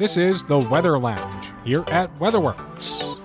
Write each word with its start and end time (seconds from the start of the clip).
This 0.00 0.16
is 0.16 0.42
the 0.44 0.58
Weather 0.58 0.98
Lounge 0.98 1.52
here 1.62 1.84
at 1.88 2.08
WeatherWorks. 2.16 3.20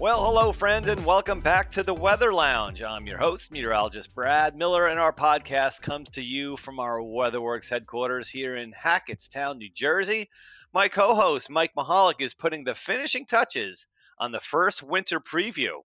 Well, 0.00 0.24
hello, 0.24 0.50
friends, 0.50 0.88
and 0.88 1.06
welcome 1.06 1.38
back 1.38 1.70
to 1.70 1.84
the 1.84 1.94
Weather 1.94 2.34
Lounge. 2.34 2.82
I'm 2.82 3.06
your 3.06 3.18
host, 3.18 3.52
meteorologist 3.52 4.12
Brad 4.16 4.56
Miller, 4.56 4.88
and 4.88 4.98
our 4.98 5.12
podcast 5.12 5.80
comes 5.80 6.10
to 6.10 6.22
you 6.22 6.56
from 6.56 6.80
our 6.80 6.98
WeatherWorks 6.98 7.68
headquarters 7.68 8.28
here 8.28 8.56
in 8.56 8.72
Hackettstown, 8.72 9.58
New 9.58 9.70
Jersey. 9.72 10.28
My 10.74 10.88
co 10.88 11.14
host, 11.14 11.50
Mike 11.50 11.74
Mahalik, 11.76 12.20
is 12.20 12.34
putting 12.34 12.64
the 12.64 12.74
finishing 12.74 13.26
touches 13.26 13.86
on 14.18 14.32
the 14.32 14.40
first 14.40 14.82
winter 14.82 15.20
preview. 15.20 15.82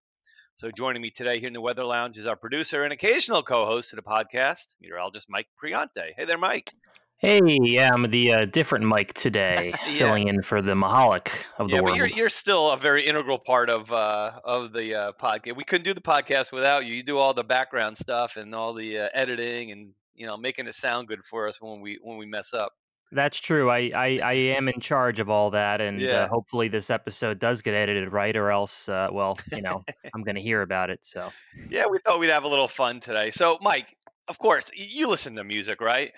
So, 0.55 0.71
joining 0.71 1.03
me 1.03 1.11
today 1.11 1.39
here 1.39 1.49
in 1.49 1.53
the 1.53 1.61
Weather 1.61 1.85
Lounge 1.85 2.17
is 2.17 2.25
our 2.25 2.37
producer 2.37 2.83
and 2.83 2.91
occasional 2.91 3.43
co 3.43 3.67
host 3.67 3.93
of 3.93 3.97
the 3.97 4.01
podcast, 4.01 4.73
meteorologist 4.81 5.29
Mike 5.29 5.49
Priante. 5.63 6.09
Hey 6.17 6.25
there, 6.25 6.39
Mike. 6.39 6.71
Hey, 7.17 7.39
yeah, 7.45 7.91
I'm 7.93 8.09
the 8.09 8.33
uh, 8.33 8.45
different 8.45 8.85
Mike 8.85 9.13
today, 9.13 9.73
Yeah. 9.87 9.91
filling 9.99 10.27
in 10.27 10.41
for 10.41 10.61
the 10.61 10.73
Mahalik 10.73 11.29
of 11.57 11.69
the 11.69 11.75
yeah, 11.75 11.81
world. 11.81 11.93
but 11.93 11.97
you're, 11.97 12.07
you're 12.07 12.29
still 12.29 12.71
a 12.71 12.77
very 12.77 13.05
integral 13.05 13.39
part 13.39 13.69
of 13.69 13.91
uh, 13.91 14.39
of 14.43 14.73
the 14.73 14.95
uh, 14.95 15.11
podcast. 15.13 15.55
We 15.55 15.63
couldn't 15.63 15.85
do 15.85 15.93
the 15.93 16.01
podcast 16.01 16.51
without 16.51 16.85
you. 16.85 16.93
You 16.93 17.03
do 17.03 17.17
all 17.17 17.33
the 17.33 17.43
background 17.43 17.97
stuff 17.97 18.35
and 18.35 18.53
all 18.53 18.73
the 18.73 18.99
uh, 18.99 19.09
editing 19.13 19.71
and 19.71 19.93
you 20.13 20.27
know 20.27 20.35
making 20.37 20.67
it 20.67 20.75
sound 20.75 21.07
good 21.07 21.23
for 21.23 21.47
us 21.47 21.59
when 21.61 21.79
we 21.81 21.99
when 22.03 22.17
we 22.17 22.25
mess 22.25 22.53
up. 22.53 22.73
That's 23.11 23.39
true. 23.39 23.69
I, 23.69 23.91
I, 23.95 24.19
I 24.21 24.33
am 24.33 24.67
in 24.67 24.79
charge 24.81 25.19
of 25.19 25.29
all 25.29 25.51
that, 25.51 25.79
and 25.79 26.01
Yeah. 26.01 26.23
uh, 26.23 26.27
hopefully 26.27 26.67
this 26.67 26.89
episode 26.89 27.39
does 27.39 27.61
get 27.61 27.73
edited 27.75 28.11
right, 28.11 28.35
or 28.35 28.51
else, 28.51 28.89
uh, 28.89 29.07
well, 29.11 29.37
you 29.53 29.61
know, 29.61 29.83
I'm 30.13 30.23
going 30.23 30.35
to 30.35 30.41
hear 30.41 30.61
about 30.63 30.89
it. 30.89 31.05
So, 31.05 31.31
Yeah, 31.69 31.85
we 31.89 31.99
thought 31.99 32.19
we'd 32.19 32.31
have 32.31 32.43
a 32.43 32.47
little 32.47 32.67
fun 32.67 32.99
today. 32.99 33.29
So, 33.29 33.59
Mike, 33.61 33.95
of 34.27 34.39
course, 34.39 34.71
you 34.73 35.07
listen 35.07 35.35
to 35.35 35.43
music, 35.43 35.81
right? 35.81 36.11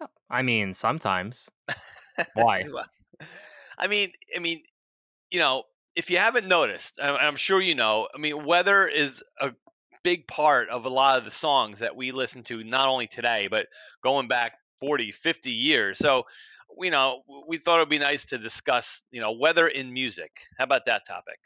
Oh. 0.00 0.06
I 0.30 0.42
mean, 0.42 0.74
sometimes. 0.74 1.48
Why? 2.34 2.64
Well, 2.70 2.86
I 3.78 3.86
mean, 3.86 4.12
I 4.34 4.40
mean, 4.40 4.62
you 5.30 5.40
know, 5.40 5.64
if 5.96 6.10
you 6.10 6.18
haven't 6.18 6.46
noticed, 6.46 6.98
and 6.98 7.16
I'm 7.16 7.36
sure 7.36 7.60
you 7.60 7.74
know, 7.74 8.08
I 8.14 8.18
mean, 8.18 8.44
weather 8.44 8.86
is 8.88 9.22
a 9.40 9.52
big 10.02 10.26
part 10.26 10.68
of 10.68 10.84
a 10.84 10.88
lot 10.88 11.18
of 11.18 11.24
the 11.24 11.30
songs 11.30 11.80
that 11.80 11.96
we 11.96 12.12
listen 12.12 12.42
to, 12.44 12.62
not 12.62 12.88
only 12.88 13.06
today, 13.06 13.48
but 13.48 13.66
going 14.02 14.28
back 14.28 14.54
40, 14.80 15.12
50 15.12 15.50
years. 15.50 15.98
So, 15.98 16.24
you 16.78 16.90
know, 16.90 17.22
we 17.46 17.56
thought 17.56 17.78
it'd 17.78 17.88
be 17.88 17.98
nice 17.98 18.26
to 18.26 18.38
discuss, 18.38 19.04
you 19.10 19.20
know, 19.20 19.32
weather 19.32 19.68
in 19.68 19.92
music. 19.92 20.30
How 20.58 20.64
about 20.64 20.84
that 20.86 21.06
topic? 21.06 21.38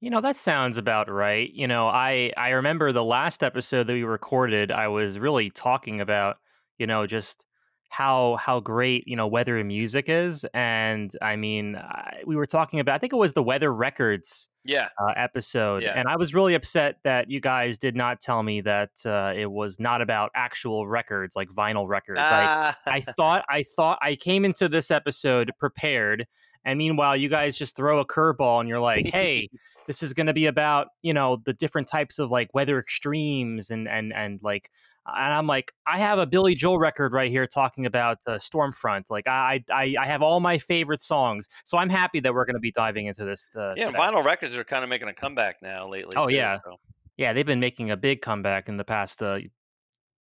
You 0.00 0.10
know, 0.10 0.20
that 0.20 0.36
sounds 0.36 0.76
about 0.76 1.10
right. 1.10 1.50
You 1.52 1.66
know, 1.66 1.88
I 1.88 2.32
I 2.36 2.50
remember 2.50 2.92
the 2.92 3.02
last 3.02 3.42
episode 3.42 3.86
that 3.86 3.94
we 3.94 4.04
recorded, 4.04 4.70
I 4.70 4.88
was 4.88 5.18
really 5.18 5.50
talking 5.50 6.02
about, 6.02 6.36
you 6.78 6.86
know, 6.86 7.06
just 7.06 7.45
how 7.88 8.36
how 8.36 8.60
great, 8.60 9.06
you 9.06 9.16
know, 9.16 9.26
weather 9.26 9.56
and 9.58 9.68
music 9.68 10.08
is 10.08 10.44
and 10.52 11.12
I 11.22 11.36
mean, 11.36 11.76
I, 11.76 12.22
we 12.26 12.36
were 12.36 12.46
talking 12.46 12.80
about 12.80 12.94
I 12.96 12.98
think 12.98 13.12
it 13.12 13.16
was 13.16 13.32
the 13.32 13.42
Weather 13.42 13.72
Records 13.72 14.48
Yeah. 14.64 14.88
uh, 15.00 15.12
episode 15.16 15.82
Yeah. 15.82 15.92
and 15.98 16.08
I 16.08 16.16
was 16.16 16.34
really 16.34 16.54
upset 16.54 16.96
that 17.04 17.30
you 17.30 17.40
guys 17.40 17.78
did 17.78 17.94
not 17.96 18.20
tell 18.20 18.42
me 18.42 18.60
that 18.62 18.90
uh, 19.06 19.32
it 19.36 19.50
was 19.50 19.78
not 19.80 20.02
about 20.02 20.30
actual 20.34 20.86
records 20.86 21.36
like 21.36 21.48
vinyl 21.48 21.86
records. 21.88 22.20
I 22.20 22.44
Ah, 22.44 22.78
I 22.86 23.00
thought 23.16 23.44
I 23.48 23.62
thought 23.76 23.98
I 24.02 24.16
came 24.16 24.44
into 24.44 24.68
this 24.68 24.90
episode 24.90 25.52
prepared, 25.58 26.26
and 26.64 26.78
meanwhile, 26.78 27.16
you 27.16 27.28
guys 27.28 27.56
just 27.56 27.76
throw 27.76 28.00
a 28.00 28.04
curveball 28.06 28.58
and 28.60 28.68
you're 28.68 28.80
like, 28.80 29.06
"Hey, 29.06 29.48
this 29.86 30.02
is 30.02 30.12
going 30.12 30.26
to 30.26 30.32
be 30.34 30.46
about 30.46 30.88
you 31.02 31.14
know 31.14 31.40
the 31.44 31.52
different 31.52 31.86
types 31.86 32.18
of 32.18 32.30
like 32.32 32.52
weather 32.52 32.78
extremes 32.80 33.70
and 33.70 33.88
and 33.88 34.12
and 34.12 34.40
like." 34.42 34.70
And 35.14 35.32
I'm 35.32 35.46
like, 35.46 35.72
I 35.86 35.98
have 35.98 36.18
a 36.18 36.26
Billy 36.26 36.54
Joel 36.54 36.78
record 36.78 37.12
right 37.12 37.30
here 37.30 37.46
talking 37.46 37.86
about 37.86 38.18
uh, 38.26 38.32
Stormfront. 38.32 39.10
Like, 39.10 39.26
I, 39.26 39.62
I 39.70 39.94
I 40.00 40.06
have 40.06 40.22
all 40.22 40.40
my 40.40 40.58
favorite 40.58 41.00
songs, 41.00 41.48
so 41.64 41.78
I'm 41.78 41.90
happy 41.90 42.20
that 42.20 42.34
we're 42.34 42.44
going 42.44 42.54
to 42.54 42.60
be 42.60 42.72
diving 42.72 43.06
into 43.06 43.24
this. 43.24 43.48
Uh, 43.54 43.74
yeah, 43.76 43.86
today. 43.86 43.98
vinyl 43.98 44.24
records 44.24 44.56
are 44.56 44.64
kind 44.64 44.82
of 44.82 44.90
making 44.90 45.08
a 45.08 45.14
comeback 45.14 45.62
now 45.62 45.88
lately. 45.88 46.16
Oh, 46.16 46.26
too, 46.26 46.34
yeah. 46.34 46.56
so. 46.64 46.76
Yeah, 47.16 47.32
they've 47.32 47.46
been 47.46 47.60
making 47.60 47.90
a 47.90 47.96
big 47.96 48.20
comeback 48.20 48.68
in 48.68 48.76
the 48.76 48.84
past 48.84 49.22
uh, 49.22 49.38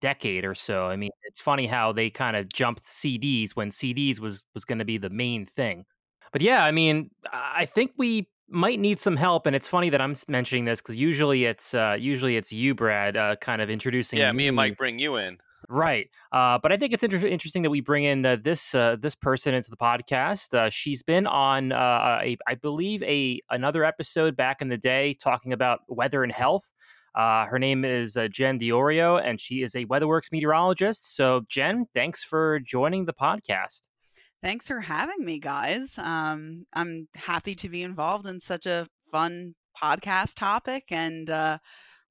decade 0.00 0.44
or 0.44 0.54
so. 0.54 0.84
I 0.86 0.96
mean, 0.96 1.10
it's 1.24 1.40
funny 1.40 1.66
how 1.66 1.92
they 1.92 2.10
kind 2.10 2.36
of 2.36 2.52
jumped 2.52 2.82
CDs 2.82 3.52
when 3.52 3.70
CDs 3.70 4.20
was 4.20 4.44
was 4.54 4.64
going 4.64 4.78
to 4.78 4.84
be 4.84 4.98
the 4.98 5.10
main 5.10 5.46
thing. 5.46 5.84
But 6.32 6.42
yeah, 6.42 6.64
I 6.64 6.72
mean, 6.72 7.10
I 7.32 7.52
I 7.60 7.64
think 7.64 7.92
we 7.96 8.28
might 8.48 8.78
need 8.78 9.00
some 9.00 9.16
help, 9.16 9.46
and 9.46 9.56
it's 9.56 9.68
funny 9.68 9.90
that 9.90 10.00
I'm 10.00 10.14
mentioning 10.28 10.64
this 10.64 10.80
because 10.80 10.96
usually 10.96 11.44
it's 11.44 11.74
uh, 11.74 11.96
usually 11.98 12.36
it's 12.36 12.52
you, 12.52 12.74
Brad, 12.74 13.16
uh, 13.16 13.36
kind 13.36 13.62
of 13.62 13.70
introducing. 13.70 14.18
Yeah, 14.18 14.32
me 14.32 14.48
and 14.48 14.56
Mike 14.56 14.76
bring 14.76 14.98
you 14.98 15.16
in. 15.16 15.38
Right. 15.68 16.10
Uh, 16.32 16.58
but 16.58 16.72
I 16.72 16.76
think 16.76 16.92
it's 16.92 17.02
inter- 17.02 17.26
interesting 17.26 17.62
that 17.62 17.70
we 17.70 17.80
bring 17.80 18.04
in 18.04 18.24
uh, 18.24 18.36
this 18.42 18.74
uh, 18.74 18.96
this 18.98 19.14
person 19.14 19.54
into 19.54 19.70
the 19.70 19.76
podcast. 19.76 20.54
Uh, 20.54 20.68
she's 20.68 21.02
been 21.02 21.26
on, 21.26 21.72
uh, 21.72 22.20
a, 22.22 22.36
I 22.46 22.54
believe, 22.54 23.02
a 23.02 23.40
another 23.50 23.84
episode 23.84 24.36
back 24.36 24.60
in 24.60 24.68
the 24.68 24.76
day 24.76 25.14
talking 25.14 25.52
about 25.52 25.80
weather 25.88 26.22
and 26.22 26.32
health. 26.32 26.70
Uh, 27.14 27.46
her 27.46 27.58
name 27.58 27.84
is 27.84 28.16
uh, 28.16 28.26
Jen 28.28 28.58
Diorio, 28.58 29.22
and 29.24 29.40
she 29.40 29.62
is 29.62 29.76
a 29.76 29.86
WeatherWorks 29.86 30.32
meteorologist. 30.32 31.14
So, 31.14 31.42
Jen, 31.48 31.86
thanks 31.94 32.24
for 32.24 32.58
joining 32.58 33.04
the 33.04 33.14
podcast. 33.14 33.88
Thanks 34.44 34.68
for 34.68 34.78
having 34.78 35.24
me, 35.24 35.38
guys. 35.38 35.96
Um, 35.96 36.66
I'm 36.74 37.08
happy 37.14 37.54
to 37.54 37.70
be 37.70 37.82
involved 37.82 38.26
in 38.26 38.42
such 38.42 38.66
a 38.66 38.86
fun 39.10 39.54
podcast 39.82 40.34
topic 40.34 40.84
and 40.90 41.30
uh, 41.30 41.56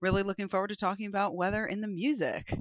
really 0.02 0.24
looking 0.24 0.48
forward 0.48 0.70
to 0.70 0.76
talking 0.76 1.06
about 1.06 1.36
weather 1.36 1.64
in 1.64 1.80
the 1.80 1.88
music. 1.88 2.52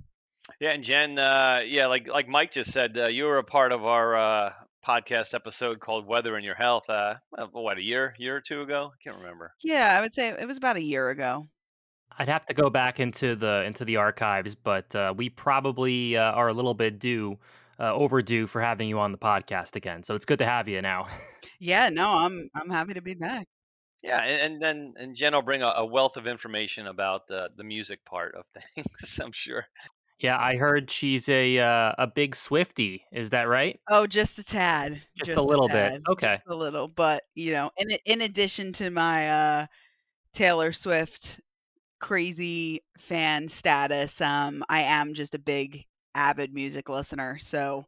Yeah, 0.61 0.73
and 0.73 0.85
Jen, 0.85 1.19
uh, 1.19 1.63
yeah, 1.65 1.87
like 1.87 2.07
like 2.07 2.29
Mike 2.29 2.51
just 2.51 2.71
said, 2.71 2.99
uh, 2.99 3.07
you 3.07 3.25
were 3.25 3.39
a 3.39 3.45
part 3.45 3.73
of 3.73 3.83
our 3.87 4.15
uh, 4.15 4.53
podcast 4.87 5.33
episode 5.33 5.81
called 5.81 6.07
"Weather 6.07 6.37
and 6.37 6.45
Your 6.45 6.55
Health." 6.55 6.91
Uh, 6.91 7.15
what 7.53 7.79
a 7.79 7.83
year, 7.83 8.15
year 8.19 8.37
or 8.37 8.43
two 8.43 8.61
ago? 8.61 8.93
I 8.93 8.97
can't 9.03 9.17
remember. 9.17 9.55
Yeah, 9.63 9.97
I 9.99 10.03
would 10.03 10.13
say 10.13 10.29
it 10.29 10.47
was 10.47 10.59
about 10.59 10.77
a 10.77 10.83
year 10.83 11.09
ago. 11.09 11.47
I'd 12.19 12.29
have 12.29 12.45
to 12.45 12.53
go 12.53 12.69
back 12.69 13.01
into 13.01 13.37
the 13.37 13.63
into 13.63 13.87
the 13.87 13.97
archives, 13.97 14.55
but 14.55 14.95
uh, 14.95 15.15
we 15.17 15.31
probably 15.31 16.19
uh, 16.19 16.33
are 16.33 16.49
a 16.49 16.53
little 16.53 16.75
bit 16.75 16.99
due 16.99 17.39
uh, 17.83 17.93
overdue 17.93 18.47
for 18.47 18.63
having 18.63 18.89
you 18.89 19.01
on 19.01 19.13
the 19.13 19.19
podcast 19.19 19.77
again. 19.77 20.05
So 20.05 20.15
it's 20.15 20.25
good 20.25 20.39
to 20.39 20.47
have 20.47 20.69
you 20.69 20.81
now. 20.81 21.09
Yeah, 21.65 21.91
no, 21.91 22.09
I'm 22.09 22.51
I'm 22.57 22.69
happy 22.71 22.95
to 22.95 23.03
be 23.03 23.15
back. 23.15 23.47
Yeah, 24.03 24.21
and, 24.25 24.55
and 24.55 24.61
then 24.61 24.95
and 24.97 25.15
Jen 25.15 25.33
will 25.33 25.43
bring 25.43 25.63
a, 25.63 25.69
a 25.77 25.87
wealth 25.87 26.17
of 26.17 26.27
information 26.27 26.89
about 26.89 27.29
the 27.29 27.51
the 27.57 27.63
music 27.63 28.05
part 28.05 28.35
of 28.35 28.45
things. 28.75 29.21
I'm 29.23 29.31
sure. 29.31 29.65
Yeah, 30.19 30.37
I 30.37 30.57
heard 30.57 30.91
she's 30.91 31.29
a 31.29 31.61
uh, 31.61 31.93
a 31.99 32.09
big 32.09 32.35
Swiftie. 32.35 33.03
Is 33.13 33.31
that 33.31 33.45
right? 33.45 33.79
Oh, 33.89 34.09
just 34.09 34.41
a 34.41 34.45
tad. 34.45 35.03
Just 35.17 35.39
a 35.39 35.43
little 35.43 35.69
bit. 35.69 36.03
Okay. 36.09 36.33
Just 36.33 36.43
a 36.49 36.55
little, 36.57 36.89
but 36.89 37.23
you 37.37 37.53
know, 37.53 37.71
in 37.77 37.91
in 38.07 38.23
addition 38.23 38.73
to 38.73 38.91
my 38.91 39.31
uh, 39.31 39.67
Taylor 40.33 40.73
Swift 40.73 41.41
crazy 42.01 42.83
fan 42.99 43.49
status, 43.49 44.21
um, 44.21 44.65
I 44.69 44.81
am 44.81 45.15
just 45.15 45.37
a 45.37 45.39
big 45.39 45.85
avid 46.15 46.53
music 46.55 46.89
listener. 46.89 47.39
So, 47.39 47.87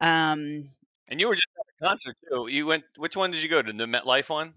um, 0.00 0.70
And 1.08 1.20
you 1.20 1.28
were 1.28 1.34
just 1.34 1.46
at 1.58 1.86
a 1.86 1.88
concert 1.88 2.16
too. 2.28 2.48
You 2.48 2.66
went. 2.66 2.84
Which 2.96 3.16
one 3.16 3.30
did 3.30 3.42
you 3.42 3.48
go 3.48 3.62
to? 3.62 3.72
The 3.72 3.84
MetLife 3.86 4.28
one? 4.28 4.54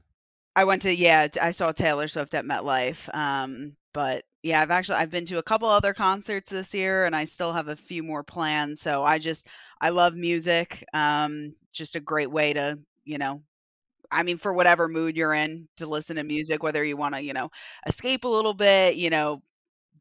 I 0.55 0.63
went 0.63 0.81
to 0.83 0.93
yeah, 0.95 1.27
I 1.41 1.51
saw 1.51 1.71
Taylor 1.71 2.07
Swift 2.07 2.33
at 2.33 2.45
MetLife. 2.45 3.13
Um, 3.15 3.75
but 3.93 4.23
yeah, 4.43 4.61
I've 4.61 4.71
actually 4.71 4.97
I've 4.97 5.09
been 5.11 5.25
to 5.25 5.37
a 5.37 5.43
couple 5.43 5.69
other 5.69 5.93
concerts 5.93 6.51
this 6.51 6.73
year, 6.73 7.05
and 7.05 7.15
I 7.15 7.25
still 7.25 7.53
have 7.53 7.67
a 7.67 7.75
few 7.75 8.03
more 8.03 8.23
planned. 8.23 8.79
So 8.79 9.03
I 9.03 9.19
just 9.19 9.47
I 9.81 9.89
love 9.89 10.15
music. 10.15 10.83
Um, 10.93 11.55
just 11.71 11.95
a 11.95 11.99
great 11.99 12.31
way 12.31 12.53
to 12.53 12.79
you 13.05 13.17
know, 13.17 13.41
I 14.11 14.23
mean, 14.23 14.37
for 14.37 14.53
whatever 14.53 14.87
mood 14.87 15.17
you're 15.17 15.33
in, 15.33 15.67
to 15.77 15.87
listen 15.87 16.17
to 16.17 16.23
music, 16.23 16.63
whether 16.63 16.83
you 16.83 16.97
want 16.97 17.15
to 17.15 17.21
you 17.21 17.33
know 17.33 17.49
escape 17.87 18.25
a 18.25 18.27
little 18.27 18.53
bit, 18.53 18.95
you 18.95 19.09
know, 19.09 19.41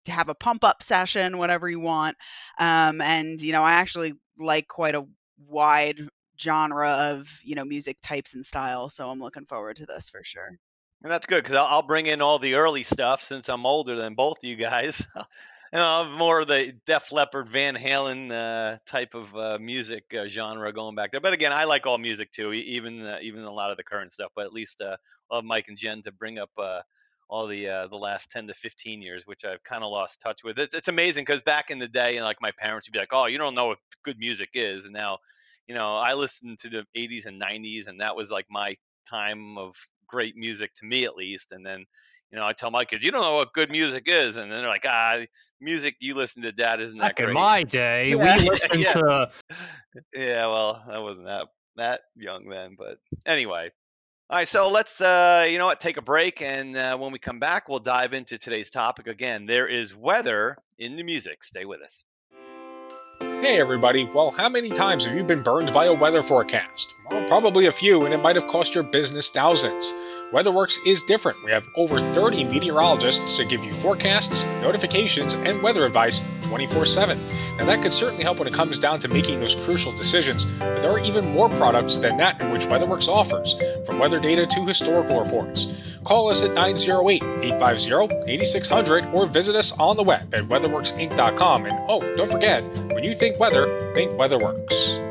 have 0.06 0.28
a 0.28 0.34
pump 0.34 0.64
up 0.64 0.82
session, 0.82 1.38
whatever 1.38 1.68
you 1.68 1.80
want. 1.80 2.16
Um, 2.58 3.00
and 3.00 3.40
you 3.40 3.52
know, 3.52 3.62
I 3.62 3.72
actually 3.72 4.14
like 4.38 4.68
quite 4.68 4.94
a 4.94 5.06
wide 5.46 6.00
genre 6.40 6.90
of 6.90 7.28
you 7.42 7.54
know 7.54 7.64
music 7.64 7.98
types 8.02 8.34
and 8.34 8.44
styles. 8.44 8.94
So 8.94 9.08
I'm 9.08 9.20
looking 9.20 9.46
forward 9.46 9.76
to 9.76 9.86
this 9.86 10.10
for 10.10 10.22
sure. 10.24 10.58
And 11.02 11.12
that's 11.12 11.26
good 11.26 11.44
because 11.44 11.56
I'll, 11.56 11.82
bring 11.82 12.06
in 12.06 12.20
all 12.20 12.40
the 12.40 12.54
early 12.54 12.82
stuff 12.82 13.22
since 13.22 13.48
I'm 13.48 13.66
older 13.66 13.94
than 13.94 14.14
both 14.14 14.42
you 14.42 14.56
guys. 14.56 15.00
and 15.72 15.80
I'll 15.80 16.04
have 16.04 16.12
more 16.12 16.40
of 16.40 16.48
the 16.48 16.74
Def 16.86 17.12
Leppard, 17.12 17.48
Van 17.48 17.76
Halen 17.76 18.32
uh, 18.32 18.78
type 18.84 19.14
of 19.14 19.36
uh, 19.36 19.58
music 19.60 20.12
uh, 20.12 20.26
genre 20.26 20.72
going 20.72 20.96
back 20.96 21.12
there. 21.12 21.20
But 21.20 21.34
again, 21.34 21.52
I 21.52 21.64
like 21.64 21.86
all 21.86 21.98
music 21.98 22.32
too, 22.32 22.52
even 22.52 23.04
uh, 23.06 23.18
even 23.22 23.44
a 23.44 23.52
lot 23.52 23.70
of 23.70 23.76
the 23.76 23.84
current 23.84 24.12
stuff. 24.12 24.32
But 24.34 24.46
at 24.46 24.52
least 24.52 24.80
uh, 24.80 24.96
I'll 25.30 25.38
have 25.38 25.44
Mike 25.44 25.66
and 25.68 25.78
Jen 25.78 26.02
to 26.02 26.10
bring 26.10 26.38
up 26.38 26.50
uh, 26.58 26.80
all 27.28 27.46
the 27.46 27.68
uh, 27.68 27.86
the 27.88 27.96
last 27.96 28.30
10 28.30 28.46
to 28.48 28.54
15 28.54 29.02
years, 29.02 29.26
which 29.26 29.44
I've 29.44 29.62
kind 29.64 29.84
of 29.84 29.90
lost 29.90 30.20
touch 30.20 30.42
with. 30.44 30.58
It's, 30.58 30.74
it's 30.74 30.88
amazing 30.88 31.24
because 31.24 31.40
back 31.42 31.70
in 31.70 31.78
the 31.78 31.88
day, 31.88 32.16
and 32.16 32.24
like 32.24 32.40
my 32.40 32.52
parents 32.58 32.88
would 32.88 32.92
be 32.92 32.98
like, 32.98 33.12
"Oh, 33.12 33.26
you 33.26 33.38
don't 33.38 33.54
know 33.54 33.66
what 33.66 33.78
good 34.04 34.18
music 34.18 34.50
is," 34.54 34.84
and 34.84 34.94
now, 34.94 35.18
you 35.66 35.74
know, 35.74 35.96
I 35.96 36.14
listened 36.14 36.58
to 36.60 36.70
the 36.70 36.86
80s 36.96 37.26
and 37.26 37.40
90s, 37.40 37.86
and 37.86 38.00
that 38.00 38.16
was 38.16 38.30
like 38.30 38.46
my 38.50 38.76
time 39.08 39.58
of 39.58 39.76
great 40.06 40.36
music 40.36 40.74
to 40.74 40.86
me 40.86 41.04
at 41.04 41.16
least. 41.16 41.52
And 41.52 41.64
then, 41.64 41.84
you 42.30 42.38
know, 42.38 42.46
I 42.46 42.52
tell 42.54 42.70
my 42.70 42.84
kids, 42.84 43.04
you 43.04 43.10
don't 43.10 43.22
know 43.22 43.34
what 43.34 43.52
good 43.52 43.70
music 43.70 44.04
is, 44.06 44.36
and 44.36 44.50
then 44.50 44.60
they're 44.60 44.68
like, 44.68 44.86
ah, 44.86 45.20
music 45.60 45.96
you 46.00 46.14
listen 46.14 46.42
to, 46.42 46.52
Dad, 46.52 46.80
isn't 46.80 46.98
that 46.98 47.16
Back 47.16 47.28
in 47.28 47.32
my 47.34 47.62
day, 47.62 48.10
Yeah, 48.10 48.38
we 48.38 48.44
listened 48.48 48.82
yeah. 48.82 48.92
to 48.94 49.30
yeah, 50.14 50.46
well, 50.46 50.84
I 50.88 50.98
wasn't 50.98 51.26
that 51.26 51.48
that 51.76 52.00
young 52.16 52.46
then, 52.48 52.76
but 52.78 52.98
anyway. 53.26 53.70
All 54.30 54.36
right, 54.36 54.46
so 54.46 54.68
let's 54.68 55.00
uh, 55.00 55.46
you 55.48 55.56
know 55.56 55.64
what, 55.64 55.80
take 55.80 55.96
a 55.96 56.02
break, 56.02 56.42
and 56.42 56.76
uh, 56.76 56.98
when 56.98 57.12
we 57.12 57.18
come 57.18 57.38
back, 57.38 57.66
we'll 57.66 57.78
dive 57.78 58.12
into 58.12 58.36
today's 58.36 58.68
topic 58.68 59.06
again. 59.06 59.46
There 59.46 59.66
is 59.66 59.96
weather 59.96 60.58
in 60.78 60.96
the 60.96 61.02
music. 61.02 61.42
Stay 61.42 61.64
with 61.64 61.80
us. 61.80 62.04
Hey 63.20 63.58
everybody, 63.58 64.04
well, 64.04 64.30
how 64.30 64.50
many 64.50 64.68
times 64.68 65.06
have 65.06 65.16
you 65.16 65.24
been 65.24 65.42
burned 65.42 65.72
by 65.72 65.86
a 65.86 65.94
weather 65.94 66.22
forecast? 66.22 66.94
Well, 67.10 67.26
probably 67.26 67.64
a 67.64 67.72
few, 67.72 68.04
and 68.04 68.12
it 68.12 68.18
might 68.18 68.36
have 68.36 68.46
cost 68.48 68.74
your 68.74 68.84
business 68.84 69.30
thousands. 69.30 69.94
WeatherWorks 70.32 70.86
is 70.86 71.02
different. 71.02 71.42
We 71.42 71.50
have 71.52 71.66
over 71.74 72.00
30 72.00 72.44
meteorologists 72.44 73.38
to 73.38 73.46
give 73.46 73.64
you 73.64 73.72
forecasts, 73.72 74.44
notifications, 74.60 75.32
and 75.32 75.62
weather 75.62 75.86
advice 75.86 76.20
24 76.42 76.84
7. 76.84 77.18
Now, 77.56 77.64
that 77.64 77.82
could 77.82 77.94
certainly 77.94 78.24
help 78.24 78.38
when 78.38 78.46
it 78.46 78.52
comes 78.52 78.78
down 78.78 78.98
to 79.00 79.08
making 79.08 79.40
those 79.40 79.54
crucial 79.54 79.90
decisions, 79.92 80.44
but 80.58 80.82
there 80.82 80.90
are 80.90 81.00
even 81.00 81.32
more 81.32 81.48
products 81.48 81.96
than 81.96 82.18
that 82.18 82.42
in 82.42 82.50
which 82.50 82.66
WeatherWorks 82.66 83.08
offers, 83.08 83.54
from 83.86 83.98
weather 83.98 84.20
data 84.20 84.44
to 84.44 84.66
historical 84.66 85.18
reports. 85.18 85.98
Call 86.04 86.28
us 86.28 86.44
at 86.44 86.52
908 86.52 87.22
850 87.22 88.30
8600 88.30 89.06
or 89.14 89.24
visit 89.24 89.56
us 89.56 89.78
on 89.78 89.96
the 89.96 90.02
web 90.02 90.34
at 90.34 90.46
weatherworksinc.com. 90.46 91.64
And 91.64 91.78
oh, 91.88 92.00
don't 92.16 92.30
forget, 92.30 92.62
when 92.92 93.02
you 93.02 93.14
think 93.14 93.40
weather, 93.40 93.92
think 93.94 94.12
WeatherWorks. 94.12 95.07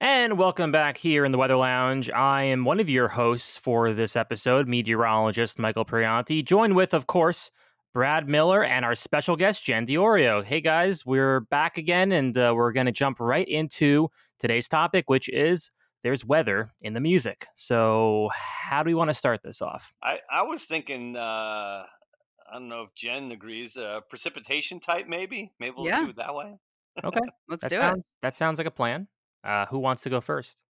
And 0.00 0.38
welcome 0.38 0.70
back 0.70 0.96
here 0.96 1.24
in 1.24 1.32
the 1.32 1.38
Weather 1.38 1.56
Lounge. 1.56 2.08
I 2.10 2.44
am 2.44 2.64
one 2.64 2.78
of 2.78 2.88
your 2.88 3.08
hosts 3.08 3.56
for 3.56 3.92
this 3.92 4.14
episode, 4.14 4.68
meteorologist 4.68 5.58
Michael 5.58 5.84
Prianti, 5.84 6.44
joined 6.44 6.76
with, 6.76 6.94
of 6.94 7.08
course, 7.08 7.50
Brad 7.92 8.28
Miller 8.28 8.62
and 8.62 8.84
our 8.84 8.94
special 8.94 9.34
guest, 9.34 9.64
Jen 9.64 9.86
Diorio. 9.86 10.44
Hey 10.44 10.60
guys, 10.60 11.04
we're 11.04 11.40
back 11.40 11.78
again, 11.78 12.12
and 12.12 12.36
uh, 12.38 12.52
we're 12.54 12.70
going 12.72 12.86
to 12.86 12.92
jump 12.92 13.18
right 13.18 13.46
into 13.48 14.08
today's 14.38 14.68
topic, 14.68 15.10
which 15.10 15.28
is 15.30 15.72
there's 16.04 16.24
weather 16.24 16.70
in 16.80 16.92
the 16.92 17.00
music. 17.00 17.46
So, 17.56 18.28
how 18.32 18.84
do 18.84 18.88
we 18.88 18.94
want 18.94 19.10
to 19.10 19.14
start 19.14 19.40
this 19.42 19.60
off? 19.60 19.92
I, 20.00 20.20
I 20.30 20.42
was 20.44 20.62
thinking, 20.64 21.16
uh, 21.16 21.20
I 21.20 22.52
don't 22.52 22.68
know 22.68 22.82
if 22.82 22.94
Jen 22.94 23.32
agrees, 23.32 23.76
uh, 23.76 23.98
precipitation 24.08 24.78
type, 24.78 25.08
maybe. 25.08 25.50
Maybe 25.58 25.74
we'll 25.76 25.86
Yeah. 25.86 26.04
do 26.04 26.10
it 26.10 26.16
that 26.16 26.36
way. 26.36 26.56
Okay, 27.02 27.20
Let's 27.48 27.62
that 27.62 27.70
do 27.70 27.76
sounds 27.76 28.04
that 28.22 28.36
sounds 28.36 28.58
like 28.58 28.68
a 28.68 28.72
plan. 28.72 29.08
Uh, 29.48 29.64
who 29.66 29.78
wants 29.78 30.02
to 30.02 30.10
go 30.10 30.20
first? 30.20 30.62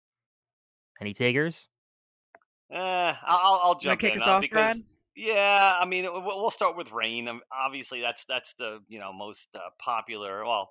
Any 1.00 1.14
takers? 1.14 1.67
Eh, 2.70 2.76
I'll, 2.76 3.61
I'll- 3.64 3.78
jump 3.78 4.00
kick 4.00 4.14
in 4.14 4.20
us 4.20 4.28
uh, 4.28 4.32
off, 4.32 4.40
because 4.43 4.52
Brad? 4.52 4.76
yeah, 5.14 5.76
I 5.81 5.87
mean 5.87 6.05
we'll, 6.05 6.50
start 6.50 6.76
with 6.76 6.93
rain. 6.93 7.26
Um, 7.26 7.40
obviously, 7.50 8.02
that's 8.02 8.26
that's 8.26 8.52
the 8.55 8.81
you 8.88 8.99
know 8.99 9.14
most 9.14 9.49
uh, 9.55 9.61
popular. 9.78 10.44
Well, 10.44 10.70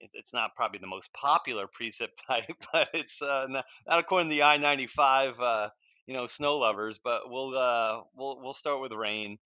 it's 0.00 0.14
it's 0.14 0.32
not 0.32 0.54
probably 0.56 0.78
the 0.78 0.86
most 0.86 1.12
popular 1.12 1.66
precip 1.66 2.08
type, 2.26 2.46
but 2.72 2.88
it's 2.94 3.20
uh, 3.20 3.46
not, 3.50 3.66
not 3.86 3.98
according 3.98 4.30
to 4.30 4.36
the 4.36 4.44
I 4.44 4.56
ninety 4.56 4.86
five. 4.86 5.38
Uh, 5.38 5.68
you 6.06 6.14
know, 6.14 6.26
snow 6.26 6.56
lovers. 6.56 6.98
But 7.02 7.22
we'll 7.26 7.58
uh, 7.58 8.00
we'll 8.16 8.40
we'll 8.42 8.54
start 8.54 8.80
with 8.80 8.92
rain, 8.92 9.36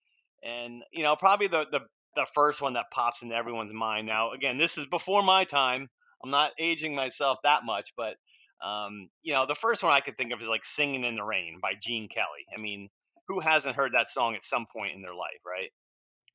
and 0.44 0.84
you 0.92 1.02
know 1.02 1.16
probably 1.16 1.48
the 1.48 1.66
the 1.70 1.80
the 2.14 2.26
first 2.32 2.62
one 2.62 2.74
that 2.74 2.92
pops 2.92 3.22
into 3.22 3.34
everyone's 3.34 3.72
mind. 3.72 4.06
Now, 4.06 4.32
again, 4.32 4.56
this 4.56 4.78
is 4.78 4.86
before 4.86 5.24
my 5.24 5.42
time. 5.42 5.88
I'm 6.22 6.30
not 6.30 6.52
aging 6.58 6.94
myself 6.94 7.38
that 7.44 7.64
much, 7.64 7.92
but 7.96 8.16
um, 8.64 9.08
you 9.22 9.34
know, 9.34 9.46
the 9.46 9.54
first 9.54 9.82
one 9.82 9.92
I 9.92 10.00
could 10.00 10.16
think 10.16 10.32
of 10.32 10.40
is 10.40 10.48
like 10.48 10.64
"Singing 10.64 11.04
in 11.04 11.16
the 11.16 11.22
Rain" 11.22 11.58
by 11.62 11.72
Gene 11.80 12.08
Kelly. 12.08 12.46
I 12.54 12.60
mean, 12.60 12.88
who 13.28 13.40
hasn't 13.40 13.76
heard 13.76 13.92
that 13.92 14.10
song 14.10 14.34
at 14.34 14.42
some 14.42 14.66
point 14.66 14.94
in 14.94 15.02
their 15.02 15.14
life, 15.14 15.40
right? 15.46 15.70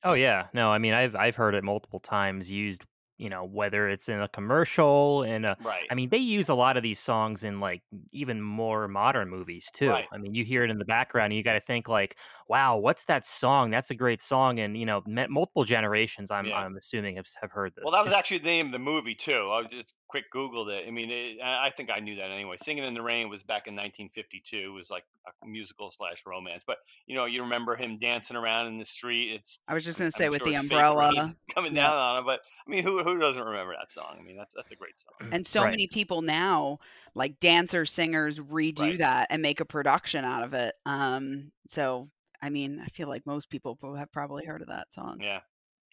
Oh 0.04 0.14
yeah, 0.14 0.48
no, 0.54 0.70
I 0.70 0.78
mean 0.78 0.94
I've 0.94 1.16
I've 1.16 1.36
heard 1.36 1.56
it 1.56 1.64
multiple 1.64 2.00
times 2.00 2.50
used. 2.50 2.84
You 3.24 3.30
know, 3.30 3.46
whether 3.46 3.90
it's 3.90 4.10
in 4.10 4.20
a 4.22 4.28
commercial, 4.30 5.24
and 5.24 5.46
a 5.46 5.58
Right. 5.60 5.90
I 5.90 5.96
mean, 5.96 6.10
they 6.10 6.18
use 6.18 6.50
a 6.50 6.56
lot 6.56 6.78
of 6.78 6.84
these 6.84 7.00
songs 7.00 7.44
in 7.44 7.60
like 7.60 7.84
even 8.12 8.42
more 8.42 8.88
modern 8.88 9.30
movies 9.30 9.72
too. 9.72 9.92
Right. 9.92 10.10
I 10.12 10.18
mean, 10.18 10.34
you 10.36 10.44
hear 10.46 10.64
it 10.66 10.70
in 10.72 10.78
the 10.80 10.86
background, 10.86 11.28
and 11.34 11.38
you 11.38 11.44
got 11.44 11.54
to 11.54 11.62
think 11.62 11.88
like, 11.90 12.18
"Wow, 12.50 12.78
what's 12.78 13.06
that 13.06 13.26
song? 13.26 13.72
That's 13.72 13.92
a 13.92 13.96
great 13.96 14.22
song." 14.22 14.60
And 14.60 14.78
you 14.78 14.86
know, 14.86 15.02
multiple 15.08 15.64
generations, 15.66 16.32
I'm 16.32 16.48
Yeah. 16.48 16.54
I'm 16.54 16.76
assuming 16.78 17.16
have 17.18 17.28
have 17.42 17.52
heard 17.52 17.74
this. 17.76 17.84
Well, 17.84 17.92
that 17.92 18.04
was 18.04 18.14
actually 18.14 18.38
the 18.40 18.46
name 18.46 18.68
of 18.68 18.72
the 18.72 18.80
movie 18.80 19.16
too. 19.16 19.50
I 19.52 19.62
was 19.62 19.72
just 19.72 19.96
quick 20.14 20.32
Googled 20.32 20.70
it. 20.70 20.86
I 20.88 20.92
mean, 20.92 21.10
it, 21.10 21.42
I 21.44 21.68
I 21.68 21.70
think 21.72 21.90
I 21.90 22.00
knew 22.00 22.16
that 22.18 22.30
anyway. 22.30 22.56
"Singing 22.60 22.84
in 22.84 22.94
the 22.94 23.02
Rain" 23.02 23.30
was 23.30 23.42
back 23.42 23.66
in 23.66 23.74
1952. 23.76 24.58
It 24.58 24.68
was 24.68 24.92
like 24.92 25.04
a 25.44 25.48
musical 25.48 25.90
slash 25.90 26.24
romance. 26.28 26.64
But 26.66 26.78
you 27.08 27.16
know, 27.16 27.26
you 27.26 27.42
remember 27.42 27.76
him 27.76 27.98
dancing 27.98 28.38
around 28.38 28.68
in 28.68 28.78
the 28.78 28.86
street. 28.86 29.34
It's 29.34 29.58
I 29.68 29.74
was 29.74 29.84
just 29.84 29.98
gonna 29.98 30.12
say 30.12 30.26
I'm 30.26 30.32
with 30.32 30.42
sure 30.44 30.50
the 30.52 30.56
it's 30.58 30.64
fake 30.68 30.72
rain 30.78 30.86
umbrella, 30.86 31.36
coming 31.56 31.76
Yeah. 31.76 31.88
down 31.88 31.98
on 31.98 32.18
him. 32.20 32.26
But 32.26 32.42
I 32.68 32.70
mean, 32.70 32.84
who 32.84 33.04
who 33.04 33.18
doesn't 33.18 33.44
remember 33.44 33.74
that 33.80 33.90
song? 33.90 34.16
I 34.20 34.22
mean, 34.22 34.38
that's 34.38 34.54
that's 34.54 34.72
a 34.72 34.76
great 34.76 35.00
song. 35.00 35.30
and 35.34 35.48
so 35.48 35.64
Right. 35.64 35.72
many 35.72 35.88
people 35.88 36.22
now, 36.22 36.78
like 37.16 37.40
dancers, 37.40 37.92
singers, 37.92 38.38
redo 38.38 38.82
Right. 38.82 38.98
that 39.00 39.28
and 39.32 39.42
make 39.42 39.62
a 39.62 39.66
production 39.66 40.26
out 40.26 40.44
of 40.44 40.54
it. 40.54 40.76
Um, 40.86 41.52
so 41.68 42.10
I 42.40 42.50
mean, 42.50 42.80
I 42.80 42.88
feel 42.90 43.08
like 43.08 43.26
most 43.26 43.50
people 43.50 43.76
pro- 43.78 43.96
have 43.96 44.12
probably 44.12 44.46
heard 44.46 44.62
of 44.62 44.68
that 44.68 44.94
song. 44.94 45.20
Yeah, 45.22 45.40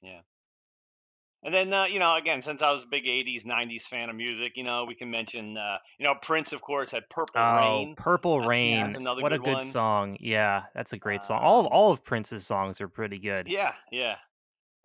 yeah. 0.02 0.20
And 1.43 1.55
then 1.55 1.73
uh, 1.73 1.85
you 1.85 1.99
know, 1.99 2.15
again, 2.17 2.43
since 2.43 2.61
I 2.61 2.71
was 2.71 2.85
a 2.85 2.87
big 2.87 3.05
'80s, 3.07 3.45
'90s 3.47 3.83
fan 3.83 4.11
of 4.11 4.17
music, 4.17 4.57
you 4.57 4.65
know, 4.65 4.85
we 4.85 4.95
can 4.95 5.11
mention, 5.11 5.57
uh, 5.57 5.79
you 5.99 6.07
know, 6.07 6.15
Prince, 6.21 6.53
of 6.53 6.61
course, 6.61 6.91
had 6.91 7.09
"Purple 7.09 7.41
Oh, 7.41 7.57
Rain." 7.57 7.95
Purple 7.97 8.43
Uh, 8.43 8.47
Rain! 8.47 8.87
that's 8.89 9.01
another 9.01 9.23
what 9.23 9.33
a 9.33 9.39
good 9.39 9.45
good 9.45 9.53
one. 9.55 9.63
song. 9.63 10.17
Yeah, 10.21 10.65
that's 10.75 10.93
a 10.93 10.99
great 10.99 11.23
song. 11.23 11.41
All 11.43 11.61
of 11.61 11.67
Um, 11.67 11.73
all 11.73 11.91
of 11.93 12.05
Prince's 12.05 12.47
songs 12.47 12.81
are 12.83 12.89
pretty 12.89 13.19
good. 13.19 13.51
Yeah, 13.51 13.75
yeah. 13.91 14.17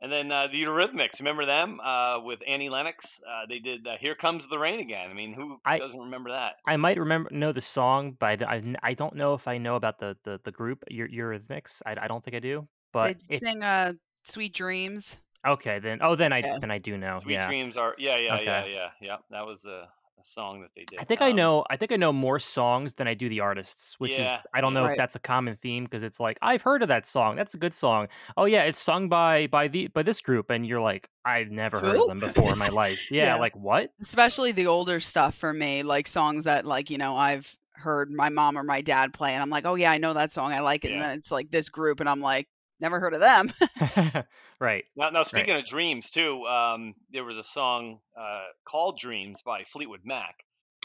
And 0.02 0.12
then 0.12 0.32
uh, 0.32 0.48
the 0.48 0.62
Eurythmics, 0.62 1.20
remember 1.20 1.46
them 1.46 1.80
uh, 1.82 2.20
with 2.24 2.40
Annie 2.46 2.70
Lennox? 2.70 3.22
Uh, 3.28 3.46
they 3.48 3.60
did 3.60 3.86
uh, 3.88 3.98
"Here 4.00 4.14
Comes 4.16 4.48
the 4.48 4.60
Rain 4.60 4.80
Again." 4.80 5.10
I 5.10 5.14
mean, 5.14 5.34
who 5.34 5.58
I- 5.66 5.80
doesn't 5.80 6.00
remember 6.00 6.32
that? 6.32 6.56
I 6.68 6.78
might 6.78 6.98
remember 6.98 7.30
know 7.32 7.52
the 7.52 7.62
song, 7.62 8.16
but 8.18 8.42
I, 8.44 8.56
I, 8.56 8.76
I 8.84 8.94
don't 8.94 9.16
know 9.16 9.34
if 9.34 9.48
I 9.48 9.58
know 9.58 9.76
about 9.76 10.00
the 10.00 10.16
the, 10.24 10.40
the 10.44 10.52
group 10.52 10.84
Eurythmics. 10.92 11.82
I, 11.86 11.96
I 12.02 12.08
don't 12.08 12.24
think 12.24 12.36
I 12.36 12.40
do. 12.40 12.68
But 12.94 13.20
they 13.28 13.36
it, 13.36 13.44
sing 13.44 13.64
uh, 13.64 13.94
"Sweet 14.24 14.54
Dreams." 14.54 15.20
Okay, 15.48 15.80
then 15.80 16.00
oh 16.02 16.16
then 16.16 16.34
I 16.34 16.42
Yeah. 16.42 16.58
then 16.60 16.72
I 16.72 16.78
do 16.78 16.98
know. 16.98 17.20
Sweet 17.22 17.34
yeah, 17.34 17.48
Dreams 17.48 17.78
are, 17.78 17.96
yeah, 17.98 18.18
yeah, 18.18 18.42
yeah, 18.42 18.42
Okay. 18.42 18.74
yeah, 18.76 18.90
yeah. 19.02 19.18
That 19.32 19.46
was 19.46 19.66
a, 19.66 19.90
a 20.20 20.24
song 20.24 20.62
that 20.62 20.72
they 20.76 20.86
did. 20.86 21.00
I 21.00 21.04
think 21.04 21.22
I 21.22 21.32
Um, 21.32 21.36
know. 21.36 21.66
I 21.70 21.76
think 21.78 21.92
I 21.92 21.98
know 21.98 22.14
more 22.14 22.40
songs 22.40 22.94
than 22.94 23.08
I 23.08 23.14
do 23.14 23.28
the 23.28 23.42
artists, 23.42 24.00
which 24.00 24.18
is 24.18 24.34
I 24.54 24.62
don't 24.62 24.74
know 24.74 24.86
Right. 24.86 24.94
if 24.94 24.98
that's 24.98 25.16
a 25.16 25.20
common 25.20 25.56
theme 25.56 25.84
because 25.84 26.04
it's 26.04 26.20
like 26.20 26.38
I've 26.42 26.62
heard 26.62 26.82
of 26.84 26.88
that 26.88 27.06
song. 27.06 27.36
That's 27.36 27.54
a 27.54 27.58
good 27.58 27.74
song. 27.74 28.08
Oh 28.38 28.46
yeah, 28.46 28.64
it's 28.64 28.80
sung 28.80 29.10
by 29.10 29.48
by 29.48 29.68
the 29.68 29.88
by 29.88 30.04
this 30.04 30.22
group, 30.22 30.50
and 30.50 30.66
you're 30.66 30.82
like 30.82 31.10
I've 31.26 31.52
never 31.52 31.82
heard 31.82 31.98
of 31.98 32.06
them 32.06 32.20
before 32.22 32.54
in 32.54 32.60
my 32.60 32.70
life. 32.70 33.06
Yeah, 33.10 33.36
Yeah. 33.36 33.36
like 33.36 33.56
what? 33.56 33.92
especially 34.02 34.52
the 34.52 34.68
older 34.68 35.00
stuff 35.00 35.36
for 35.36 35.54
me 35.54 35.84
like 35.84 36.08
songs 36.08 36.44
that 36.44 36.66
like 36.66 36.90
you 36.90 36.98
know 36.98 37.16
i've 37.16 37.56
heard 37.74 38.12
my 38.12 38.30
mom 38.30 38.58
or 38.58 38.64
my 38.64 38.82
dad 38.82 39.14
play 39.14 39.34
and 39.34 39.42
i'm 39.42 39.50
like 39.50 39.66
oh 39.66 39.76
yeah 39.76 39.92
i 39.92 39.98
know 39.98 40.14
that 40.14 40.32
song 40.32 40.52
i 40.52 40.60
like 40.60 40.84
it 40.86 40.92
and 40.92 41.02
then 41.02 41.18
it's 41.18 41.32
like 41.32 41.50
this 41.52 41.70
group 41.70 42.00
and 42.00 42.10
i'm 42.10 42.20
like 42.22 42.48
never 42.80 43.00
heard 43.00 43.14
of 43.14 43.20
them 43.20 43.52
right. 44.60 44.86
Now, 44.96 45.10
now 45.10 45.24
speaking 45.24 45.56
of 45.56 45.66
dreams 45.66 46.10
too, 46.10 46.46
um, 46.46 46.96
there 47.12 47.24
was 47.24 47.38
a 47.38 47.44
song 47.44 48.00
uh, 48.20 48.44
called 48.66 48.98
"Dreams" 49.00 49.42
by 49.42 49.64
Fleetwood 49.64 50.02
Mac. 50.04 50.36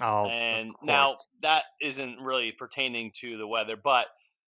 Oh, 0.02 0.26
and 0.26 0.72
now 0.82 1.14
that 1.42 1.64
isn't 1.80 2.20
really 2.20 2.52
pertaining 2.52 3.12
to 3.20 3.36
the 3.36 3.46
weather, 3.46 3.76
but 3.82 4.06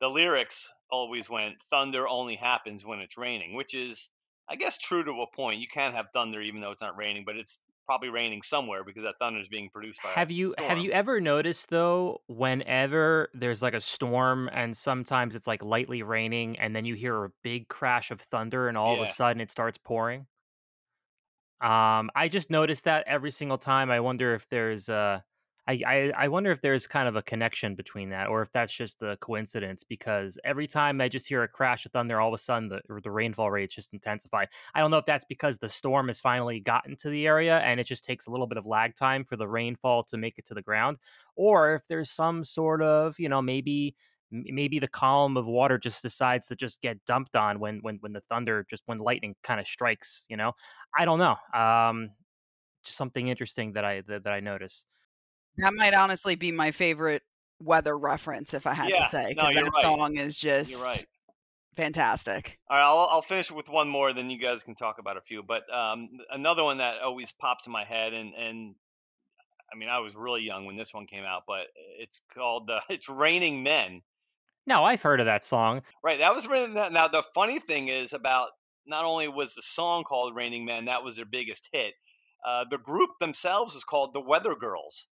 the 0.00 0.08
lyrics 0.08 0.72
always 0.90 1.28
went 1.28 1.54
thunder 1.70 2.06
only 2.06 2.36
happens 2.36 2.84
when 2.84 3.00
it's 3.00 3.18
raining, 3.18 3.54
which 3.54 3.74
is 3.74 4.10
I 4.48 4.56
guess 4.56 4.78
true 4.78 5.04
to 5.04 5.10
a 5.10 5.26
point. 5.34 5.60
You 5.60 5.68
can't 5.72 5.94
have 5.94 6.06
thunder 6.12 6.40
even 6.40 6.60
though 6.60 6.70
it's 6.70 6.82
not 6.82 6.96
raining, 6.96 7.24
but 7.24 7.36
it's 7.36 7.58
probably 7.92 8.08
raining 8.08 8.40
somewhere 8.40 8.82
because 8.82 9.02
that 9.02 9.14
thunder 9.18 9.38
is 9.38 9.48
being 9.48 9.68
produced 9.68 10.00
by. 10.02 10.08
a 10.08 10.14
Have 10.14 10.30
you 10.30 10.54
have 10.56 10.78
you 10.78 10.90
ever 10.92 11.20
noticed 11.20 11.68
though, 11.68 12.22
whenever 12.26 13.28
there's 13.34 13.62
like 13.62 13.74
a 13.74 13.82
storm 13.82 14.48
and 14.50 14.74
sometimes 14.74 15.34
it's 15.34 15.46
like 15.46 15.62
lightly 15.62 16.02
raining 16.02 16.58
and 16.58 16.74
then 16.74 16.86
you 16.86 16.94
hear 16.94 17.24
a 17.24 17.30
big 17.42 17.68
crash 17.68 18.10
of 18.10 18.18
thunder 18.18 18.66
and 18.68 18.78
all 18.78 18.94
of 18.94 19.00
a 19.00 19.06
sudden 19.06 19.42
it 19.42 19.50
starts 19.50 19.76
pouring? 19.76 20.26
Um, 21.60 22.10
I 22.16 22.28
just 22.30 22.50
noticed 22.50 22.84
that 22.84 23.04
every 23.06 23.30
single 23.30 23.58
time. 23.58 23.90
I 23.90 24.00
wonder 24.00 24.34
if 24.34 24.48
there's 24.48 24.88
uh 24.88 25.20
I, 25.68 26.12
I 26.16 26.28
wonder 26.28 26.50
if 26.50 26.60
there's 26.60 26.88
kind 26.88 27.06
of 27.08 27.14
a 27.14 27.22
connection 27.22 27.76
between 27.76 28.10
that, 28.10 28.28
or 28.28 28.42
if 28.42 28.50
that's 28.50 28.72
just 28.72 29.00
a 29.02 29.16
coincidence. 29.20 29.84
Because 29.84 30.36
every 30.44 30.66
time 30.66 31.00
I 31.00 31.08
just 31.08 31.28
hear 31.28 31.44
a 31.44 31.48
crash 31.48 31.86
of 31.86 31.92
thunder, 31.92 32.20
all 32.20 32.28
of 32.28 32.34
a 32.34 32.38
sudden 32.38 32.68
the 32.68 32.80
the 33.02 33.10
rainfall 33.10 33.50
rates 33.50 33.74
just 33.74 33.92
intensify. 33.92 34.44
I 34.74 34.80
don't 34.80 34.90
know 34.90 34.98
if 34.98 35.04
that's 35.04 35.24
because 35.24 35.58
the 35.58 35.68
storm 35.68 36.08
has 36.08 36.20
finally 36.20 36.58
gotten 36.58 36.96
to 36.96 37.10
the 37.10 37.26
area 37.26 37.58
and 37.60 37.78
it 37.78 37.84
just 37.84 38.04
takes 38.04 38.26
a 38.26 38.30
little 38.30 38.48
bit 38.48 38.58
of 38.58 38.66
lag 38.66 38.96
time 38.96 39.24
for 39.24 39.36
the 39.36 39.46
rainfall 39.46 40.02
to 40.04 40.16
make 40.16 40.36
it 40.38 40.44
to 40.46 40.54
the 40.54 40.62
ground, 40.62 40.98
or 41.36 41.74
if 41.76 41.86
there's 41.86 42.10
some 42.10 42.42
sort 42.42 42.82
of 42.82 43.18
you 43.20 43.28
know 43.28 43.40
maybe 43.40 43.94
maybe 44.32 44.78
the 44.78 44.88
column 44.88 45.36
of 45.36 45.46
water 45.46 45.78
just 45.78 46.02
decides 46.02 46.46
to 46.48 46.56
just 46.56 46.80
get 46.80 47.04
dumped 47.04 47.36
on 47.36 47.60
when 47.60 47.78
when 47.82 47.96
when 48.00 48.12
the 48.12 48.20
thunder 48.22 48.66
just 48.68 48.82
when 48.86 48.98
lightning 48.98 49.36
kind 49.42 49.60
of 49.60 49.66
strikes. 49.66 50.26
You 50.28 50.36
know, 50.36 50.52
I 50.98 51.04
don't 51.04 51.18
know. 51.18 51.36
Um, 51.58 52.10
just 52.84 52.96
something 52.98 53.28
interesting 53.28 53.72
that 53.74 53.84
I 53.84 54.02
that, 54.02 54.24
that 54.24 54.32
I 54.32 54.40
notice. 54.40 54.84
That 55.58 55.74
might 55.74 55.94
honestly 55.94 56.34
be 56.34 56.52
my 56.52 56.70
favorite 56.70 57.22
weather 57.60 57.96
reference 57.96 58.54
if 58.54 58.66
i 58.66 58.74
had 58.74 58.88
Yeah, 58.88 59.04
to 59.04 59.08
say 59.10 59.34
no, 59.36 59.48
because 59.48 59.54
you're 59.54 59.64
that 59.64 59.72
right. 59.74 59.82
song 59.84 60.16
is 60.16 60.36
just 60.36 60.70
You're 60.70 60.80
right. 60.80 61.06
fantastic. 61.76 62.58
All 62.68 62.76
right, 62.76 62.84
I'll, 62.84 63.08
I'll 63.10 63.22
finish 63.22 63.50
with 63.50 63.68
one 63.68 63.88
more, 63.88 64.12
then 64.12 64.30
you 64.30 64.38
guys 64.38 64.62
can 64.62 64.74
talk 64.74 64.98
about 64.98 65.16
a 65.16 65.20
few. 65.20 65.42
But 65.42 65.62
um, 65.72 66.08
another 66.30 66.64
one 66.64 66.78
that 66.78 67.00
always 67.02 67.32
pops 67.32 67.66
in 67.66 67.72
my 67.72 67.84
head, 67.84 68.14
and 68.14 68.34
and 68.34 68.74
I 69.72 69.76
mean, 69.76 69.88
I 69.88 69.98
was 70.00 70.14
really 70.14 70.42
young 70.42 70.66
when 70.66 70.76
this 70.76 70.92
one 70.92 71.06
came 71.06 71.24
out, 71.24 71.42
but 71.46 71.66
it's 71.98 72.20
called 72.34 72.70
uh, 72.70 72.80
"It's 72.90 73.08
Raining 73.08 73.62
Men." 73.62 74.02
No, 74.66 74.84
I've 74.84 75.02
heard 75.02 75.20
of 75.20 75.26
that 75.26 75.44
song. 75.44 75.82
Right, 76.04 76.20
that 76.20 76.34
was 76.34 76.46
written. 76.46 76.74
Now 76.74 77.08
the 77.08 77.24
funny 77.34 77.58
thing 77.58 77.88
is 77.88 78.12
about 78.12 78.50
not 78.86 79.04
only 79.04 79.28
was 79.28 79.54
the 79.54 79.62
song 79.62 80.04
called 80.04 80.34
"Raining 80.34 80.64
Men," 80.64 80.86
that 80.86 81.04
was 81.04 81.16
their 81.16 81.24
biggest 81.26 81.68
hit. 81.72 81.94
Uh, 82.44 82.64
the 82.68 82.78
group 82.78 83.10
themselves 83.20 83.74
was 83.74 83.84
called 83.84 84.14
the 84.14 84.20
Weather 84.20 84.54
Girls. 84.56 85.08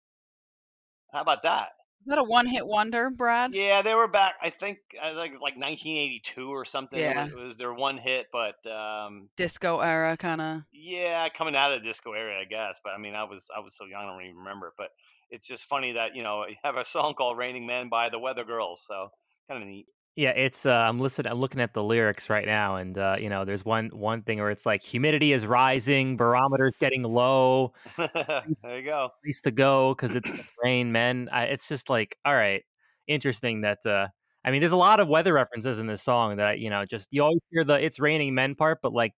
How 1.14 1.21
about 1.23 1.42
that? 1.44 1.68
Is 2.00 2.09
that 2.09 2.18
a 2.18 2.25
one-hit 2.25 2.66
wonder, 2.66 3.09
Brad? 3.09 3.54
Yeah, 3.54 3.80
they 3.80 3.94
were 3.94 4.09
back. 4.09 4.35
I 4.42 4.50
think 4.50 4.78
think 4.92 5.35
like 5.40 5.56
1982 5.56 6.50
or 6.50 6.64
something. 6.66 6.99
It 6.99 7.02
Yeah. 7.02 7.25
was, 7.25 7.33
it 7.33 7.47
was 7.47 7.56
their 7.56 7.73
one 7.73 7.97
hit, 7.97 8.26
but 8.30 8.56
um, 8.71 9.30
Disco 9.37 9.80
era 9.80 10.16
kind 10.18 10.40
of. 10.42 10.62
yeah, 10.73 11.28
coming 11.30 11.56
out 11.56 11.73
of 11.73 11.83
the 11.83 11.88
disco 11.88 12.12
era, 12.12 12.38
I 12.38 12.44
guess. 12.44 12.80
But 12.85 12.90
I 12.90 12.99
mean, 12.99 13.14
I 13.14 13.25
was 13.25 13.49
I 13.56 13.61
was 13.61 13.75
so 13.75 13.87
young, 13.87 14.02
I 14.02 14.06
don't 14.12 14.23
even 14.25 14.37
remember. 14.37 14.75
But 14.76 14.88
it's 15.30 15.47
just 15.49 15.64
funny 15.64 15.92
that 15.92 16.14
you 16.14 16.23
know 16.23 16.44
you 16.47 16.56
have 16.62 16.76
a 16.76 16.85
song 16.85 17.14
called 17.14 17.38
"Raining 17.38 17.66
Men" 17.66 17.88
by 17.88 18.11
the 18.11 18.18
Weather 18.18 18.44
Girls, 18.44 18.85
so 18.87 19.09
kind 19.49 19.62
of 19.62 19.68
neat. 19.68 19.87
Yeah, 20.16 20.30
it's 20.30 20.64
uh, 20.64 20.71
I'm 20.71 21.00
listening. 21.00 21.33
I'm 21.33 21.40
looking 21.40 21.61
at 21.61 21.75
the 21.75 21.83
lyrics 21.83 22.30
right 22.30 22.47
now, 22.47 22.76
and 22.76 22.97
uh, 22.97 23.16
you 23.18 23.28
know, 23.28 23.44
there's 23.44 23.64
one 23.64 23.88
one 23.88 24.23
thing 24.23 24.38
where 24.38 24.50
it's 24.52 24.64
like 24.64 24.80
humidity 24.80 25.33
is 25.33 25.44
rising, 25.44 26.16
barometer's 26.16 26.75
getting 26.78 27.02
low, 27.02 27.73
there 27.97 28.78
you 28.78 28.83
go. 28.85 29.11
place 29.25 29.40
to 29.40 29.50
go 29.50 29.92
because 29.94 30.14
it's 30.14 30.30
rain, 30.62 30.92
men. 30.92 31.28
I, 31.33 31.44
it's 31.47 31.66
just 31.68 31.90
like, 31.90 32.16
all 32.25 32.35
right, 32.35 32.62
interesting 33.09 33.62
that. 33.62 33.85
uh 33.87 34.09
I 34.47 34.50
mean, 34.50 34.61
there's 34.61 34.73
a 34.73 34.76
lot 34.76 35.00
of 35.00 35.09
weather 35.09 35.33
references 35.33 35.78
in 35.78 35.87
this 35.87 36.02
song 36.02 36.37
that 36.37 36.59
you 36.59 36.68
know, 36.71 36.85
just 36.85 37.09
you 37.12 37.23
always 37.25 37.40
hear 37.50 37.64
the 37.64 37.83
"it's 37.83 37.99
raining 37.99 38.35
men" 38.35 38.54
part, 38.54 38.80
but 38.83 38.92
like 38.92 39.14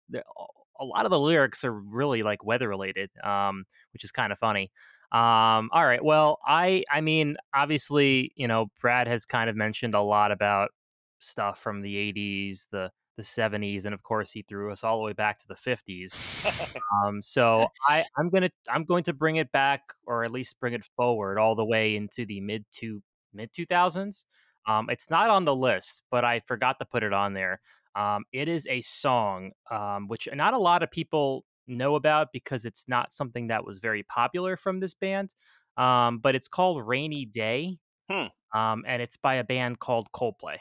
a 0.80 0.84
lot 0.84 1.04
of 1.06 1.10
the 1.10 1.18
lyrics 1.18 1.64
are 1.64 1.72
really 1.72 2.22
like 2.22 2.44
weather 2.44 2.68
related, 2.68 3.10
um, 3.24 3.64
which 3.92 4.04
is 4.04 4.10
kind 4.12 4.32
of 4.32 4.38
funny. 4.38 4.70
Um, 5.12 5.70
all 5.72 5.84
right, 5.86 6.04
well, 6.04 6.38
I 6.46 6.84
I 6.90 7.00
mean, 7.00 7.36
obviously, 7.54 8.32
you 8.36 8.48
know, 8.48 8.66
Brad 8.80 9.06
has 9.08 9.24
kind 9.24 9.48
of 9.48 9.56
mentioned 9.56 9.94
a 9.94 10.00
lot 10.00 10.32
about 10.32 10.70
stuff 11.18 11.58
from 11.61 11.82
the 11.82 11.96
80s, 11.96 12.66
the 12.70 12.90
the 13.16 13.23
70s, 13.25 13.87
and 13.87 13.94
of 13.94 14.02
course 14.02 14.30
he 14.30 14.42
threw 14.42 14.70
us 14.70 14.85
all 14.85 14.99
the 14.99 15.04
way 15.04 15.14
back 15.14 15.38
to 15.38 15.49
the 15.49 15.54
50s. 15.56 16.18
Um, 17.04 17.23
so 17.23 17.68
I 17.88 18.04
I'm 18.16 18.30
gonna 18.30 18.50
I'm 18.68 18.85
going 18.85 19.02
to 19.04 19.12
bring 19.12 19.37
it 19.37 19.50
back, 19.52 19.82
or 20.06 20.25
at 20.25 20.30
least 20.32 20.58
bring 20.61 20.75
it 20.75 20.85
forward 20.96 21.38
all 21.38 21.54
the 21.54 21.64
way 21.64 21.96
into 21.96 22.25
the 22.26 22.40
mid 22.40 22.64
to 22.73 23.02
mid 23.32 23.52
2000s. 23.52 24.25
Um, 24.66 24.90
it's 24.90 25.11
not 25.11 25.30
on 25.30 25.44
the 25.44 25.54
list, 25.54 26.02
but 26.11 26.25
I 26.25 26.40
forgot 26.40 26.78
to 26.80 26.85
put 26.85 27.02
it 27.02 27.12
on 27.12 27.35
there. 27.35 27.61
Um, 27.94 28.25
it 28.32 28.49
is 28.49 28.66
a 28.68 28.80
song 28.82 29.52
um, 29.70 30.08
which 30.08 30.28
not 30.32 30.54
a 30.54 30.58
lot 30.58 30.82
of 30.82 30.90
people 30.90 31.44
know 31.66 31.94
about 31.94 32.28
because 32.32 32.64
it's 32.64 32.87
not 32.88 33.12
something 33.12 33.49
that 33.49 33.64
was 33.64 33.78
very 33.78 34.02
popular 34.04 34.56
from 34.56 34.80
this 34.80 34.94
band. 34.94 35.35
Um, 35.76 36.18
but 36.18 36.35
it's 36.35 36.49
called 36.49 36.87
Rainy 36.87 37.25
Day, 37.26 37.78
Hmm. 38.08 38.26
um, 38.54 38.85
and 38.87 39.02
it's 39.02 39.16
by 39.16 39.35
a 39.37 39.44
band 39.44 39.78
called 39.78 40.11
Coldplay. 40.12 40.58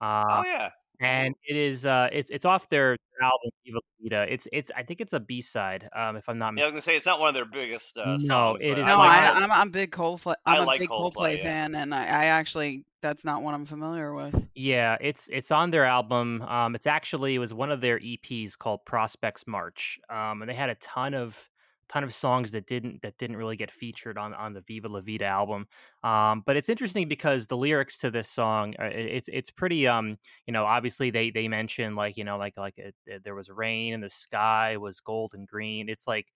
Uh, 0.00 0.24
oh 0.28 0.44
yeah, 0.44 0.70
and 1.00 1.34
it 1.46 1.56
is 1.56 1.86
uh, 1.86 2.08
it's 2.12 2.30
it's 2.30 2.44
off 2.44 2.68
their 2.68 2.96
album 3.22 3.50
Viva 3.64 3.76
La 3.76 3.80
Vida. 4.02 4.32
It's 4.32 4.46
it's 4.52 4.70
I 4.76 4.82
think 4.82 5.00
it's 5.00 5.12
a 5.12 5.20
B 5.20 5.40
side, 5.40 5.88
um, 5.94 6.16
if 6.16 6.28
I'm 6.28 6.38
not 6.38 6.54
yeah. 6.56 6.62
I 6.62 6.66
was 6.66 6.70
gonna 6.70 6.82
say 6.82 6.96
it's 6.96 7.06
not 7.06 7.18
one 7.20 7.28
of 7.28 7.34
their 7.34 7.44
biggest 7.44 7.96
uh, 7.98 8.04
No, 8.04 8.18
songs. 8.18 8.58
it 8.62 8.76
but 8.76 8.84
I 8.84 8.88
No, 8.92 8.98
like- 8.98 9.08
like 9.08 9.22
I, 9.22 9.38
it. 9.38 9.42
I'm 9.42 9.52
I'm 9.52 9.68
a 9.68 9.70
big 9.70 9.90
Coldplay. 9.92 10.34
I 10.44 10.56
I'm 10.56 10.62
a 10.62 10.66
like 10.66 10.80
big 10.80 10.88
Coldplay, 10.90 11.12
Coldplay 11.14 11.36
yeah. 11.38 11.42
fan, 11.42 11.74
and 11.74 11.94
I, 11.94 12.02
I 12.04 12.24
actually 12.26 12.84
that's 13.02 13.24
not 13.24 13.42
one 13.42 13.54
I'm 13.54 13.66
familiar 13.66 14.12
with. 14.14 14.34
Yeah, 14.54 14.96
it's 15.00 15.28
it's 15.32 15.50
on 15.50 15.70
their 15.70 15.84
album. 15.84 16.42
Um, 16.42 16.74
it's 16.74 16.86
actually 16.86 17.34
it 17.36 17.38
was 17.38 17.54
one 17.54 17.70
of 17.70 17.80
their 17.80 17.98
EPs 18.00 18.58
called 18.58 18.80
Prospekt's 18.84 19.46
March. 19.46 19.98
Um, 20.10 20.42
and 20.42 20.48
they 20.50 20.54
had 20.54 20.70
a 20.70 20.74
ton 20.76 21.14
of 21.14 21.48
ton 21.88 22.04
of 22.04 22.14
songs 22.14 22.52
that 22.52 22.66
didn't 22.66 23.02
that 23.02 23.18
didn't 23.18 23.36
really 23.36 23.56
get 23.56 23.70
featured 23.70 24.18
on 24.18 24.34
on 24.34 24.52
the 24.52 24.60
Viva 24.62 24.88
La 24.88 25.00
Vida 25.00 25.24
album. 25.26 25.66
Um, 26.02 26.42
but 26.46 26.56
it's 26.56 26.68
interesting 26.68 27.08
because 27.08 27.46
the 27.46 27.56
lyrics 27.56 27.98
to 28.00 28.10
this 28.10 28.28
song, 28.28 28.74
uh, 28.80 28.84
it's 28.92 29.28
it's 29.32 29.50
pretty 29.50 29.86
um 29.86 30.18
you 30.46 30.52
know 30.52 30.64
obviously 30.64 31.10
they 31.10 31.30
they 31.30 31.48
mention 31.48 31.94
like 31.96 32.16
you 32.16 32.24
know 32.24 32.38
like 32.38 32.56
like 32.56 32.78
it, 32.78 32.94
it- 33.06 33.24
there 33.24 33.34
was 33.34 33.50
rain 33.50 33.94
and 33.94 34.02
the 34.02 34.10
sky 34.10 34.76
was 34.76 35.00
gold 35.00 35.32
and 35.34 35.46
green. 35.48 35.88
It's 35.88 36.06
like 36.06 36.26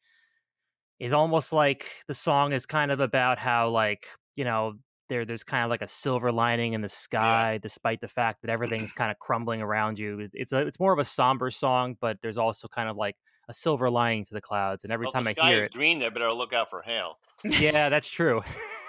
it's 0.98 1.12
almost 1.14 1.52
like 1.52 1.90
the 2.08 2.14
song 2.14 2.52
is 2.52 2.66
kind 2.66 2.90
of 2.90 3.00
about 3.00 3.38
how 3.38 3.68
like 3.70 4.06
you 4.36 4.44
know 4.44 4.74
there 5.08 5.24
there's 5.24 5.44
kind 5.44 5.64
of 5.64 5.70
like 5.70 5.82
a 5.82 5.86
silver 5.88 6.30
lining 6.30 6.72
in 6.74 6.82
the 6.82 6.88
sky 6.88 7.58
despite 7.62 8.00
the 8.00 8.08
fact 8.08 8.42
that 8.42 8.50
everything's 8.50 8.92
kind 8.92 9.10
of 9.10 9.18
crumbling 9.18 9.62
around 9.62 9.98
you 9.98 10.28
it's 10.32 10.52
a, 10.52 10.66
it's 10.66 10.78
more 10.80 10.92
of 10.92 10.98
a 10.98 11.04
somber 11.04 11.50
song 11.50 11.96
but 12.00 12.18
there's 12.22 12.38
also 12.38 12.68
kind 12.68 12.88
of 12.88 12.96
like 12.96 13.16
a 13.50 13.52
silver 13.52 13.90
lining 13.90 14.24
to 14.24 14.32
the 14.34 14.40
clouds 14.40 14.84
and 14.84 14.92
every 14.92 15.04
Well, 15.06 15.12
time 15.12 15.24
the 15.24 15.30
i 15.30 15.32
sky 15.32 15.50
hear 15.50 15.58
is 15.58 15.66
it 15.66 15.72
green, 15.74 16.02
I 16.02 16.08
better 16.08 16.32
look 16.32 16.52
out 16.52 16.70
for 16.70 16.82
hail. 16.82 17.18
yeah 17.44 17.88
that's 17.88 18.08
true 18.08 18.42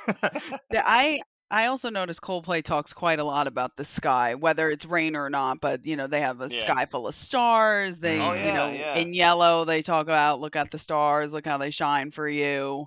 I 0.74 1.20
I 1.50 1.66
also 1.66 1.90
noticed 1.90 2.22
Coldplay 2.22 2.64
talks 2.64 2.94
quite 2.94 3.20
a 3.20 3.26
lot 3.26 3.46
about 3.46 3.76
the 3.76 3.84
sky, 3.84 4.36
whether 4.36 4.70
it's 4.72 4.86
rain 4.86 5.18
or 5.18 5.30
not. 5.30 5.60
But 5.60 5.86
you 5.86 5.98
know, 5.98 6.08
they 6.08 6.22
have 6.22 6.40
a 6.40 6.50
Yeah. 6.50 6.62
sky 6.62 6.86
full 6.86 7.08
of 7.08 7.14
stars. 7.14 8.00
They, 8.00 8.20
Oh, 8.22 8.34
you 8.34 8.54
know, 8.54 8.72
yeah. 8.72 8.96
in 8.96 9.14
yellow 9.14 9.66
they 9.66 9.82
talk 9.82 10.06
about 10.08 10.40
look 10.40 10.56
at 10.56 10.72
the 10.72 10.78
stars, 10.78 11.34
look 11.34 11.46
how 11.46 11.58
they 11.58 11.70
shine 11.72 12.10
for 12.12 12.28
you. 12.28 12.86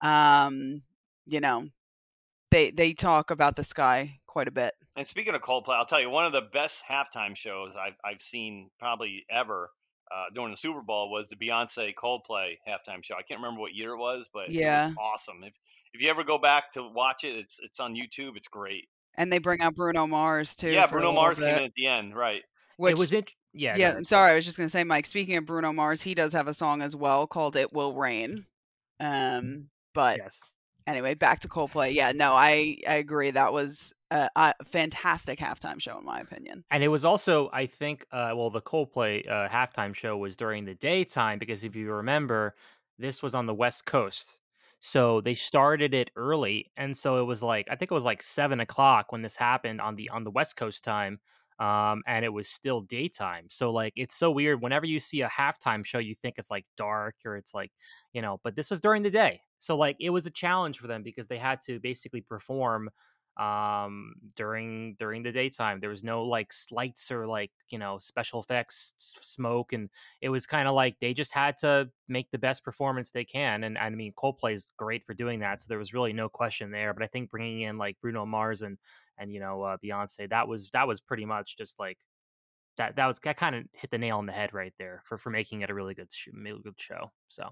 Um, 0.00 0.82
you 1.26 1.40
know, 1.40 1.68
they 2.50 2.70
they 2.70 2.94
talk 2.94 3.30
about 3.30 3.56
the 3.56 3.64
sky 3.64 4.20
quite 4.26 4.48
a 4.48 4.52
bit. 4.52 4.72
And 4.96 5.06
speaking 5.06 5.34
of 5.34 5.42
Coldplay, 5.42 5.74
I'll 5.76 5.84
tell 5.86 6.00
you 6.00 6.10
one 6.10 6.24
of 6.26 6.32
the 6.32 6.40
best 6.40 6.82
halftime 6.88 7.36
shows 7.36 7.76
I've 7.76 7.96
I've 8.04 8.20
seen 8.22 8.70
probably 8.78 9.26
ever 9.30 9.70
uh, 10.14 10.24
during 10.34 10.50
the 10.50 10.56
Super 10.56 10.80
Bowl 10.82 11.10
was 11.10 11.28
the 11.28 11.36
Beyonce 11.36 11.94
Coldplay 11.94 12.56
halftime 12.68 13.02
show. 13.04 13.14
I 13.14 13.22
can't 13.22 13.40
remember 13.40 13.60
what 13.60 13.74
year 13.74 13.90
it 13.92 13.98
was, 13.98 14.28
but 14.32 14.44
it 14.48 14.52
Yeah. 14.52 14.88
was 14.88 14.96
awesome. 15.00 15.42
If 15.44 15.54
if 15.94 16.00
you 16.00 16.08
ever 16.10 16.22
go 16.24 16.38
back 16.38 16.70
to 16.72 16.82
watch 16.82 17.24
it, 17.24 17.34
it's 17.36 17.58
it's 17.62 17.80
on 17.80 17.94
YouTube. 17.94 18.36
It's 18.36 18.48
great. 18.48 18.88
And 19.16 19.32
they 19.32 19.38
bring 19.38 19.60
out 19.60 19.74
Bruno 19.74 20.06
Mars 20.06 20.54
too. 20.54 20.70
yeah, 20.70 20.86
Bruno 20.86 21.08
little 21.08 21.20
Mars 21.22 21.38
came 21.38 21.48
bit, 21.48 21.58
in 21.58 21.64
at 21.64 21.74
the 21.76 21.86
end, 21.86 22.14
right? 22.16 22.42
Which, 22.76 22.92
it 22.92 22.98
was 22.98 23.12
it. 23.12 23.32
yeah 23.52 23.74
yeah, 23.76 23.86
ahead. 23.86 23.96
I'm 23.96 24.04
sorry. 24.04 24.32
I 24.32 24.34
was 24.36 24.44
just 24.44 24.56
gonna 24.56 24.68
say, 24.68 24.84
Mike. 24.84 25.06
Speaking 25.06 25.36
of 25.36 25.46
Bruno 25.46 25.72
Mars, 25.72 26.02
he 26.02 26.14
does 26.14 26.32
have 26.32 26.46
a 26.48 26.54
song 26.54 26.82
as 26.82 26.94
well 26.94 27.26
called 27.26 27.56
"It 27.56 27.72
Will 27.72 27.92
Rain." 27.94 28.46
Um, 29.00 29.68
but 29.94 30.18
yes 30.18 30.40
anyway, 30.88 31.14
back 31.14 31.40
to 31.40 31.48
Coldplay. 31.48 31.94
Yeah, 31.94 32.12
no, 32.12 32.34
I 32.34 32.78
I 32.88 32.94
agree. 32.94 33.30
That 33.30 33.52
was 33.52 33.92
a, 34.10 34.28
a 34.34 34.54
fantastic 34.64 35.38
halftime 35.38 35.80
show, 35.80 35.98
in 35.98 36.04
my 36.04 36.20
opinion. 36.20 36.64
And 36.70 36.82
it 36.82 36.88
was 36.88 37.04
also, 37.04 37.50
I 37.52 37.66
think, 37.66 38.06
uh, 38.10 38.32
well, 38.34 38.50
the 38.50 38.62
Coldplay 38.62 39.28
uh, 39.28 39.48
halftime 39.48 39.94
show 39.94 40.16
was 40.16 40.36
during 40.36 40.64
the 40.64 40.74
daytime 40.74 41.38
because 41.38 41.62
if 41.62 41.76
you 41.76 41.92
remember, 41.92 42.54
this 42.98 43.22
was 43.22 43.34
on 43.34 43.46
the 43.46 43.54
West 43.54 43.84
Coast. 43.86 44.40
So 44.80 45.20
they 45.20 45.34
started 45.34 45.92
it 45.92 46.10
early, 46.16 46.70
and 46.76 46.96
so 46.96 47.20
it 47.20 47.24
was 47.24 47.42
like 47.42 47.66
I 47.70 47.74
think 47.74 47.90
it 47.90 47.94
was 47.94 48.04
like 48.04 48.22
seven 48.22 48.60
o'clock 48.60 49.12
when 49.12 49.22
this 49.22 49.36
happened 49.36 49.80
on 49.80 49.96
the 49.96 50.08
on 50.10 50.24
the 50.24 50.30
West 50.30 50.56
Coast 50.56 50.84
time, 50.84 51.18
um, 51.58 52.02
and 52.06 52.24
it 52.24 52.32
was 52.32 52.48
still 52.48 52.80
daytime. 52.80 53.46
So 53.50 53.70
like 53.72 53.92
it's 53.96 54.14
so 54.14 54.30
weird. 54.30 54.62
Whenever 54.62 54.86
you 54.86 55.00
see 55.00 55.22
a 55.22 55.28
halftime 55.28 55.84
show, 55.84 55.98
you 55.98 56.14
think 56.14 56.36
it's 56.38 56.50
like 56.50 56.66
dark 56.76 57.16
or 57.24 57.36
it's 57.36 57.54
like 57.54 57.72
you 58.12 58.22
know, 58.22 58.40
but 58.44 58.54
this 58.56 58.70
was 58.70 58.80
during 58.80 59.02
the 59.02 59.10
day. 59.10 59.40
So 59.58 59.76
like 59.76 59.96
it 60.00 60.10
was 60.10 60.26
a 60.26 60.30
challenge 60.30 60.78
for 60.78 60.86
them 60.86 61.02
because 61.02 61.28
they 61.28 61.38
had 61.38 61.60
to 61.66 61.80
basically 61.80 62.20
perform 62.20 62.90
um 63.36 64.14
during 64.34 64.96
during 64.98 65.22
the 65.22 65.30
daytime 65.30 65.78
there 65.78 65.90
was 65.90 66.02
no 66.02 66.24
like 66.24 66.52
lights 66.72 67.08
or 67.12 67.24
like 67.24 67.52
you 67.68 67.78
know 67.78 67.96
special 68.00 68.40
effects 68.40 68.94
smoke 68.98 69.72
and 69.72 69.90
it 70.20 70.28
was 70.28 70.44
kind 70.44 70.66
of 70.66 70.74
like 70.74 70.98
they 71.00 71.14
just 71.14 71.32
had 71.32 71.56
to 71.56 71.88
make 72.08 72.28
the 72.32 72.38
best 72.38 72.64
performance 72.64 73.12
they 73.12 73.24
can 73.24 73.62
and 73.62 73.78
i 73.78 73.88
mean 73.90 74.12
coldplay 74.14 74.54
is 74.54 74.72
great 74.76 75.04
for 75.04 75.14
doing 75.14 75.38
that 75.38 75.60
so 75.60 75.66
there 75.68 75.78
was 75.78 75.94
really 75.94 76.12
no 76.12 76.28
question 76.28 76.72
there 76.72 76.92
but 76.92 77.04
i 77.04 77.06
think 77.06 77.30
bringing 77.30 77.60
in 77.60 77.78
like 77.78 77.96
bruno 78.00 78.26
mars 78.26 78.62
and 78.62 78.76
and 79.18 79.32
you 79.32 79.40
know 79.40 79.62
uh, 79.62 79.76
beyonce 79.84 80.28
that 80.28 80.48
was 80.48 80.70
that 80.70 80.86
was 80.86 81.00
pretty 81.00 81.24
much 81.24 81.56
just 81.56 81.78
like 81.78 81.98
that 82.76 82.96
that 82.96 83.06
was 83.06 83.18
that 83.20 83.36
kind 83.36 83.54
of 83.54 83.64
hit 83.72 83.90
the 83.90 83.98
nail 83.98 84.18
on 84.18 84.26
the 84.26 84.32
head 84.32 84.54
right 84.54 84.72
there 84.78 85.02
for 85.04 85.18
for 85.18 85.30
making 85.30 85.62
it 85.62 85.70
a 85.70 85.74
really 85.74 85.94
good 85.94 86.10
sh- 86.12 86.28
really 86.34 86.60
good 86.62 86.78
show 86.78 87.10
so 87.28 87.50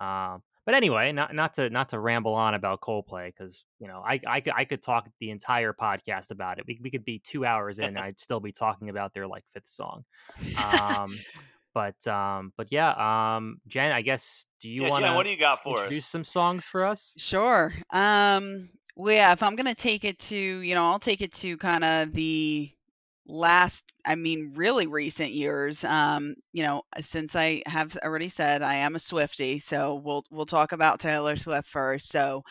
um 0.00 0.42
but 0.64 0.74
anyway, 0.76 1.10
not 1.10 1.34
not 1.34 1.54
to 1.54 1.70
not 1.70 1.88
to 1.88 1.98
ramble 1.98 2.34
on 2.34 2.54
about 2.54 2.80
Coldplay 2.80 3.26
because 3.26 3.64
you 3.80 3.88
know 3.88 4.02
I, 4.06 4.20
I 4.26 4.40
could 4.40 4.52
I 4.56 4.64
could 4.64 4.80
talk 4.80 5.08
the 5.18 5.30
entire 5.30 5.72
podcast 5.72 6.30
about 6.30 6.58
it. 6.58 6.64
We 6.66 6.78
we 6.80 6.90
could 6.90 7.04
be 7.04 7.18
two 7.18 7.44
hours 7.44 7.80
in, 7.80 7.86
and 7.86 7.98
I'd 7.98 8.20
still 8.20 8.38
be 8.38 8.52
talking 8.52 8.88
about 8.88 9.12
their 9.12 9.26
like 9.26 9.44
fifth 9.52 9.68
song. 9.68 10.04
Um, 10.62 11.18
but 11.74 12.06
um, 12.06 12.52
but 12.56 12.70
yeah, 12.70 12.90
um, 13.36 13.60
Jen, 13.66 13.92
I 13.92 14.02
guess 14.02 14.46
do 14.60 14.68
you 14.68 14.82
yeah, 14.82 14.90
want 14.90 15.04
Jen, 15.04 15.14
what 15.14 15.24
do 15.24 15.32
you 15.32 15.38
got 15.38 15.62
for 15.62 15.78
introduce 15.78 16.04
us? 16.04 16.06
some 16.06 16.24
songs 16.24 16.64
for 16.64 16.84
us? 16.84 17.14
Sure. 17.18 17.72
Um. 17.90 18.68
Well, 18.96 19.14
yeah. 19.14 19.32
If 19.32 19.42
I'm 19.42 19.56
gonna 19.56 19.74
take 19.74 20.04
it 20.04 20.18
to, 20.20 20.36
you 20.36 20.74
know, 20.74 20.84
I'll 20.84 20.98
take 20.98 21.20
it 21.22 21.32
to 21.34 21.56
kind 21.56 21.84
of 21.84 22.12
the 22.12 22.70
last 23.26 23.94
i 24.04 24.16
mean 24.16 24.52
really 24.54 24.86
recent 24.86 25.32
years 25.32 25.84
um 25.84 26.34
you 26.52 26.62
know 26.62 26.82
since 27.00 27.36
i 27.36 27.62
have 27.66 27.96
already 28.04 28.28
said 28.28 28.62
i 28.62 28.74
am 28.74 28.96
a 28.96 28.98
swiftie 28.98 29.62
so 29.62 29.94
we'll 30.04 30.26
we'll 30.30 30.44
talk 30.44 30.72
about 30.72 31.00
taylor 31.00 31.36
swift 31.36 31.68
first 31.68 32.10
so 32.10 32.42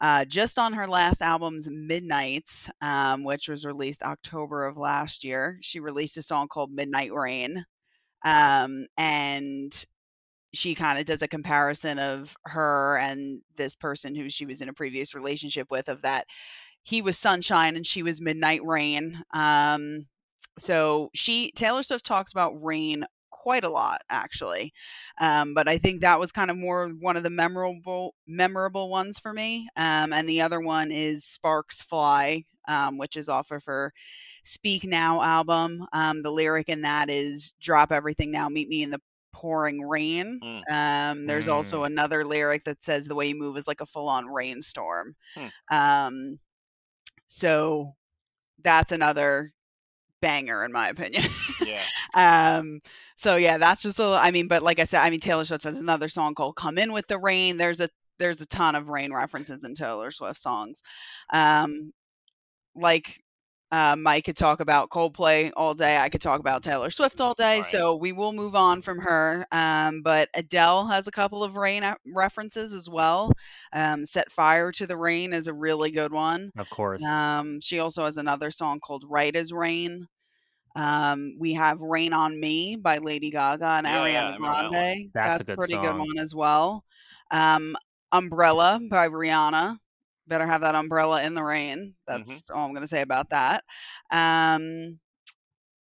uh, 0.00 0.24
just 0.26 0.58
on 0.58 0.72
her 0.74 0.88
last 0.88 1.22
album's 1.22 1.68
midnights 1.70 2.70
um, 2.82 3.24
which 3.24 3.48
was 3.48 3.64
released 3.66 4.02
october 4.02 4.66
of 4.66 4.76
last 4.76 5.24
year 5.24 5.58
she 5.62 5.80
released 5.80 6.16
a 6.16 6.22
song 6.22 6.48
called 6.48 6.72
midnight 6.72 7.12
rain 7.14 7.64
um, 8.24 8.86
and 8.98 9.86
she 10.52 10.74
kind 10.74 10.98
of 10.98 11.04
does 11.04 11.22
a 11.22 11.28
comparison 11.28 11.98
of 11.98 12.36
her 12.44 12.98
and 12.98 13.40
this 13.56 13.74
person 13.74 14.14
who 14.14 14.28
she 14.28 14.46
was 14.46 14.60
in 14.60 14.68
a 14.68 14.72
previous 14.72 15.14
relationship 15.14 15.70
with 15.70 15.88
of 15.88 16.02
that 16.02 16.26
he 16.82 17.02
was 17.02 17.18
sunshine 17.18 17.76
and 17.76 17.86
she 17.86 18.02
was 18.02 18.20
midnight 18.20 18.64
rain 18.64 19.22
um 19.32 20.06
so 20.58 21.10
she 21.14 21.50
taylor 21.52 21.82
swift 21.82 22.04
talks 22.04 22.32
about 22.32 22.62
rain 22.62 23.04
quite 23.30 23.64
a 23.64 23.68
lot 23.68 24.02
actually 24.10 24.72
um 25.20 25.54
but 25.54 25.68
i 25.68 25.78
think 25.78 26.00
that 26.00 26.20
was 26.20 26.32
kind 26.32 26.50
of 26.50 26.56
more 26.56 26.90
one 27.00 27.16
of 27.16 27.22
the 27.22 27.30
memorable 27.30 28.14
memorable 28.26 28.90
ones 28.90 29.18
for 29.18 29.32
me 29.32 29.68
um 29.76 30.12
and 30.12 30.28
the 30.28 30.40
other 30.40 30.60
one 30.60 30.90
is 30.90 31.24
sparks 31.24 31.82
fly 31.82 32.44
um 32.68 32.98
which 32.98 33.16
is 33.16 33.28
off 33.28 33.50
of 33.50 33.64
her 33.64 33.92
speak 34.44 34.84
now 34.84 35.22
album 35.22 35.86
um 35.92 36.22
the 36.22 36.30
lyric 36.30 36.68
in 36.68 36.82
that 36.82 37.08
is 37.08 37.54
drop 37.60 37.92
everything 37.92 38.30
now 38.30 38.48
meet 38.48 38.68
me 38.68 38.82
in 38.82 38.90
the 38.90 39.00
pouring 39.40 39.80
rain. 39.80 40.38
Mm. 40.42 40.62
Um, 40.70 41.26
there's 41.26 41.48
also 41.48 41.82
Mm. 41.82 41.86
another 41.86 42.24
lyric 42.26 42.64
that 42.64 42.84
says 42.84 43.06
the 43.06 43.14
way 43.14 43.28
you 43.28 43.34
move 43.34 43.56
is 43.56 43.66
like 43.66 43.80
a 43.80 43.86
full 43.86 44.08
on 44.08 44.26
rainstorm. 44.26 45.14
Hmm. 45.34 45.46
Um, 45.74 46.38
so 47.26 47.94
that's 48.62 48.92
another 48.92 49.52
banger 50.20 50.64
in 50.64 50.72
my 50.72 50.88
opinion. 50.90 51.24
Yeah. 51.64 51.82
um, 52.58 52.80
so 53.16 53.36
yeah, 53.36 53.56
that's 53.56 53.82
just 53.82 53.98
a. 53.98 54.18
I 54.20 54.30
mean, 54.30 54.46
but 54.48 54.62
like 54.62 54.78
I 54.78 54.84
said, 54.84 55.00
I 55.00 55.08
mean 55.10 55.20
Taylor 55.20 55.44
Swift 55.46 55.64
has 55.64 55.78
another 55.78 56.08
song 56.10 56.34
called 56.34 56.56
"Come 56.56 56.76
In 56.76 56.92
with 56.92 57.06
the 57.06 57.18
Rain." 57.18 57.56
There's 57.56 57.80
a 57.80 57.88
there's 58.18 58.40
a 58.42 58.46
ton 58.46 58.74
of 58.74 58.88
rain 58.88 59.12
references 59.14 59.64
in 59.64 59.74
Taylor 59.74 60.10
Swift 60.10 60.38
songs. 60.40 60.82
Um, 61.32 61.92
like 62.74 63.22
uh, 63.72 63.94
Mike 63.96 64.24
could 64.24 64.36
talk 64.36 64.60
about 64.60 64.90
Coldplay 64.90 65.52
all 65.56 65.74
day. 65.74 65.96
I 65.96 66.08
could 66.08 66.20
talk 66.20 66.40
about 66.40 66.62
Taylor 66.62 66.90
Swift 66.90 67.20
all 67.20 67.34
day. 67.34 67.60
Right. 67.60 67.70
So 67.70 67.94
we 67.94 68.12
will 68.12 68.32
move 68.32 68.56
on 68.56 68.82
from 68.82 68.98
her. 68.98 69.46
Um, 69.52 70.02
but 70.02 70.28
Adele 70.34 70.86
has 70.88 71.06
a 71.06 71.12
couple 71.12 71.44
of 71.44 71.56
rain 71.56 71.84
references 72.06 72.74
as 72.74 72.88
well. 72.90 73.32
Um, 73.72 74.04
Set 74.06 74.32
Fire 74.32 74.72
to 74.72 74.86
the 74.86 74.96
Rain 74.96 75.32
is 75.32 75.46
a 75.46 75.52
really 75.52 75.92
good 75.92 76.12
one. 76.12 76.50
Of 76.58 76.68
course. 76.70 77.04
Um, 77.04 77.60
she 77.60 77.78
also 77.78 78.04
has 78.04 78.16
another 78.16 78.50
song 78.50 78.80
called 78.80 79.04
Right 79.08 79.34
as 79.36 79.52
Rain. 79.52 80.08
Um, 80.76 81.36
we 81.38 81.52
have 81.54 81.80
Rain 81.80 82.12
on 82.12 82.38
Me 82.38 82.76
by 82.76 82.98
Lady 82.98 83.30
Gaga 83.30 83.64
and 83.64 83.86
Yeah, 83.86 84.06
yeah, 84.06 84.28
I 84.28 84.38
Ariana 84.38 84.40
that. 84.40 84.70
Grande. 84.70 85.10
That's 85.14 85.40
a 85.40 85.44
good 85.44 85.58
pretty 85.58 85.76
good 85.76 85.96
one 85.96 86.18
as 86.18 86.34
well. 86.34 86.84
Um, 87.30 87.76
Umbrella 88.12 88.80
by 88.90 89.08
Rihanna. 89.08 89.78
Better 90.30 90.46
have 90.46 90.60
that 90.60 90.76
umbrella 90.76 91.22
in 91.24 91.34
the 91.34 91.42
rain. 91.42 91.94
Mm-hmm. 92.08 92.22
That's 92.24 92.50
all 92.50 92.64
I'm 92.64 92.72
going 92.72 92.82
to 92.82 92.88
say 92.88 93.02
about 93.02 93.30
that. 93.30 93.64
Um, 94.10 95.00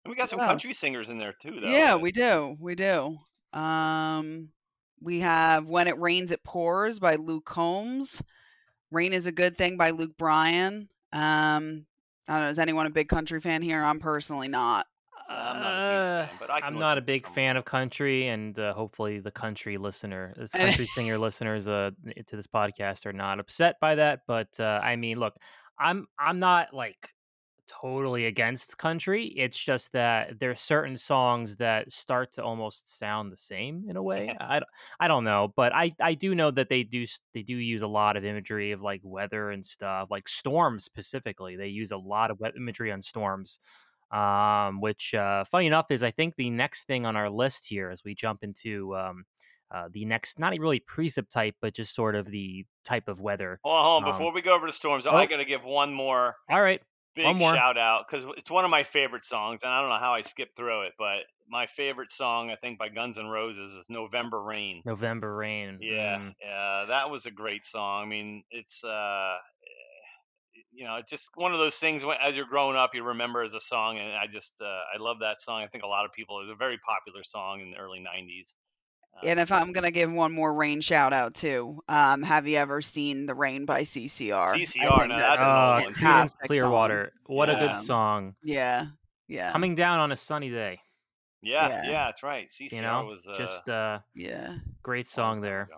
we 0.07 0.15
got 0.15 0.29
some 0.29 0.39
country 0.39 0.75
singers 0.75 1.09
in 1.09 1.17
there 1.19 1.33
too, 1.41 1.61
though. 1.63 1.71
yeah, 1.71 1.97
we 1.97 2.13
do. 2.13 2.55
We 2.61 2.75
do. 2.75 3.17
Um, 3.55 4.51
we 5.01 5.21
have 5.21 5.67
When 5.67 5.89
It 5.89 5.99
Rains, 5.99 6.31
It 6.31 6.45
Pours 6.45 6.99
by 6.99 7.17
Luke 7.17 7.47
Combs. 7.47 8.23
Rain 8.91 9.15
is 9.15 9.25
a 9.25 9.33
Good 9.33 9.57
Thing 9.57 9.79
by 9.79 9.91
Luke 9.91 10.17
Bryan. 10.19 10.89
Um, 11.13 11.87
I 12.29 12.35
don't 12.35 12.43
know. 12.43 12.49
Is 12.49 12.59
anyone 12.59 12.87
a 12.87 12.91
big 12.91 13.09
country 13.09 13.41
fan 13.41 13.63
here? 13.63 13.83
I'm 13.83 13.99
personally 13.99 14.49
not. 14.49 14.87
I'm 15.47 15.59
not 15.61 15.77
a 15.77 15.83
Uh, 15.83 15.87
big 15.87 16.05
fan, 16.09 16.37
but 16.39 16.51
I 16.51 16.63
not 16.71 16.99
a 16.99 17.03
big 17.03 17.27
fan 17.27 17.57
of 17.57 17.65
country, 17.65 18.29
and 18.29 18.59
uh, 18.59 18.75
hopefully 18.75 19.21
the 19.21 19.31
country 19.31 19.77
listener, 19.79 20.35
this 20.37 20.55
country 20.55 20.87
singer 20.87 21.19
listeners, 21.19 21.69
uh, 21.69 21.91
to 22.27 22.37
this 22.37 22.47
podcast 22.47 23.07
are 23.07 23.13
not 23.13 23.41
upset 23.41 23.77
by 23.81 23.97
that. 23.97 24.21
But 24.27 24.59
uh, 24.61 24.81
I 24.83 24.97
mean, 24.97 25.19
look, 25.19 25.37
I'm 25.79 26.07
I'm 26.19 26.39
not 26.39 26.75
like 26.75 27.11
totally 27.67 28.27
against 28.27 28.79
country. 28.79 29.27
It's 29.27 29.59
just 29.59 29.93
that 29.93 30.39
there's 30.39 30.61
certain 30.61 30.97
songs 30.97 31.57
that 31.57 31.91
start 31.93 32.33
to 32.33 32.45
almost 32.45 32.99
sound 32.99 33.33
the 33.33 33.37
same 33.37 33.87
in 33.89 33.97
a 33.97 34.03
way. 34.03 34.37
I, 34.41 34.61
I 35.01 35.09
don't 35.09 35.25
know, 35.25 35.53
but 35.57 35.75
I 35.75 35.95
I 36.01 36.15
do 36.15 36.35
know 36.35 36.51
that 36.51 36.69
they 36.69 36.83
do 36.85 37.07
they 37.35 37.43
do 37.43 37.57
use 37.57 37.83
a 37.83 37.89
lot 37.89 38.17
of 38.17 38.25
imagery 38.25 38.73
of 38.73 38.83
like 38.83 39.01
weather 39.05 39.51
and 39.51 39.65
stuff, 39.65 40.09
like 40.11 40.29
storms 40.29 40.85
specifically. 40.85 41.57
They 41.57 41.69
use 41.69 41.91
a 41.93 41.97
lot 41.99 42.31
of 42.31 42.41
imagery 42.57 42.93
on 42.93 43.01
storms 43.03 43.59
um, 44.15 44.81
which 44.81 45.15
uh, 45.15 45.45
funny 45.45 45.67
enough 45.67 45.91
is 45.91 46.03
I 46.03 46.13
think 46.13 46.37
the 46.37 46.51
next 46.51 46.87
thing 46.87 47.05
on 47.05 47.17
our 47.17 47.29
list 47.29 47.67
here 47.67 47.91
as 47.91 48.05
we 48.05 48.15
jump 48.15 48.45
into 48.45 48.97
um, 48.97 49.25
uh, 49.75 49.89
the 49.91 50.05
next 50.05 50.39
not 50.39 50.57
really 50.59 50.81
precip 50.81 51.29
type, 51.29 51.57
but 51.61 51.75
just 51.75 51.95
sort 51.95 52.15
of 52.15 52.27
the 52.27 52.65
type 52.85 53.09
of 53.09 53.21
weather. 53.21 53.59
Hold 53.65 53.77
on, 53.77 53.85
hold 53.85 54.03
on. 54.05 54.09
Um, 54.09 54.19
Before 54.19 54.33
we 54.33 54.41
go 54.41 54.55
over 54.55 54.67
to 54.67 54.73
storms, 54.73 55.07
oh. 55.07 55.15
I 55.15 55.27
got 55.27 55.39
to 55.39 55.45
give 55.45 55.65
one 55.65 55.93
more 55.93 56.37
All 56.49 56.63
right, 56.63 56.81
big 57.17 57.25
One 57.25 57.39
more. 57.39 57.55
shout 57.55 57.77
out 57.77 58.05
because 58.09 58.25
it's 58.37 58.51
one 58.51 58.65
of 58.65 58.71
my 58.71 58.85
favorite 58.85 59.25
songs, 59.25 59.63
and 59.65 59.73
I 59.73 59.81
don't 59.81 59.91
know 59.91 59.97
how 59.97 60.15
I 60.15 60.23
skipped 60.23 60.57
through 60.57 60.83
it, 60.83 60.93
but 60.97 61.23
my 61.49 61.67
favorite 61.67 62.11
song 62.11 62.51
I 62.51 62.57
think 62.57 62.79
by 62.79 62.91
Guns 62.91 63.19
N' 63.19 63.27
Roses 63.27 63.73
is 63.73 63.87
"November 63.91 64.41
Rain." 64.41 64.83
November 64.85 65.35
rain. 65.35 65.79
Yeah, 65.81 66.19
mm, 66.19 66.35
yeah, 66.41 66.85
that 66.89 67.11
was 67.11 67.27
a 67.27 67.33
great 67.33 67.65
song. 67.65 68.05
I 68.05 68.07
mean, 68.07 68.45
it's 68.51 68.85
uh, 68.85 69.37
you 70.75 70.85
know, 70.85 70.97
it's 70.97 71.11
just 71.11 71.31
one 71.35 71.53
of 71.53 71.59
those 71.59 71.77
things. 71.77 72.05
When, 72.05 72.17
as 72.23 72.37
you're 72.37 72.47
growing 72.47 72.77
up, 72.77 72.95
you 72.95 73.03
remember 73.05 73.43
as 73.43 73.55
a 73.55 73.61
song, 73.61 73.99
and 73.99 74.13
I 74.13 74.27
just 74.27 74.61
uh, 74.61 74.65
I 74.67 74.99
love 74.99 75.19
that 75.21 75.41
song. 75.41 75.63
I 75.63 75.69
think 75.69 75.85
a 75.85 75.89
lot 75.89 76.05
of 76.05 76.13
people. 76.13 76.39
It 76.41 76.45
was 76.47 76.53
a 76.53 76.57
very 76.57 76.79
popular 76.79 77.23
song 77.23 77.61
in 77.61 77.71
the 77.71 77.77
early 77.79 78.01
'90s. 78.01 78.55
Uh, 79.17 79.27
And 79.27 79.39
if 79.39 79.53
I'm 79.53 79.73
gonna 79.73 79.91
give 79.93 80.11
one 80.11 80.33
more 80.33 80.53
rain 80.53 80.81
shout 80.81 81.13
out 81.13 81.35
too, 81.35 81.81
um, 81.89 82.23
have 82.23 82.47
you 82.49 82.57
ever 82.57 82.83
seen 82.83 83.27
"The 83.27 83.35
Rain" 83.35 83.65
by 83.67 83.83
CCR? 83.85 84.55
CCR, 84.55 85.07
no, 85.09 85.17
that's 85.17 85.41
an 85.41 85.47
Uh, 85.51 85.55
old 85.75 85.85
one. 85.85 85.93
Creedence 85.93 85.95
fantastic 85.95 86.41
song. 86.41 86.49
Clearwater. 86.49 87.13
What 87.27 87.51
a 87.51 87.55
good 87.55 87.77
song. 87.77 88.35
Yeah, 88.43 88.87
yeah, 89.29 89.53
Coming 89.53 89.75
down 89.77 90.01
on 90.01 90.11
a 90.13 90.17
sunny 90.17 90.51
day. 90.51 90.81
yeah, 91.43 91.69
yeah. 91.69 91.83
yeah, 91.85 92.05
that's 92.07 92.23
right. 92.23 92.49
CCR 92.51 92.77
You 92.77 92.83
know, 92.83 93.05
was 93.05 93.29
uh, 93.29 93.35
just 93.37 93.69
uh, 93.69 94.01
yeah, 94.15 94.57
great 94.83 95.07
song 95.07 95.41
there. 95.41 95.69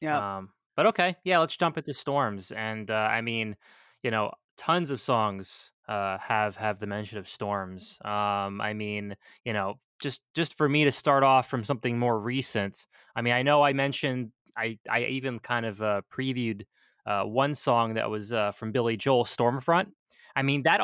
yeah. 0.00 0.36
Um, 0.38 0.50
but 0.76 0.86
okay, 0.86 1.16
yeah, 1.24 1.38
let's 1.38 1.56
jump 1.56 1.76
into 1.76 1.92
storms. 1.92 2.52
And 2.52 2.88
uh, 2.90 2.94
I 2.94 3.20
mean, 3.20 3.56
you 4.02 4.10
know, 4.10 4.32
tons 4.56 4.90
of 4.90 5.00
songs 5.00 5.72
uh, 5.88 6.18
have 6.18 6.56
have 6.56 6.78
the 6.78 6.86
mention 6.86 7.18
of 7.18 7.28
storms. 7.28 7.98
Um, 8.04 8.60
I 8.60 8.74
mean, 8.74 9.16
you 9.44 9.52
know, 9.52 9.80
just 10.02 10.22
just 10.34 10.56
for 10.56 10.68
me 10.68 10.84
to 10.84 10.92
start 10.92 11.22
off 11.22 11.48
from 11.48 11.64
something 11.64 11.98
more 11.98 12.18
recent. 12.18 12.86
I 13.16 13.22
mean, 13.22 13.32
I 13.34 13.42
know 13.42 13.62
I 13.62 13.72
mentioned 13.72 14.32
I 14.56 14.78
I 14.88 15.04
even 15.04 15.38
kind 15.38 15.66
of 15.66 15.82
uh, 15.82 16.02
previewed 16.10 16.64
uh, 17.06 17.24
one 17.24 17.54
song 17.54 17.94
that 17.94 18.10
was 18.10 18.32
uh, 18.32 18.52
from 18.52 18.72
Billy 18.72 18.96
Joel, 18.96 19.24
Stormfront. 19.24 19.92
I 20.36 20.42
mean, 20.42 20.62
that 20.64 20.80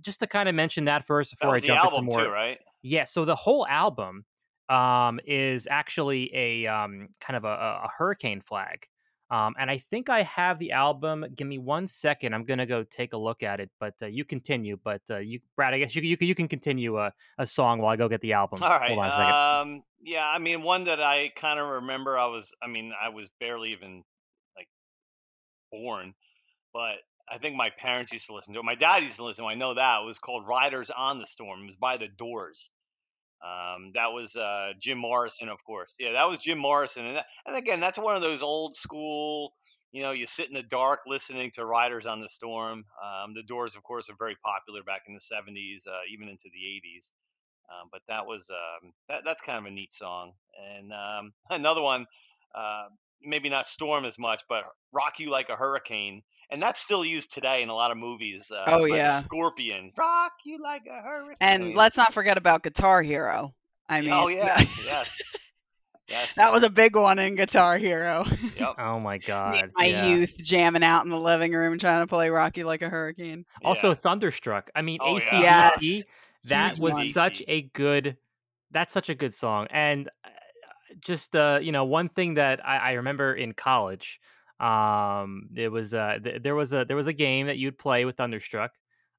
just 0.00 0.20
to 0.20 0.26
kind 0.26 0.48
of 0.48 0.54
mention 0.54 0.84
that 0.86 1.06
first 1.06 1.30
That 1.40 1.46
before 1.46 1.54
I 1.54 1.60
was 1.60 1.62
the 1.62 1.68
jump 1.68 1.84
into 1.84 2.02
more. 2.02 2.24
too, 2.24 2.28
right? 2.28 2.60
Yeah, 2.82 3.04
so 3.04 3.24
the 3.24 3.36
whole 3.36 3.66
album 3.66 4.24
um, 4.68 5.20
is 5.24 5.66
actually 5.70 6.34
a 6.34 6.66
um, 6.66 7.08
kind 7.20 7.36
of 7.36 7.44
a 7.44 7.48
a 7.48 7.90
hurricane 7.96 8.40
flag. 8.40 8.86
Um, 9.30 9.54
and 9.58 9.70
I 9.70 9.78
think 9.78 10.08
I 10.08 10.22
have 10.22 10.58
the 10.58 10.72
album. 10.72 11.24
Give 11.34 11.46
me 11.48 11.58
one 11.58 11.86
second. 11.86 12.34
I'm 12.34 12.44
gonna 12.44 12.66
go 12.66 12.84
take 12.84 13.12
a 13.12 13.16
look 13.16 13.42
at 13.42 13.58
it. 13.60 13.70
But 13.80 13.94
uh, 14.02 14.06
you 14.06 14.24
continue. 14.24 14.78
But 14.82 15.02
uh, 15.10 15.18
you, 15.18 15.40
Brad, 15.56 15.74
I 15.74 15.78
guess 15.78 15.94
you, 15.96 16.02
you, 16.02 16.16
can- 16.16 16.28
you 16.28 16.34
can 16.34 16.48
continue 16.48 16.98
a, 16.98 17.12
a 17.38 17.46
song 17.46 17.80
while 17.80 17.92
I 17.92 17.96
go 17.96 18.08
get 18.08 18.20
the 18.20 18.34
album. 18.34 18.62
All 18.62 18.68
right. 18.68 18.88
Hold 18.88 19.00
on 19.00 19.06
a 19.06 19.10
second. 19.10 19.74
Um, 19.74 19.82
yeah, 20.02 20.28
I 20.28 20.38
mean, 20.38 20.62
one 20.62 20.84
that 20.84 21.00
I 21.02 21.32
kind 21.34 21.58
of 21.58 21.68
remember. 21.82 22.16
I 22.18 22.26
was, 22.26 22.54
I 22.62 22.68
mean, 22.68 22.92
I 23.00 23.08
was 23.08 23.28
barely 23.40 23.72
even 23.72 24.04
like 24.56 24.68
born, 25.72 26.14
but 26.72 26.94
I 27.28 27.38
think 27.38 27.56
my 27.56 27.70
parents 27.70 28.12
used 28.12 28.28
to 28.28 28.34
listen 28.34 28.54
to 28.54 28.60
it. 28.60 28.64
My 28.64 28.76
dad 28.76 29.02
used 29.02 29.16
to 29.16 29.24
listen 29.24 29.44
to 29.44 29.48
it. 29.50 29.54
I 29.54 29.56
know 29.56 29.74
that. 29.74 30.02
It 30.02 30.06
was 30.06 30.18
called 30.18 30.46
Riders 30.46 30.90
on 30.96 31.18
the 31.18 31.26
Storm. 31.26 31.62
It 31.62 31.66
was 31.66 31.76
by 31.76 31.96
the 31.96 32.06
Doors. 32.06 32.70
Um, 33.42 33.92
that 33.94 34.12
was 34.12 34.34
uh, 34.36 34.72
Jim 34.80 34.98
Morrison, 34.98 35.48
of 35.48 35.62
course. 35.64 35.94
Yeah, 35.98 36.12
that 36.12 36.28
was 36.28 36.38
Jim 36.38 36.58
Morrison. 36.58 37.06
And, 37.06 37.16
that, 37.16 37.26
and 37.46 37.56
again, 37.56 37.80
that's 37.80 37.98
one 37.98 38.16
of 38.16 38.22
those 38.22 38.42
old 38.42 38.76
school, 38.76 39.52
you 39.92 40.02
know, 40.02 40.12
you 40.12 40.26
sit 40.26 40.48
in 40.48 40.54
the 40.54 40.62
dark 40.62 41.00
listening 41.06 41.50
to 41.54 41.64
Riders 41.64 42.06
on 42.06 42.20
the 42.20 42.28
Storm. 42.28 42.84
Um, 43.02 43.34
the 43.34 43.42
Doors, 43.42 43.76
of 43.76 43.82
course, 43.82 44.08
are 44.10 44.16
very 44.18 44.36
popular 44.44 44.82
back 44.82 45.02
in 45.06 45.14
the 45.14 45.20
70s, 45.20 45.86
uh, 45.86 46.00
even 46.12 46.28
into 46.28 46.48
the 46.52 46.58
80s. 46.58 47.12
Um, 47.68 47.88
but 47.90 48.02
that 48.08 48.26
was 48.26 48.48
um, 48.50 48.92
that, 49.08 49.24
that's 49.24 49.42
kind 49.42 49.58
of 49.58 49.64
a 49.64 49.74
neat 49.74 49.92
song. 49.92 50.32
And 50.76 50.92
um, 50.92 51.32
another 51.50 51.82
one, 51.82 52.06
uh, 52.54 52.88
maybe 53.22 53.48
not 53.48 53.66
Storm 53.66 54.04
as 54.04 54.18
much, 54.18 54.42
but 54.48 54.64
Rock 54.92 55.14
You 55.18 55.30
Like 55.30 55.48
a 55.48 55.56
Hurricane. 55.56 56.22
And 56.50 56.62
that's 56.62 56.80
still 56.80 57.04
used 57.04 57.32
today 57.32 57.62
in 57.62 57.68
a 57.68 57.74
lot 57.74 57.90
of 57.90 57.96
movies. 57.96 58.50
Uh, 58.50 58.64
Oh, 58.68 58.84
yeah. 58.84 59.20
Scorpion, 59.22 59.92
Rock 59.96 60.32
You 60.44 60.62
Like 60.62 60.82
a 60.90 61.02
Hurricane. 61.02 61.36
And 61.40 61.74
let's 61.74 61.96
not 61.96 62.12
forget 62.14 62.38
about 62.38 62.62
Guitar 62.62 63.02
Hero. 63.02 63.54
I 63.88 64.00
mean, 64.00 64.10
oh, 64.12 64.28
yeah. 64.28 64.58
yes. 64.84 65.20
Yes. 66.08 66.34
that 66.36 66.52
was 66.52 66.62
a 66.62 66.70
big 66.70 66.94
one 66.94 67.18
in 67.18 67.34
Guitar 67.34 67.78
Hero. 67.78 68.24
Yep. 68.56 68.74
Oh 68.78 69.00
my 69.00 69.18
god! 69.18 69.56
and 69.56 69.72
my 69.76 69.86
yeah. 69.86 70.06
youth 70.06 70.36
jamming 70.38 70.84
out 70.84 71.04
in 71.04 71.10
the 71.10 71.18
living 71.18 71.52
room 71.52 71.78
trying 71.78 72.00
to 72.02 72.06
play 72.06 72.30
Rocky 72.30 72.62
like 72.62 72.82
a 72.82 72.88
hurricane. 72.88 73.44
Also, 73.64 73.88
Yeah. 73.88 73.94
Thunderstruck. 73.94 74.70
I 74.76 74.82
mean, 74.82 74.98
Oh, 75.00 75.14
ACDC. 75.16 75.32
yeah. 75.42 75.70
Yes. 75.80 76.04
that 76.44 76.70
Huge 76.76 76.78
was 76.78 76.94
one. 76.94 77.06
such 77.06 77.42
a 77.48 77.62
good 77.62 78.16
that's 78.70 78.92
such 78.94 79.08
a 79.08 79.14
good 79.16 79.34
song 79.34 79.66
and 79.70 80.08
just 81.00 81.36
uh 81.36 81.58
you 81.62 81.72
know 81.72 81.84
one 81.84 82.08
thing 82.08 82.34
that 82.34 82.64
i, 82.66 82.76
I 82.78 82.92
remember 82.92 83.34
in 83.34 83.52
college 83.52 84.20
um 84.60 85.48
it 85.54 85.68
was 85.68 85.94
uh 85.94 86.18
th- 86.22 86.42
there 86.42 86.54
was 86.54 86.72
a 86.72 86.84
there 86.84 86.96
was 86.96 87.06
a 87.06 87.12
game 87.12 87.46
that 87.46 87.58
you'd 87.58 87.78
play 87.78 88.04
with 88.04 88.16
thunderstruck 88.16 88.72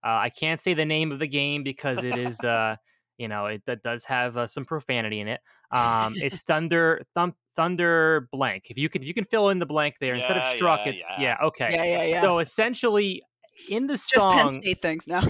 uh, 0.04 0.18
i 0.22 0.30
can't 0.30 0.60
say 0.60 0.74
the 0.74 0.86
name 0.86 1.12
of 1.12 1.20
the 1.20 1.28
game 1.28 1.64
because 1.64 2.04
it 2.04 2.18
is 2.18 2.40
uh 2.44 2.76
you 3.18 3.28
know 3.28 3.46
it 3.48 3.64
that 3.66 3.84
does 3.84 4.04
have 4.06 4.38
uh, 4.38 4.48
some 4.48 4.66
profanity 4.66 5.20
in 5.20 5.28
it 5.28 5.42
um 5.72 6.14
it's 6.16 6.42
thunder 6.42 7.02
thump 7.14 7.36
thunder 7.56 8.28
blank 8.32 8.68
if 8.70 8.78
you 8.78 8.90
can 8.90 9.02
if 9.02 9.08
you 9.08 9.14
can 9.14 9.26
fill 9.26 9.50
in 9.50 9.60
the 9.60 9.66
blank 9.66 9.96
there 10.00 10.16
instead 10.16 10.38
of 10.38 10.44
struck 10.44 10.82
yeah, 10.86 10.92
it's 10.92 11.06
yeah. 11.18 11.22
yeah 11.22 11.46
okay 11.48 11.70
Yeah, 11.72 11.84
yeah, 11.84 12.04
yeah. 12.06 12.22
so 12.22 12.40
essentially 12.40 13.22
in 13.70 13.88
the 13.88 13.94
Just 13.94 14.14
Penn 14.14 14.22
song 14.22 14.62
State 14.62 14.82
things 14.82 15.08
now. 15.08 15.24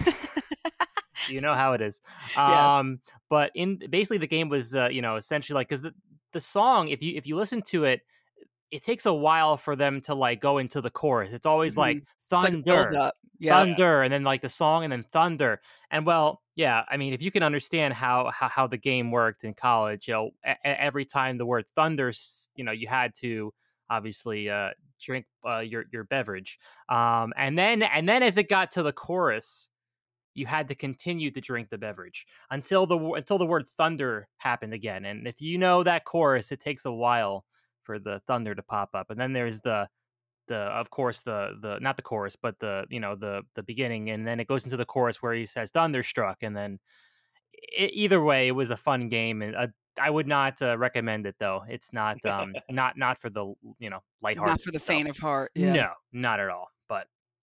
you 1.29 1.41
know 1.41 1.53
how 1.53 1.73
it 1.73 1.81
is. 1.81 2.01
Yeah. 2.37 2.79
Um, 2.79 2.99
but 3.29 3.51
in 3.55 3.79
basically 3.89 4.19
the 4.19 4.27
game 4.27 4.49
was 4.49 4.75
uh, 4.75 4.89
you 4.89 5.01
know 5.01 5.15
essentially 5.15 5.55
like 5.55 5.69
because 5.69 5.81
the 5.81 5.93
the 6.37 6.41
song 6.41 6.89
if 6.89 7.01
you 7.01 7.15
if 7.17 7.25
you 7.27 7.35
listen 7.35 7.61
to 7.73 7.83
it, 7.85 8.01
it 8.71 8.83
takes 8.83 9.05
a 9.05 9.13
while 9.13 9.57
for 9.57 9.75
them 9.75 10.01
to 10.01 10.15
like 10.15 10.41
go 10.41 10.57
into 10.57 10.81
the 10.81 10.89
chorus. 10.91 11.33
It's 11.33 11.45
always 11.45 11.77
like 11.77 11.97
It's 11.97 12.31
like 12.43 12.53
thunder, 12.63 12.93
up. 12.99 13.15
Yeah. 13.39 13.53
thunder, 13.53 14.01
and 14.03 14.11
then 14.11 14.23
like 14.23 14.41
the 14.41 14.49
song 14.49 14.83
and 14.83 14.91
then 14.91 15.03
thunder. 15.03 15.61
And 15.91 16.05
well, 16.05 16.41
yeah, 16.55 16.83
I 16.89 16.97
mean 16.97 17.13
if 17.13 17.21
you 17.21 17.31
can 17.31 17.43
understand 17.43 17.93
how 17.93 18.31
how, 18.31 18.49
how 18.49 18.67
the 18.67 18.77
game 18.77 19.11
worked 19.11 19.43
in 19.43 19.53
college, 19.53 20.07
you 20.07 20.13
know, 20.13 20.31
e- 20.47 20.53
every 20.63 21.05
time 21.05 21.37
the 21.37 21.45
word 21.45 21.67
thunder, 21.67 22.09
s- 22.09 22.49
you 22.55 22.63
know, 22.63 22.71
you 22.71 22.87
had 22.87 23.13
to 23.15 23.53
obviously 23.89 24.49
uh 24.49 24.71
drink 25.01 25.25
uh, 25.47 25.59
your 25.59 25.85
your 25.93 26.03
beverage 26.03 26.59
um 26.89 27.31
and 27.37 27.57
then 27.57 27.83
and 27.83 28.09
then 28.09 28.23
as 28.23 28.35
it 28.35 28.49
got 28.49 28.71
to 28.71 28.83
the 28.83 28.91
chorus 28.91 29.69
you 30.37 30.45
had 30.45 30.67
to 30.67 30.75
continue 30.75 31.31
to 31.31 31.41
drink 31.41 31.69
the 31.69 31.77
beverage 31.77 32.27
until 32.51 32.85
the 32.85 32.97
until 33.13 33.37
the 33.37 33.45
word 33.45 33.65
thunder 33.65 34.27
happened 34.37 34.73
again. 34.73 35.03
And 35.03 35.27
if 35.27 35.41
you 35.41 35.57
know 35.57 35.83
that 35.83 36.05
chorus, 36.05 36.51
it 36.51 36.59
takes 36.59 36.85
a 36.85 36.91
while 36.91 37.43
for 37.83 37.97
the 37.97 38.21
thunder 38.27 38.53
to 38.53 38.61
pop 38.61 38.89
up. 38.93 39.09
And 39.09 39.19
then 39.19 39.33
there's 39.33 39.61
the 39.61 39.87
the 40.47 40.57
of 40.57 40.89
course 40.89 41.23
the 41.23 41.57
the 41.59 41.79
not 41.79 41.95
the 41.97 42.03
chorus, 42.03 42.35
but 42.35 42.59
the 42.59 42.85
you 42.89 42.99
know 42.99 43.15
the 43.15 43.41
the 43.55 43.63
beginning, 43.63 44.11
and 44.11 44.27
then 44.27 44.39
it 44.39 44.47
goes 44.47 44.63
into 44.63 44.77
the 44.77 44.85
chorus 44.85 45.21
where 45.21 45.33
he 45.33 45.45
says 45.45 45.71
thunderstruck, 45.71 46.37
and 46.43 46.55
then 46.55 46.79
e- 47.77 47.91
either 47.93 48.21
way, 48.21 48.47
it 48.47 48.51
was 48.51 48.69
a 48.69 48.77
fun 48.77 49.09
game, 49.09 49.41
and 49.41 49.55
uh, 49.55 49.67
I 49.99 50.09
would 50.09 50.27
not 50.27 50.61
uh, 50.61 50.77
recommend 50.77 51.25
it 51.25 51.35
though. 51.39 51.63
It's 51.67 51.93
not 51.93 52.23
um 52.25 52.53
not 52.69 52.97
not 52.97 53.17
for 53.17 53.29
the 53.29 53.53
you 53.79 53.89
know 53.89 54.03
lighthearted. 54.21 54.53
Not 54.53 54.61
for 54.61 54.71
the 54.71 54.79
so- 54.79 54.87
faint 54.87 55.09
of 55.09 55.17
heart. 55.17 55.51
Yeah. 55.55 55.73
no, 55.73 55.89
not 56.13 56.39
at 56.39 56.49
all. 56.49 56.69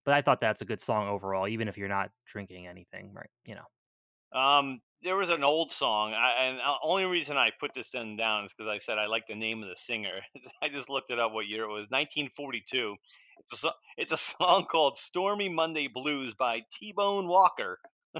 But 0.05 0.13
I 0.13 0.21
thought 0.21 0.39
that's 0.39 0.61
a 0.61 0.65
good 0.65 0.79
song 0.79 1.09
overall, 1.09 1.47
even 1.47 1.67
if 1.67 1.77
you're 1.77 1.89
not 1.89 2.11
drinking 2.25 2.67
anything, 2.67 3.11
right? 3.13 3.29
You 3.45 3.55
know. 3.55 4.39
Um, 4.39 4.81
there 5.01 5.15
was 5.15 5.29
an 5.29 5.43
old 5.43 5.71
song, 5.71 6.13
I, 6.13 6.45
and 6.47 6.57
the 6.57 6.73
only 6.83 7.05
reason 7.05 7.37
I 7.37 7.51
put 7.59 7.73
this 7.73 7.93
in 7.93 8.17
down 8.17 8.45
is 8.45 8.53
because 8.57 8.71
I 8.71 8.79
said 8.79 8.97
I 8.97 9.05
like 9.05 9.27
the 9.27 9.35
name 9.35 9.63
of 9.63 9.69
the 9.69 9.75
singer. 9.75 10.19
I 10.61 10.69
just 10.69 10.89
looked 10.89 11.11
it 11.11 11.19
up 11.19 11.31
what 11.31 11.47
year 11.47 11.63
it 11.63 11.67
was, 11.67 11.87
1942. 11.89 12.95
It's 13.51 13.63
a, 13.63 13.73
it's 13.97 14.11
a 14.11 14.17
song 14.37 14.65
called 14.65 14.97
"Stormy 14.97 15.49
Monday 15.49 15.87
Blues" 15.87 16.33
by 16.33 16.61
T-Bone 16.73 17.27
Walker. 17.27 17.79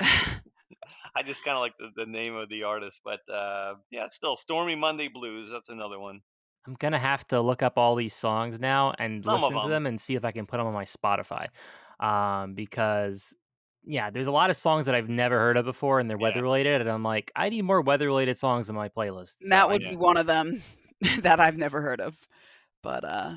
I 1.16 1.24
just 1.24 1.44
kind 1.44 1.56
of 1.56 1.62
like 1.62 1.76
the, 1.78 1.90
the 1.96 2.06
name 2.06 2.36
of 2.36 2.50
the 2.50 2.64
artist, 2.64 3.02
but 3.04 3.20
uh, 3.32 3.76
yeah, 3.92 4.06
it's 4.06 4.16
still 4.16 4.36
"Stormy 4.36 4.76
Monday 4.76 5.08
Blues." 5.08 5.50
That's 5.52 5.70
another 5.70 6.00
one. 6.00 6.22
I'm 6.68 6.74
gonna 6.76 7.00
have 7.00 7.28
to 7.30 7.42
look 7.42 7.62
up 7.62 7.78
all 7.78 7.96
these 7.96 8.14
songs 8.14 8.60
now 8.60 8.94
and 8.98 9.24
Some 9.24 9.34
listen 9.34 9.50
to 9.56 9.62
them. 9.62 9.70
them 9.70 9.86
and 9.86 10.02
see 10.02 10.16
if 10.16 10.26
I 10.26 10.32
can 10.32 10.46
put 10.46 10.58
them 10.58 10.68
on 10.68 10.74
my 10.74 10.86
Spotify, 10.86 11.48
um, 12.00 12.54
because 12.56 13.34
yeah, 13.88 14.10
there's 14.10 14.28
a 14.28 14.32
lot 14.32 14.50
of 14.50 14.58
songs 14.58 14.88
that 14.88 14.96
I've 14.96 15.10
never 15.10 15.38
heard 15.38 15.58
of 15.58 15.66
before 15.66 16.00
and 16.00 16.10
they're 16.10 16.18
Yeah. 16.18 16.30
weather 16.30 16.42
related, 16.42 16.82
and 16.82 16.90
I'm 16.90 17.04
like, 17.04 17.32
I 17.36 17.50
need 17.50 17.62
more 17.64 17.82
weather 17.82 18.08
related 18.08 18.36
songs 18.36 18.68
in 18.70 18.76
my 18.76 18.90
playlist. 18.90 19.36
So 19.42 19.50
that 19.50 19.70
would 19.70 19.82
be 19.82 19.96
one 19.96 20.18
of 20.18 20.26
them 20.26 20.64
that 21.22 21.40
I've 21.40 21.58
never 21.58 21.82
heard 21.82 22.02
of. 22.02 22.16
But 22.82 23.04
uh 23.04 23.34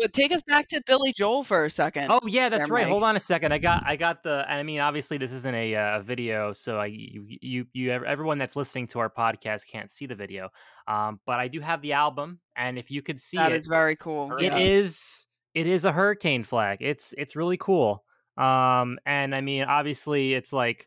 but 0.00 0.12
take 0.12 0.32
us 0.32 0.42
back 0.42 0.68
to 0.68 0.82
Billy 0.86 1.12
Joel 1.12 1.44
for 1.44 1.64
a 1.64 1.70
second. 1.70 2.08
Oh 2.10 2.20
yeah, 2.26 2.48
that's 2.48 2.66
there, 2.66 2.72
right. 2.72 2.86
Hold 2.86 3.02
on 3.02 3.16
a 3.16 3.20
second. 3.20 3.52
I 3.52 3.58
got 3.58 3.82
I 3.86 3.96
got 3.96 4.22
the. 4.22 4.44
I 4.48 4.62
mean, 4.62 4.80
obviously 4.80 5.18
this 5.18 5.32
isn't 5.32 5.54
a 5.54 5.74
uh, 5.74 6.00
video, 6.00 6.52
so 6.52 6.78
I 6.78 6.86
you 6.86 7.26
you 7.28 7.66
you 7.72 7.90
everyone 7.90 8.38
that's 8.38 8.56
listening 8.56 8.86
to 8.88 8.98
our 9.00 9.10
podcast 9.10 9.66
can't 9.66 9.90
see 9.90 10.06
the 10.06 10.14
video. 10.14 10.50
Um, 10.86 11.20
but 11.26 11.38
I 11.38 11.48
do 11.48 11.60
have 11.60 11.82
the 11.82 11.92
album, 11.92 12.40
and 12.56 12.78
if 12.78 12.90
you 12.90 13.02
could 13.02 13.20
see 13.20 13.36
that 13.36 13.52
it, 13.52 13.56
is 13.56 13.66
very 13.66 13.96
cool. 13.96 14.36
It 14.36 14.44
yes. 14.44 14.60
is 14.60 15.26
it 15.54 15.66
is 15.66 15.84
a 15.84 15.92
hurricane 15.92 16.42
flag. 16.42 16.78
It's 16.80 17.14
it's 17.16 17.36
really 17.36 17.56
cool. 17.56 18.04
Um, 18.36 18.98
and 19.04 19.34
I 19.34 19.40
mean, 19.40 19.64
obviously, 19.64 20.34
it's 20.34 20.52
like. 20.52 20.86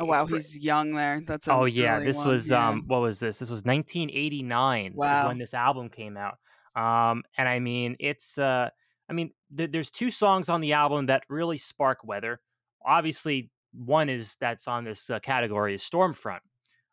Oh 0.00 0.06
wow, 0.06 0.24
pre- 0.26 0.38
he's 0.38 0.56
young 0.56 0.94
there. 0.94 1.20
That's 1.24 1.46
a 1.46 1.52
Oh 1.52 1.64
yeah, 1.66 2.00
this 2.00 2.16
one, 2.16 2.28
was 2.28 2.50
yeah. 2.50 2.68
um 2.68 2.84
what 2.86 3.02
was 3.02 3.20
this? 3.20 3.38
This 3.38 3.50
was 3.50 3.62
1989 3.64 4.86
is 4.86 4.96
Wow. 4.96 5.28
when 5.28 5.38
this 5.38 5.52
album 5.52 5.90
came 5.90 6.16
out. 6.16 6.38
Um 6.76 7.22
and 7.36 7.48
I 7.48 7.58
mean 7.58 7.96
it's 7.98 8.38
uh 8.38 8.68
I 9.08 9.12
mean 9.12 9.30
there 9.50 9.66
there's 9.66 9.90
two 9.90 10.10
songs 10.10 10.48
on 10.48 10.60
the 10.60 10.74
album 10.74 11.06
that 11.06 11.24
really 11.28 11.56
spark 11.58 11.98
weather. 12.04 12.40
Obviously 12.84 13.50
one 13.72 14.08
is 14.08 14.36
that's 14.40 14.68
on 14.68 14.84
this 14.84 15.10
uh, 15.10 15.18
category 15.18 15.74
is 15.74 15.82
Stormfront. 15.82 16.38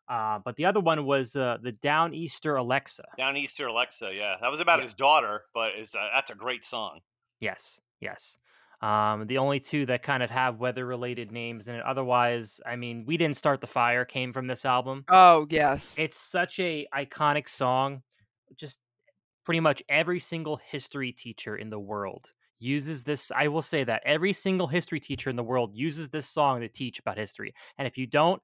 Uh, 0.06 0.38
but 0.44 0.54
the 0.56 0.66
other 0.66 0.80
one 0.80 1.06
was 1.06 1.34
uh, 1.34 1.56
the 1.62 1.72
Downeaster 1.72 2.58
Alexa. 2.60 3.04
Downeaster 3.18 3.68
Alexa, 3.70 4.10
yeah, 4.14 4.34
that 4.42 4.50
was 4.50 4.60
about 4.60 4.78
Yeah. 4.80 4.84
his 4.84 4.92
daughter, 4.94 5.44
but 5.54 5.70
is 5.78 5.94
uh, 5.94 6.08
that's 6.14 6.28
a 6.30 6.34
great 6.34 6.62
song. 6.62 7.00
Yes, 7.40 7.80
yes. 8.00 8.36
Um, 8.82 9.26
the 9.26 9.38
only 9.38 9.60
two 9.60 9.86
that 9.86 10.02
kind 10.02 10.22
of 10.22 10.28
have 10.30 10.58
weather 10.60 10.84
related 10.84 11.32
names 11.32 11.68
in 11.68 11.76
it. 11.76 11.82
Otherwise, 11.86 12.60
I 12.66 12.76
mean, 12.76 13.04
we 13.06 13.16
didn't 13.16 13.38
start 13.38 13.62
the 13.62 13.66
fire 13.66 14.04
came 14.04 14.30
from 14.30 14.46
this 14.46 14.66
album. 14.66 15.04
Oh 15.08 15.46
yes. 15.48 15.94
it's 15.98 16.18
such 16.18 16.60
a 16.60 16.86
iconic 16.94 17.48
song 17.48 18.02
just 18.56 18.80
pretty 19.44 19.60
much 19.60 19.82
every 19.88 20.18
single 20.20 20.56
history 20.56 21.12
teacher 21.12 21.56
in 21.56 21.70
the 21.70 21.80
world 21.80 22.32
uses 22.58 23.04
this 23.04 23.30
i 23.36 23.48
will 23.48 23.62
say 23.62 23.84
that 23.84 24.02
every 24.04 24.32
single 24.32 24.66
history 24.66 25.00
teacher 25.00 25.28
in 25.30 25.36
the 25.36 25.42
world 25.44 25.74
uses 25.74 26.10
this 26.10 26.26
song 26.26 26.60
to 26.60 26.68
teach 26.68 26.98
about 26.98 27.18
history 27.18 27.54
and 27.78 27.86
if 27.86 27.98
you 27.98 28.06
don't 28.06 28.42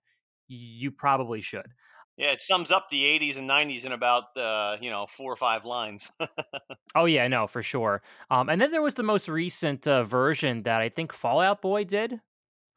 you 0.49 0.91
probably 0.91 1.41
should 1.41 1.67
Yeah, 2.17 2.33
it 2.33 2.41
sums 2.43 2.71
up 2.71 2.89
the 2.89 3.05
80s 3.05 3.37
and 3.37 3.47
90s 3.47 3.85
in 3.85 3.93
about 3.93 4.37
uh, 4.37 4.77
you 4.81 4.91
know 4.91 5.07
four 5.07 5.33
or 5.33 5.37
five 5.37 5.65
lines. 5.65 6.11
oh 6.95 7.05
yeah 7.05 7.29
no 7.29 7.47
for 7.47 7.63
sure 7.63 8.03
um 8.31 8.49
and 8.49 8.61
then 8.61 8.71
there 8.73 8.83
was 8.83 8.95
the 8.95 9.03
most 9.03 9.29
recent 9.29 9.87
uh, 9.87 10.03
version 10.03 10.63
that 10.65 10.81
i 10.81 10.89
think 10.89 11.13
fallout 11.13 11.63
boy 11.63 11.85
did 11.85 12.21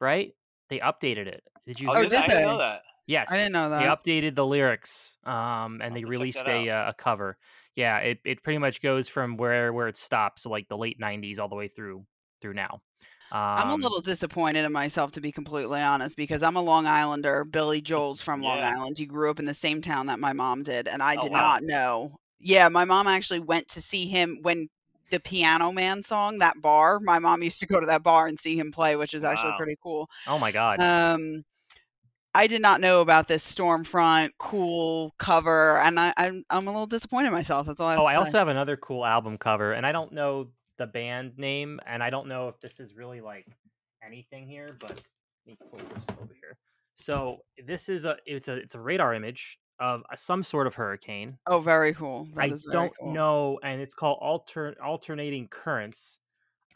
right 0.00 0.34
they 0.68 0.80
updated 0.80 1.26
it 1.26 1.44
did 1.66 1.80
you 1.80 1.90
oh, 1.90 1.96
Oh, 1.96 2.02
did, 2.02 2.10
did 2.10 2.14
I? 2.14 2.24
I 2.24 2.28
didn't 2.28 2.42
they? 2.42 2.44
know 2.44 2.58
that. 2.58 2.82
yes 3.06 3.30
I 3.30 3.36
didn't 3.38 3.52
know 3.52 3.70
that 3.70 3.80
They 3.80 3.84
updated 3.86 4.34
the 4.36 4.46
lyrics, 4.46 5.18
um, 5.24 5.80
and 5.82 5.90
I'll 5.90 5.96
they 5.96 6.04
have 6.04 6.04
to 6.04 6.12
check 6.12 6.22
released 6.22 6.38
a 6.48 6.70
uh, 6.70 6.90
a 6.90 6.94
cover. 6.94 7.38
Yeah, 7.76 7.98
it, 7.98 8.20
it 8.24 8.42
pretty 8.42 8.58
much 8.58 8.80
goes 8.80 9.08
from 9.08 9.36
where 9.36 9.72
where 9.72 9.88
it 9.88 9.96
stops, 9.96 10.42
so 10.42 10.50
like 10.50 10.68
the 10.68 10.76
late 10.78 10.98
'90s 11.00 11.38
all 11.38 11.48
the 11.48 11.56
way 11.56 11.68
through 11.68 12.06
through 12.40 12.54
now. 12.54 12.80
I'm 13.56 13.70
a 13.70 13.74
Um, 13.74 13.80
little 13.80 14.00
disappointed 14.00 14.64
in 14.64 14.72
myself 14.72 15.12
to 15.12 15.20
be 15.20 15.30
completely 15.30 15.80
honest 15.80 16.16
because 16.16 16.42
I'm 16.42 16.56
a 16.56 16.62
Long 16.62 16.86
Islander. 16.86 17.44
Billy 17.44 17.80
Joel's 17.80 18.20
from 18.20 18.42
Long 18.42 18.62
Island. 18.62 18.98
He 18.98 19.06
grew 19.06 19.30
up 19.30 19.38
in 19.38 19.44
the 19.44 19.54
same 19.54 19.80
town 19.80 20.06
that 20.06 20.18
my 20.18 20.32
mom 20.32 20.62
did, 20.64 20.88
and 20.88 21.02
I 21.02 21.16
Oh, 21.16 21.26
did 21.26 21.32
wow. 21.32 21.36
not 21.36 21.62
know. 21.62 22.16
Yeah, 22.40 22.68
my 22.68 22.84
mom 22.84 23.06
actually 23.06 23.38
went 23.40 23.68
to 23.68 23.80
see 23.80 24.06
him 24.06 24.38
when 24.42 24.68
the 25.10 25.20
Piano 25.20 25.70
Man 25.70 26.02
song, 26.02 26.38
that 26.38 26.60
bar. 26.60 26.98
My 27.00 27.20
mom 27.20 27.42
used 27.44 27.60
to 27.60 27.66
go 27.66 27.78
to 27.80 27.86
that 27.86 28.02
bar 28.02 28.26
and 28.26 28.38
see 28.38 28.58
him 28.58 28.72
play, 28.72 28.96
which 28.96 29.14
is 29.14 29.22
actually 29.22 29.52
Wow. 29.52 29.56
pretty 29.56 29.76
cool. 29.82 30.08
oh 30.26 30.38
my 30.38 30.52
god! 30.52 30.84
Um, 30.84 31.44
I 32.34 32.46
did 32.46 32.60
not 32.60 32.80
know 32.80 33.00
about 33.00 33.28
this 33.28 33.48
Stormfront 33.50 34.30
cool 34.38 35.14
cover, 35.18 35.78
and 35.78 36.00
I, 36.00 36.12
I'm 36.16 36.44
I'm 36.50 36.66
a 36.66 36.70
little 36.70 36.86
disappointed 36.86 37.28
in 37.28 37.32
myself. 37.32 37.66
That's 37.66 37.80
all 37.80 37.88
I 37.88 37.92
have 37.92 38.00
oh, 38.00 38.06
I 38.06 38.14
say. 38.14 38.18
also 38.18 38.38
have 38.38 38.48
another 38.48 38.76
cool 38.76 39.04
album 39.04 39.38
cover, 39.38 39.72
and 39.72 39.86
I 39.86 39.92
don't 39.92 40.12
know 40.12 40.48
the 40.78 40.86
band 40.86 41.38
name, 41.38 41.80
and 41.86 42.02
I 42.02 42.10
don't 42.10 42.28
know 42.28 42.48
if 42.48 42.60
this 42.60 42.80
is 42.80 42.94
really 42.94 43.20
like 43.20 43.46
anything 44.04 44.48
here, 44.48 44.76
but 44.80 44.90
let 44.90 45.00
me 45.46 45.56
pull 45.70 45.78
this 45.94 46.04
over 46.20 46.34
here. 46.34 46.58
So 46.94 47.38
this 47.64 47.88
is 47.88 48.04
a 48.04 48.16
it's 48.26 48.48
a 48.48 48.54
it's 48.54 48.74
a 48.74 48.80
radar 48.80 49.14
image 49.14 49.58
of 49.80 50.02
a, 50.10 50.16
some 50.16 50.42
sort 50.42 50.66
of 50.66 50.74
hurricane. 50.74 51.38
Oh, 51.46 51.60
very 51.60 51.94
cool. 51.94 52.28
That 52.34 52.42
I 52.42 52.48
very 52.48 52.60
don't 52.70 52.92
cool. 52.98 53.12
know, 53.12 53.60
and 53.62 53.80
it's 53.80 53.94
called 53.94 54.18
alter 54.20 54.74
alternating 54.82 55.48
currents. 55.48 56.18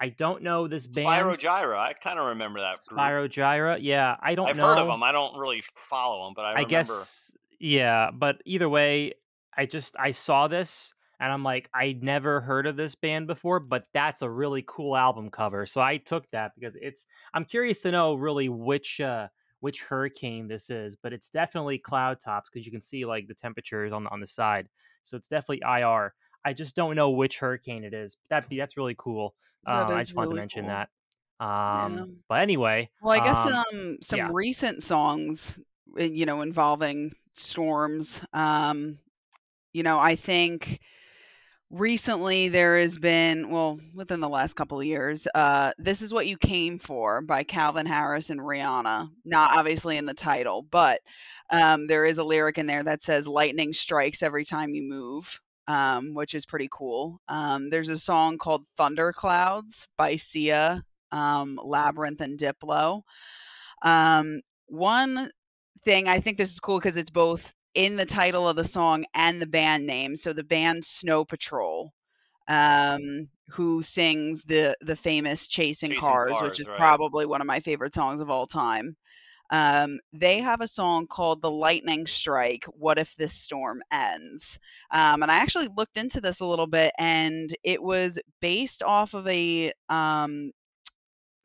I 0.01 0.11
don't 0.11 0.43
know 0.43 0.69
this 0.69 0.87
band. 0.87 1.07
Spyro 1.07 1.37
Gyra, 1.39 1.77
I 1.79 1.93
kind 1.93 2.19
of 2.19 2.29
remember 2.29 2.61
that 2.61 2.85
group. 2.87 2.99
Spyro 3.01 3.29
Gyra. 3.29 3.79
Yeah, 3.81 4.17
I 4.21 4.35
don't 4.35 4.49
I've 4.49 4.57
know. 4.57 4.67
heard 4.67 4.79
of 4.79 4.87
them. 4.87 5.03
I 5.03 5.13
don't 5.13 5.37
really 5.39 5.63
follow 5.77 6.25
them, 6.27 6.35
but 6.37 6.45
I 6.45 6.55
I 6.55 6.65
remember. 6.65 6.69
guess 6.69 7.33
yeah, 7.59 8.11
but 8.13 8.41
either 8.45 8.69
way, 8.69 9.15
I 9.57 9.67
just 9.67 9.97
I 9.99 10.13
saw 10.13 10.47
this 10.49 10.93
and 11.21 11.33
I'm 11.33 11.43
like 11.43 11.69
I 11.75 11.99
never 12.01 12.41
heard 12.41 12.67
of 12.67 12.77
this 12.77 12.95
band 12.95 13.27
before, 13.27 13.59
but 13.61 13.87
that's 13.93 14.23
a 14.23 14.31
really 14.31 14.65
cool 14.67 14.97
album 14.97 15.31
cover. 15.31 15.67
So 15.67 15.81
I 15.81 15.97
took 15.97 16.31
that 16.31 16.53
because 16.55 16.77
it's 16.81 17.07
I'm 17.35 17.45
curious 17.45 17.81
to 17.83 17.91
know 17.91 18.15
really 18.15 18.49
which 18.49 19.01
uh 19.01 19.29
which 19.61 19.83
hurricane 19.83 20.47
this 20.47 20.71
is, 20.71 20.95
but 20.95 21.13
it's 21.13 21.31
definitely 21.31 21.79
cloud 21.79 22.21
tops 22.21 22.49
because 22.53 22.65
you 22.65 22.71
can 22.71 22.81
see 22.81 23.05
like 23.05 23.27
the 23.27 23.35
temperatures 23.35 23.93
on 23.93 24.05
the 24.05 24.11
on 24.11 24.21
the 24.21 24.27
side. 24.27 24.69
So 25.03 25.17
it's 25.17 25.29
definitely 25.29 25.63
IR. 25.67 26.15
I 26.45 26.53
just 26.53 26.75
don't 26.77 26.97
know 26.97 27.11
which 27.11 27.39
hurricane 27.39 27.85
it 27.85 27.93
is. 27.95 28.17
That 28.31 28.47
that's 28.51 28.77
really 28.77 28.95
cool. 28.99 29.35
That 29.65 29.89
Uh, 29.91 29.95
I 29.95 30.01
just 30.01 30.15
wanted 30.15 30.29
really 30.29 30.37
to 30.37 30.43
mention 30.43 30.63
cool. 30.65 30.71
that. 30.71 30.89
Um, 31.45 31.97
Yeah. 31.99 32.05
but 32.29 32.41
anyway, 32.43 32.91
Well, 33.03 33.13
I 33.13 33.25
guess 33.25 33.45
um, 33.47 33.65
um, 33.73 33.99
some 34.03 34.19
yeah. 34.19 34.29
recent 34.33 34.83
songs, 34.83 35.59
uh, 35.99 36.03
you 36.03 36.27
know, 36.27 36.41
involving 36.43 37.13
storms. 37.35 38.23
Um, 38.33 38.99
you 39.73 39.83
know, 39.83 39.99
I 39.99 40.17
think 40.17 40.81
recently 41.71 42.49
there 42.49 42.79
has 42.79 42.99
been, 42.99 43.51
well, 43.51 43.79
within 43.95 44.21
the 44.21 44.29
last 44.29 44.55
couple 44.55 44.81
of 44.81 44.87
years, 44.87 45.29
uh, 45.35 45.73
"This 45.79 46.03
Is 46.03 46.13
What 46.15 46.27
You 46.27 46.37
Came 46.39 46.79
For" 46.79 47.21
by 47.21 47.45
Calvin 47.45 47.87
Harris 47.87 48.31
and 48.31 48.41
Rihanna. 48.41 49.11
Not 49.25 49.57
obviously 49.59 49.97
in 49.97 50.07
the 50.07 50.15
title, 50.15 50.63
but 50.63 51.01
um, 51.51 51.87
there 51.87 52.05
is 52.07 52.19
a 52.19 52.25
lyric 52.25 52.59
in 52.59 52.67
there 52.67 52.83
that 52.85 53.03
says 53.03 53.29
"Lightning 53.29 53.73
strikes 53.73 54.23
every 54.23 54.45
time 54.45 54.71
you 54.75 54.83
move." 54.83 55.41
Um, 55.69 56.15
which 56.15 56.35
is 56.35 56.47
pretty 56.47 56.69
cool. 56.73 57.21
Um, 57.29 57.69
there's 57.69 57.91
a 57.91 57.99
song 57.99 58.39
called 58.39 58.65
"Thunderclouds" 58.79 59.87
by 59.99 60.17
Sia, 60.17 60.83
um, 61.13 61.61
Labrinth, 61.63 62.23
and 62.23 62.39
Diplo. 62.39 63.03
Um, 63.83 64.41
one 64.67 65.31
thing 65.85 66.09
I 66.09 66.21
think 66.21 66.39
this 66.39 66.51
is 66.51 66.59
cool 66.59 66.79
because 66.79 66.97
it's 66.97 67.11
both 67.11 67.53
in 67.75 67.97
the 67.97 68.07
title 68.07 68.49
of 68.49 68.57
the 68.57 68.65
song 68.65 69.05
and 69.15 69.43
the 69.43 69.47
band 69.47 69.87
name. 69.87 70.17
So 70.17 70.33
the 70.33 70.43
band 70.43 70.85
Snow 70.87 71.25
Patrol, 71.25 71.93
um, 72.49 73.29
who 73.51 73.83
sings 73.83 74.45
the 74.45 74.75
the 74.81 74.97
famous 74.97 75.47
"Chasing, 75.47 75.91
Chasing 75.91 76.01
Cars," 76.01 76.33
Cars, 76.33 76.51
which 76.51 76.61
is 76.61 76.69
right. 76.69 76.79
probably 76.79 77.27
one 77.27 77.43
of 77.43 77.47
my 77.47 77.61
favorite 77.61 77.95
songs 77.95 78.21
of 78.21 78.31
all 78.31 78.47
time. 78.47 78.97
Um, 79.51 80.01
they 80.13 80.41
have 80.41 80.61
a 80.61 80.69
song 80.69 81.07
called 81.07 81.43
"The 81.43 81.51
Lightning 81.51 82.07
Strike." 82.07 82.65
What 82.67 82.99
if 82.99 83.17
this 83.17 83.35
storm 83.35 83.83
ends? 83.91 84.59
Um, 84.91 85.23
and 85.23 85.31
I 85.33 85.37
actually 85.37 85.69
looked 85.77 85.97
into 85.97 86.21
this 86.21 86.41
a 86.41 86.47
little 86.47 86.67
bit, 86.67 86.93
and 86.99 87.55
it 87.65 87.83
was 87.83 88.19
based 88.41 88.83
off 88.83 89.15
of 89.15 89.27
a 89.27 89.73
um, 89.89 90.53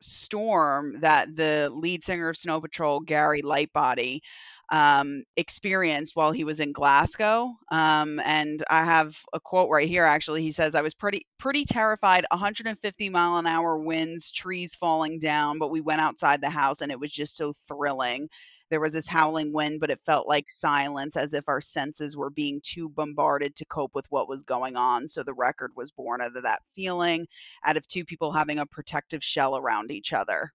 storm 0.00 1.00
that 1.00 1.34
the 1.36 1.70
lead 1.74 2.04
singer 2.04 2.28
of 2.28 2.36
Snow 2.36 2.60
Patrol, 2.60 3.00
Gary 3.00 3.42
Lightbody, 3.42 4.20
um, 4.70 5.24
experienced 5.36 6.16
while 6.16 6.32
he 6.32 6.44
was 6.44 6.60
in 6.60 6.72
Glasgow. 6.72 7.54
Um, 7.70 8.20
and 8.20 8.62
I 8.70 8.84
have 8.84 9.18
a 9.32 9.40
quote 9.40 9.70
right 9.70 9.88
here. 9.88 10.04
Actually, 10.04 10.42
he 10.42 10.52
says, 10.52 10.74
"I 10.74 10.82
was 10.82 10.94
pretty 10.94 11.26
pretty 11.38 11.64
terrified. 11.64 12.24
150 12.30 13.08
mile 13.08 13.36
an 13.38 13.46
hour 13.46 13.78
winds, 13.78 14.32
trees 14.32 14.74
falling 14.74 15.18
down, 15.18 15.58
but 15.58 15.70
we 15.70 15.80
went 15.80 16.00
outside 16.00 16.40
the 16.40 16.50
house, 16.50 16.80
and 16.80 16.90
it 16.92 17.00
was 17.00 17.12
just 17.12 17.36
so 17.36 17.54
thrilling." 17.68 18.28
There 18.70 18.80
was 18.80 18.94
this 18.94 19.08
howling 19.08 19.52
wind, 19.52 19.80
but 19.80 19.90
it 19.90 20.00
felt 20.06 20.26
like 20.26 20.50
silence, 20.50 21.16
as 21.16 21.34
if 21.34 21.44
our 21.48 21.60
senses 21.60 22.16
were 22.16 22.30
being 22.30 22.60
too 22.62 22.88
bombarded 22.88 23.54
to 23.56 23.64
cope 23.66 23.94
with 23.94 24.06
what 24.10 24.28
was 24.28 24.42
going 24.42 24.76
on. 24.76 25.08
So 25.08 25.22
the 25.22 25.34
record 25.34 25.72
was 25.76 25.90
born 25.92 26.20
out 26.22 26.36
of 26.36 26.42
that 26.42 26.62
feeling, 26.74 27.26
out 27.64 27.76
of 27.76 27.86
two 27.86 28.04
people 28.04 28.32
having 28.32 28.58
a 28.58 28.66
protective 28.66 29.22
shell 29.22 29.56
around 29.56 29.90
each 29.90 30.12
other, 30.12 30.52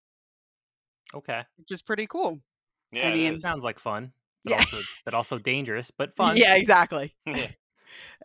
okay, 1.13 1.43
which 1.57 1.71
is 1.71 1.81
pretty 1.81 2.07
cool. 2.07 2.39
Yeah, 2.91 3.09
it 3.09 3.15
mean, 3.15 3.33
is. 3.33 3.41
sounds 3.41 3.63
like 3.63 3.79
fun, 3.79 4.11
but 4.43 4.51
Yeah. 4.51 4.57
also 4.57 4.81
but 5.05 5.13
also 5.13 5.37
dangerous, 5.37 5.91
but 5.91 6.13
fun. 6.15 6.35
Yeah, 6.37 6.55
exactly. 6.55 7.15
Yeah. 7.25 7.51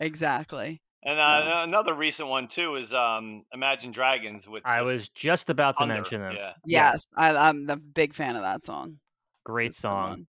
Exactly. 0.00 0.81
And 1.03 1.16
So- 1.16 1.20
uh, 1.20 1.62
another 1.66 1.94
recent 1.94 2.29
one 2.29 2.48
too 2.48 2.77
is 2.77 2.92
um, 2.94 3.44
Imagine 3.53 3.92
Dragons 3.92 4.48
with. 4.48 4.62
I 4.66 4.83
was 4.83 5.09
just 5.11 5.50
about 5.50 5.77
to 5.77 5.81
Thunder, 5.81 5.94
mention 5.94 6.20
them. 6.22 6.35
Yeah. 6.37 6.53
Yes, 6.64 7.07
I, 7.16 7.35
I'm 7.37 7.68
a 7.68 7.77
big 7.77 8.14
fan 8.14 8.37
of 8.37 8.42
that 8.42 8.64
song. 8.64 8.98
Great 9.44 9.74
song. 9.74 10.27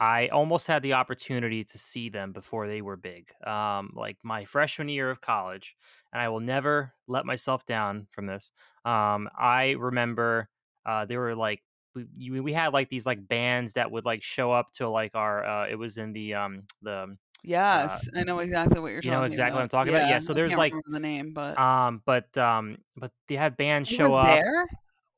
I 0.00 0.28
almost 0.28 0.66
had 0.66 0.82
the 0.82 0.94
opportunity 0.94 1.62
to 1.64 1.78
see 1.78 2.08
them 2.08 2.32
before 2.32 2.66
they 2.66 2.80
were 2.82 2.96
big. 2.96 3.30
Um, 3.46 3.92
like 3.94 4.16
my 4.24 4.44
freshman 4.44 4.88
year 4.88 5.08
of 5.10 5.20
college, 5.20 5.76
and 6.12 6.20
I 6.20 6.28
will 6.30 6.40
never 6.40 6.94
let 7.06 7.26
myself 7.26 7.64
down 7.64 8.08
from 8.10 8.26
this. 8.26 8.50
Um, 8.84 9.28
I 9.38 9.76
remember 9.78 10.48
uh, 10.84 11.04
there 11.04 11.20
were 11.20 11.36
like 11.36 11.62
we, 11.94 12.06
you- 12.16 12.42
we 12.42 12.52
had 12.52 12.72
like 12.72 12.88
these 12.88 13.06
like 13.06 13.26
bands 13.26 13.74
that 13.74 13.90
would 13.90 14.04
like 14.04 14.22
show 14.22 14.52
up 14.52 14.72
to 14.74 14.88
like 14.88 15.14
our 15.14 15.44
uh, 15.44 15.66
it 15.68 15.76
was 15.76 15.96
in 15.98 16.12
the 16.12 16.34
um 16.34 16.62
the 16.82 17.16
Yes, 17.46 18.08
I 18.16 18.24
know 18.24 18.38
exactly 18.38 18.80
what 18.80 18.86
you're 18.88 18.96
you 18.96 19.02
talking 19.02 19.10
know 19.12 19.18
about. 19.18 19.26
exactly 19.26 19.54
what 19.56 19.62
I'm 19.62 19.68
talking 19.68 19.94
about? 19.94 20.08
Yeah, 20.08 20.18
so 20.18 20.32
I 20.32 20.34
there's, 20.34 20.54
like, 20.56 20.72
the 20.86 20.98
name, 20.98 21.34
but 21.34 21.58
um 21.58 22.00
but 22.06 22.36
um 22.38 22.78
but 22.96 23.10
they 23.28 23.34
have 23.36 23.56
bands 23.58 23.90
You 23.90 23.98
show 23.98 24.10
were 24.12 24.20
up. 24.20 24.26
there. 24.28 24.66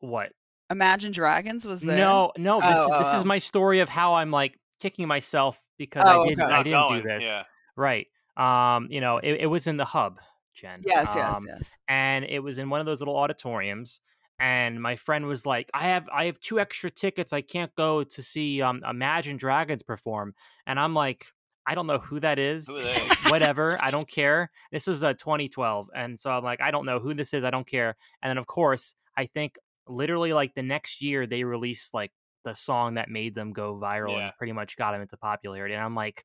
What? 0.01 0.33
Imagine 0.69 1.13
Dragons 1.13 1.65
was 1.65 1.83
there. 1.83 1.97
No, 1.97 2.33
no. 2.37 2.61
This 2.61 2.69
Oh, 2.77 2.89
oh, 2.95 3.01
is 3.01 3.23
oh. 3.23 3.25
my 3.25 3.39
story 3.39 3.79
of 3.79 3.89
how 3.89 4.15
I'm 4.15 4.33
like 4.33 4.59
kicking 4.81 5.07
myself 5.07 5.63
because 5.79 6.03
Oh, 6.05 6.23
I 6.25 6.29
didn't 6.29 6.43
okay. 6.43 6.53
I 6.53 6.63
didn't 6.65 6.89
going, 6.89 7.03
do 7.03 7.09
this. 7.09 7.25
Yeah. 7.25 7.45
Right. 7.77 8.09
Um, 8.37 8.89
you 8.91 9.01
know, 9.01 9.19
it, 9.19 9.43
it 9.43 9.47
was 9.47 9.69
in 9.69 9.77
the 9.77 9.85
hub, 9.85 10.19
Jen. 10.53 10.83
Yes, 10.85 11.13
yes, 11.15 11.37
Um, 11.37 11.47
yes. 11.47 11.71
And 11.87 12.25
it 12.25 12.41
was 12.41 12.59
in 12.59 12.69
one 12.71 12.81
of 12.81 12.87
those 12.87 13.01
little 13.01 13.17
auditoriums. 13.17 14.01
And 14.39 14.83
my 14.83 14.97
friend 14.97 15.27
was 15.27 15.47
like, 15.47 15.71
I 15.73 15.85
have 15.85 16.09
I 16.13 16.27
have 16.27 16.39
two 16.41 16.61
extra 16.61 16.91
tickets. 16.91 17.33
I 17.33 17.41
can't 17.41 17.75
go 17.75 18.05
to 18.05 18.23
see 18.23 18.61
um 18.63 18.83
Imagine 18.89 19.37
Dragons 19.37 19.83
perform. 19.83 20.35
And 20.67 20.79
I'm 20.79 20.93
like, 20.95 21.27
I 21.67 21.75
don't 21.75 21.87
know 21.87 21.99
who 21.99 22.21
that 22.21 22.39
is. 22.39 22.69
Who? 22.69 22.83
Whatever. 23.31 23.79
I 23.81 23.91
don't 23.91 24.07
care. 24.21 24.51
This 24.71 24.87
was 24.87 25.03
uh 25.03 25.15
2012. 25.15 25.89
And 25.95 26.19
so 26.19 26.31
I'm 26.31 26.45
like, 26.45 26.61
I 26.61 26.71
don't 26.71 26.85
know 26.87 26.99
who 26.99 27.15
this 27.15 27.33
is. 27.33 27.45
I 27.45 27.51
don't 27.51 27.67
care. 27.67 27.97
And 28.23 28.29
then 28.31 28.39
of 28.39 28.47
course, 28.47 28.95
I 29.17 29.27
think 29.27 29.57
literally 29.89 30.33
like 30.33 30.55
the 30.55 30.63
next 30.63 31.01
year 31.01 31.27
they 31.27 31.43
released 31.45 31.95
like 31.95 32.13
the 32.45 32.55
song 32.55 32.95
that 32.95 33.09
made 33.09 33.35
them 33.35 33.53
go 33.53 33.75
viral 33.75 34.13
Yeah. 34.13 34.27
and 34.27 34.33
pretty 34.37 34.53
much 34.53 34.77
got 34.77 34.93
them 34.93 35.01
into 35.01 35.17
popularity. 35.17 35.75
And 35.75 35.83
I'm 35.83 35.95
like, 35.95 36.25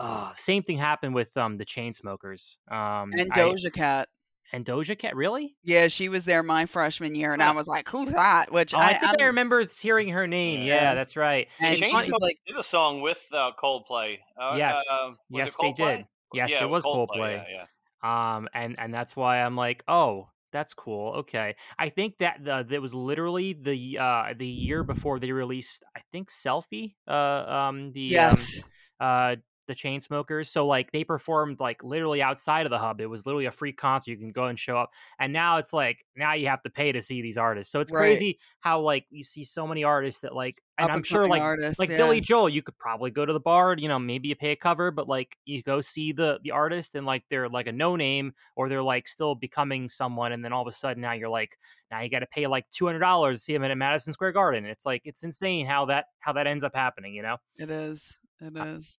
uh, 0.00 0.32
same 0.34 0.62
thing 0.62 0.78
happened 0.78 1.14
with 1.14 1.36
um 1.36 1.58
the 1.58 1.64
Chainsmokers. 1.66 2.56
Um 2.72 3.10
And 3.16 3.30
I- 3.32 3.38
Doja 3.38 3.72
Cat. 3.72 4.08
And 4.54 4.64
Doja 4.64 4.96
Cat, 4.98 5.16
really? 5.16 5.56
Yeah, 5.64 5.88
she 5.88 6.08
was 6.08 6.24
there 6.24 6.42
my 6.42 6.66
freshman 6.66 7.14
year, 7.14 7.32
and 7.32 7.42
I 7.42 7.50
was 7.52 7.66
like, 7.66 7.88
"Who's 7.88 8.12
that?" 8.12 8.52
Which 8.52 8.72
Oh, 8.74 8.78
I, 8.78 8.86
I, 8.86 8.92
think 8.92 9.04
I 9.04 9.08
I'm- 9.20 9.26
remember 9.26 9.66
hearing 9.80 10.10
her 10.10 10.26
name. 10.26 10.60
Yeah, 10.62 10.74
Yeah. 10.74 10.94
that's 10.94 11.16
right. 11.16 11.48
And 11.60 11.76
she 11.76 11.92
was 11.92 12.08
like, 12.20 12.38
did 12.46 12.56
a 12.56 12.62
song 12.62 13.00
with 13.00 13.26
uh, 13.32 13.52
Coldplay. 13.60 14.18
Uh, 14.38 14.54
yes, 14.56 14.84
uh, 14.90 15.06
was 15.06 15.18
yes, 15.30 15.48
it 15.48 15.62
they 15.62 15.72
did. 15.72 16.06
Yes, 16.32 16.50
yeah, 16.52 16.62
it 16.64 16.68
was 16.68 16.84
Coldplay. 16.84 17.08
Coldplay. 17.16 17.44
Yeah, 17.48 17.64
yeah. 18.04 18.36
Um, 18.36 18.48
and 18.54 18.78
and 18.78 18.92
that's 18.94 19.16
why 19.16 19.42
I'm 19.42 19.56
like, 19.56 19.82
oh, 19.88 20.28
that's 20.52 20.74
cool. 20.74 21.14
Okay, 21.20 21.56
I 21.78 21.88
think 21.88 22.18
that 22.18 22.44
the 22.44 22.64
that 22.68 22.80
was 22.80 22.94
literally 22.94 23.54
the 23.54 23.98
uh 23.98 24.34
the 24.36 24.46
year 24.46 24.84
before 24.84 25.18
they 25.18 25.32
released, 25.32 25.84
I 25.96 26.00
think, 26.12 26.30
Selfie. 26.30 26.94
Uh, 27.08 27.12
um, 27.12 27.92
the 27.92 28.00
"Yes, 28.02 28.58
um, 29.00 29.06
uh 29.08 29.36
the 29.66 29.74
chain 29.74 30.00
smokers 30.00 30.50
so 30.50 30.66
like 30.66 30.90
they 30.92 31.04
performed 31.04 31.60
like 31.60 31.82
literally 31.84 32.20
outside 32.22 32.66
of 32.66 32.70
the 32.70 32.78
hub 32.78 33.00
it 33.00 33.06
was 33.06 33.26
literally 33.26 33.46
a 33.46 33.50
free 33.50 33.72
concert 33.72 34.10
you 34.10 34.16
can 34.16 34.32
go 34.32 34.44
and 34.46 34.58
show 34.58 34.76
up 34.76 34.90
and 35.18 35.32
now 35.32 35.58
it's 35.58 35.72
like 35.72 36.04
now 36.16 36.34
you 36.34 36.48
have 36.48 36.62
to 36.62 36.70
pay 36.70 36.92
to 36.92 37.00
see 37.02 37.22
these 37.22 37.38
artists 37.38 37.70
so 37.70 37.80
it's 37.80 37.90
Right. 37.92 38.00
crazy 38.00 38.38
how 38.60 38.80
like 38.80 39.06
you 39.10 39.22
see 39.22 39.44
so 39.44 39.66
many 39.66 39.84
artists 39.84 40.22
that 40.22 40.34
like 40.34 40.60
and 40.78 40.90
i'm 40.90 41.02
sure 41.02 41.28
like 41.28 41.40
artists, 41.40 41.78
like 41.78 41.88
yeah. 41.90 41.96
Billy 41.98 42.20
Joel, 42.20 42.48
you 42.48 42.62
could 42.62 42.76
probably 42.78 43.10
go 43.10 43.24
to 43.24 43.32
the 43.32 43.38
bar, 43.40 43.76
you 43.78 43.86
know, 43.86 43.98
maybe 43.98 44.28
you 44.28 44.34
pay 44.34 44.50
a 44.50 44.56
cover, 44.56 44.90
but 44.90 45.08
like 45.08 45.36
you 45.44 45.62
go 45.62 45.80
see 45.80 46.10
the 46.12 46.40
the 46.42 46.50
artist 46.50 46.94
and 46.96 47.06
like 47.06 47.22
they're 47.30 47.48
like 47.48 47.68
a 47.68 47.72
no 47.72 47.94
name 47.94 48.32
or 48.56 48.68
they're 48.68 48.82
like 48.82 49.06
still 49.06 49.34
becoming 49.36 49.88
someone, 49.88 50.32
and 50.32 50.44
then 50.44 50.52
all 50.52 50.62
of 50.62 50.68
a 50.68 50.72
sudden 50.72 51.00
now 51.00 51.12
you're 51.12 51.28
like 51.28 51.58
now 51.92 52.00
you 52.00 52.10
got 52.10 52.20
to 52.20 52.26
pay 52.26 52.46
like 52.48 52.68
two 52.70 52.86
hundred 52.86 52.98
dollars 53.00 53.38
to 53.38 53.44
see 53.44 53.52
them 53.52 53.62
at 53.62 53.76
Madison 53.76 54.12
Square 54.12 54.32
Garden. 54.32 54.64
It's 54.64 54.84
like 54.84 55.02
it's 55.04 55.22
insane 55.22 55.66
how 55.66 55.84
that 55.86 56.06
how 56.18 56.32
that 56.32 56.46
ends 56.48 56.64
up 56.64 56.74
happening, 56.74 57.14
you 57.14 57.22
know? 57.22 57.36
It 57.58 57.70
is. 57.70 58.16
It 58.40 58.56
is. 58.56 58.98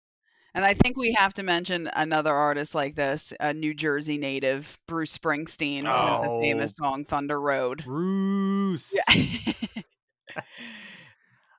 And 0.56 0.64
I 0.66 0.74
think 0.74 0.96
we 0.98 1.12
have 1.14 1.34
to 1.36 1.44
mention 1.44 1.90
another 1.94 2.34
artist 2.34 2.74
like 2.74 2.96
this, 2.96 3.34
a 3.42 3.54
New 3.54 3.74
Jersey 3.74 4.18
native, 4.18 4.80
Bruce 4.88 5.16
Springsteen, 5.18 5.84
with 5.84 6.22
the 6.24 6.30
Oh. 6.30 6.42
famous 6.42 6.74
song 6.78 7.04
Thunder 7.06 7.40
Road. 7.42 7.84
Bruce. 7.86 8.96
Yeah. 9.10 9.84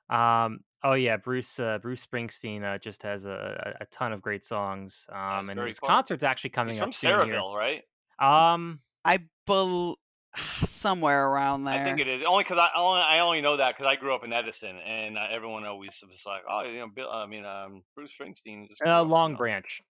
Um. 0.09 0.59
Oh 0.83 0.93
yeah, 0.93 1.17
Bruce. 1.17 1.59
Uh, 1.59 1.79
Bruce 1.81 2.05
Springsteen 2.05 2.63
uh, 2.63 2.77
just 2.77 3.03
has 3.03 3.25
a, 3.25 3.75
a 3.79 3.83
a 3.83 3.85
ton 3.87 4.13
of 4.13 4.21
great 4.21 4.45
songs. 4.45 5.05
Um, 5.11 5.47
That's 5.47 5.57
and 5.57 5.67
his 5.67 5.79
cool. 5.79 5.89
concert's 5.89 6.23
actually 6.23 6.51
coming 6.51 6.73
He's 6.75 6.81
up 6.81 6.85
from 6.85 6.91
soon 6.93 7.11
here. 7.27 7.35
Sayreville, 7.39 7.55
right? 7.55 7.83
Um. 8.19 8.79
I 9.03 9.19
bel 9.45 9.97
somewhere 10.65 11.27
around 11.29 11.63
there. 11.65 11.73
I 11.79 11.83
think 11.83 11.99
it 11.99 12.07
is 12.07 12.23
only 12.23 12.43
because 12.43 12.57
I 12.57 12.69
only 12.75 13.01
I 13.01 13.19
only 13.19 13.41
know 13.41 13.57
that 13.57 13.75
because 13.75 13.87
I 13.87 13.95
grew 13.95 14.13
up 14.13 14.23
in 14.23 14.33
Edison, 14.33 14.77
and 14.77 15.17
uh, 15.17 15.27
everyone 15.31 15.65
always 15.65 16.01
was 16.07 16.23
like, 16.25 16.41
oh, 16.49 16.63
you 16.63 16.79
know, 16.79 16.87
Bill, 16.87 17.09
I 17.09 17.25
mean, 17.25 17.45
um, 17.45 17.83
Bruce 17.95 18.13
Springsteen. 18.19 18.67
Just 18.67 18.81
grew 18.81 18.91
Uh, 18.91 19.01
up, 19.01 19.07
you 19.07 19.11
Long 19.11 19.31
know. 19.33 19.37
Branch. 19.37 19.81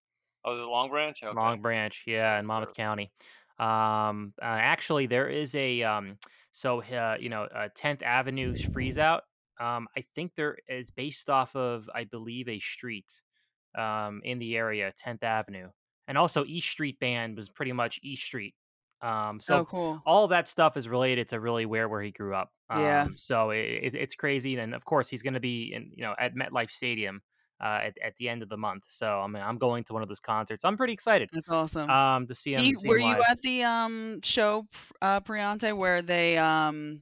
Oh, 0.46 0.56
is 0.56 0.62
it 0.62 0.64
Long 0.66 0.90
Branch? 0.90 1.18
Okay. 1.24 1.36
Long 1.36 1.62
Branch, 1.62 2.04
yeah, 2.06 2.40
in 2.40 2.46
Monmouth 2.46 2.70
Sure. 2.70 2.76
County. 2.76 3.12
Um, 3.60 4.34
uh, 4.42 4.46
actually, 4.46 5.08
there 5.08 5.28
is 5.28 5.56
a 5.56 5.82
um, 5.84 6.18
so 6.52 6.82
uh, 6.84 7.18
you 7.20 7.30
know, 7.30 7.44
uh, 7.44 7.70
10th 7.78 8.04
Avenue's 8.04 8.64
freeze 8.64 8.98
out. 8.98 9.24
Um, 9.60 9.88
I 9.98 10.02
think 10.14 10.36
there 10.36 10.58
is 10.68 10.92
based 10.92 11.30
off 11.30 11.56
of, 11.56 11.90
I 11.94 12.04
believe, 12.04 12.48
a 12.48 12.60
street 12.60 13.12
um 13.78 14.22
in 14.24 14.40
the 14.40 14.56
area, 14.56 14.94
10th 15.04 15.24
Avenue, 15.24 15.70
and 16.08 16.18
also 16.18 16.46
East 16.46 16.70
Street 16.70 17.00
Band 17.00 17.36
was 17.36 17.50
pretty 17.50 17.74
much 17.74 18.00
East 18.04 18.24
Street. 18.24 18.54
Um, 19.02 19.40
so 19.40 19.60
oh, 19.60 19.66
cool. 19.66 20.02
all 20.06 20.28
that 20.30 20.48
stuff 20.48 20.76
is 20.76 20.90
related 20.90 21.28
to 21.30 21.40
really 21.40 21.66
where 21.66 21.88
where 21.88 22.02
he 22.02 22.12
grew 22.12 22.34
up. 22.34 22.52
Um, 22.70 22.82
Yeah. 22.82 23.08
So 23.16 23.52
it, 23.52 23.60
it, 23.60 23.96
it's 23.96 24.16
crazy, 24.16 24.58
and 24.58 24.74
of 24.74 24.86
course 24.86 25.08
he's 25.08 25.22
going 25.22 25.36
to 25.36 25.40
be 25.40 25.72
in 25.74 25.92
you 25.96 26.04
know 26.04 26.16
at 26.20 26.36
MetLife 26.36 26.72
Stadium 26.72 27.22
uh, 27.62 27.80
at 27.84 27.98
at 28.04 28.16
the 28.18 28.30
end 28.30 28.42
of 28.42 28.50
the 28.50 28.58
month. 28.58 28.86
So 28.88 29.08
I 29.20 29.28
mean 29.28 29.44
I'm 29.44 29.58
going 29.58 29.84
to 29.86 29.94
one 29.94 30.02
of 30.02 30.08
those 30.08 30.20
concerts. 30.20 30.66
I'm 30.66 30.78
pretty 30.78 30.94
excited 30.94 31.30
That's 31.32 31.50
awesome. 31.50 31.90
um 31.90 32.28
to 32.28 32.36
see 32.36 32.54
him. 32.54 32.62
He, 32.62 32.74
see 32.74 32.88
were 32.88 32.98
him 32.98 33.18
you 33.18 33.24
at 33.30 33.42
the 33.42 33.64
um 33.64 34.22
show, 34.24 34.68
uh, 35.02 35.22
Priante, 35.22 35.76
where 35.76 36.02
they 36.02 36.38
um 36.38 37.02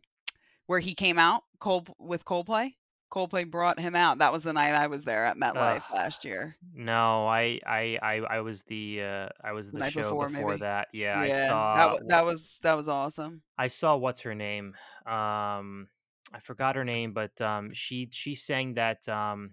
where 0.68 0.80
he 0.80 0.94
came 0.96 1.18
out 1.20 1.44
Cold 1.60 1.90
with 2.00 2.26
Coldplay. 2.26 2.74
Coldplay 3.16 3.50
brought 3.50 3.80
him 3.80 3.96
out. 3.96 4.18
That 4.18 4.34
was 4.34 4.44
the 4.44 4.52
night 4.52 4.76
I 4.76 4.88
was 4.88 5.06
there 5.06 5.26
at 5.26 5.38
MetLife 5.38 5.78
Ugh. 5.78 5.84
last 5.94 6.26
year. 6.26 6.58
No, 6.74 7.26
I 7.28 7.60
I 7.66 7.98
I, 8.02 8.16
I 8.30 8.40
was 8.42 8.64
the 8.64 9.02
uh, 9.02 9.30
I 9.42 9.54
was 9.54 9.72
The 9.72 9.80
the 9.80 9.90
show 9.90 10.02
before, 10.02 10.28
before 10.28 10.58
that. 10.58 10.90
Yeah, 10.92 11.18
I 11.18 11.30
that 11.30 11.48
saw 11.48 11.94
wa- 11.94 12.00
that 12.08 12.26
was 12.26 12.60
that 12.64 12.76
was 12.76 12.90
awesome. 12.90 13.42
I 13.58 13.68
saw 13.68 13.96
what's 13.96 14.22
her 14.22 14.36
name. 14.36 14.76
Um, 15.06 15.88
I 16.34 16.40
forgot 16.42 16.76
her 16.76 16.84
name, 16.84 17.14
but 17.14 17.40
um, 17.40 17.72
she 17.74 18.10
she 18.12 18.36
sang 18.36 18.74
that 18.74 19.08
um, 19.08 19.52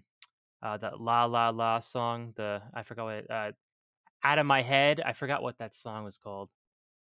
uh, 0.60 0.76
that 0.78 1.00
La 1.00 1.26
La 1.26 1.50
La 1.50 1.78
song. 1.78 2.32
The 2.34 2.62
I 2.74 2.82
forgot 2.82 3.04
what 3.04 3.14
it, 3.14 3.30
uh, 3.30 3.52
out 4.24 4.38
of 4.40 4.46
my 4.46 4.62
head. 4.62 5.00
I 5.04 5.12
forgot 5.12 5.42
what 5.42 5.58
that 5.58 5.74
song 5.76 6.02
was 6.02 6.16
called. 6.16 6.48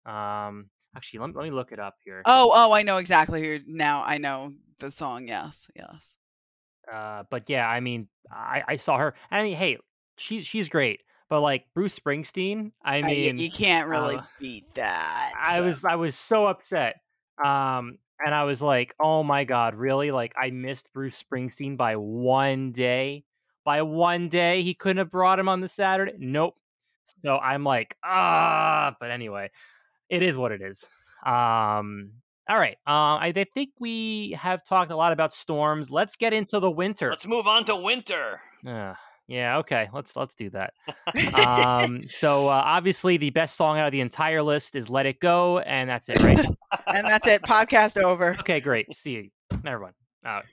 Um, 0.05 0.69
actually, 0.95 1.21
let, 1.21 1.29
me- 1.29 1.33
let 1.37 1.43
me 1.45 1.51
look 1.51 1.71
it 1.71 1.79
up 1.79 1.95
here. 2.03 2.21
Oh, 2.25 2.51
oh, 2.53 2.71
I 2.71 2.83
know 2.83 2.97
exactly 2.97 3.41
who. 3.41 3.59
Now 3.65 4.03
I 4.03 4.19
know 4.19 4.53
the 4.79 4.91
song. 4.91 5.27
Yes, 5.27 5.67
yes. 5.75 6.15
Uh, 6.91 7.23
but 7.29 7.49
yeah, 7.49 7.67
I 7.67 7.79
mean, 7.79 8.09
I 8.31 8.63
I 8.69 8.75
saw 8.75 8.97
her. 8.97 9.15
I 9.31 9.43
mean, 9.43 9.55
hey, 9.55 9.77
she's 10.17 10.45
she's 10.47 10.69
great. 10.69 11.01
But 11.29 11.41
like 11.41 11.67
Bruce 11.73 11.97
Springsteen, 11.97 12.73
I 12.83 13.03
Uh, 13.03 13.09
mean, 13.13 13.37
you 13.37 13.51
can't 13.51 13.87
really 13.87 14.17
uh, 14.17 14.23
beat 14.39 14.73
that. 14.75 15.35
I 15.39 15.61
was 15.61 15.85
I 15.85 15.95
was 15.95 16.15
so 16.17 16.47
upset. 16.47 16.97
Um 17.43 17.97
and 18.23 18.35
I 18.35 18.43
was 18.43 18.61
like, 18.61 18.93
"Oh 18.99 19.23
my 19.23 19.43
god, 19.45 19.75
really? 19.75 20.11
Like 20.11 20.33
I 20.37 20.51
missed 20.51 20.93
Bruce 20.93 21.21
Springsteen 21.21 21.77
by 21.77 21.95
one 21.95 22.71
day. 22.71 23.25
By 23.65 23.81
one 23.83 24.29
day 24.29 24.61
he 24.61 24.73
couldn't 24.73 24.97
have 24.97 25.09
brought 25.11 25.39
him 25.39 25.49
on 25.49 25.61
the 25.61 25.67
Saturday. 25.67 26.13
Nope. 26.19 26.55
So 27.21 27.37
I'm 27.37 27.63
like, 27.63 27.97
"Ah, 28.03 28.95
but 28.99 29.11
anyway, 29.11 29.49
it 30.09 30.23
is 30.23 30.37
what 30.37 30.51
it 30.53 30.61
is." 30.61 30.85
Um 31.25 32.20
all 32.49 32.57
right. 32.57 32.77
Um 32.87 33.19
I 33.21 33.31
th- 33.31 33.49
think 33.53 33.69
we 33.79 34.31
have 34.39 34.63
talked 34.63 34.91
a 34.91 34.95
lot 34.95 35.11
about 35.13 35.31
storms. 35.33 35.89
Let's 35.91 36.15
get 36.15 36.33
into 36.33 36.59
the 36.59 36.71
winter. 36.71 37.09
Let's 37.09 37.27
move 37.27 37.47
on 37.47 37.65
to 37.65 37.75
winter. 37.75 38.39
Uh, 38.65 38.93
yeah, 39.27 39.57
okay. 39.59 39.89
Let's 39.93 40.15
let's 40.15 40.35
do 40.35 40.49
that. 40.51 40.73
um 41.35 42.01
so 42.07 42.47
uh, 42.47 42.61
obviously 42.65 43.17
the 43.17 43.29
best 43.29 43.55
song 43.55 43.79
out 43.79 43.85
of 43.87 43.91
the 43.91 44.01
entire 44.01 44.41
list 44.43 44.75
is 44.75 44.89
Let 44.89 45.05
It 45.05 45.19
Go 45.19 45.59
and 45.59 45.89
that's 45.89 46.09
it, 46.09 46.19
right? 46.21 46.45
and 46.87 47.07
that's 47.07 47.27
it. 47.27 47.41
Podcast 47.43 48.01
over. 48.01 48.31
Okay, 48.39 48.59
great. 48.59 48.93
See 48.95 49.11
you. 49.11 49.29
Never 49.63 49.79
mind. 49.81 49.93
All 50.25 50.33
right. 50.33 50.45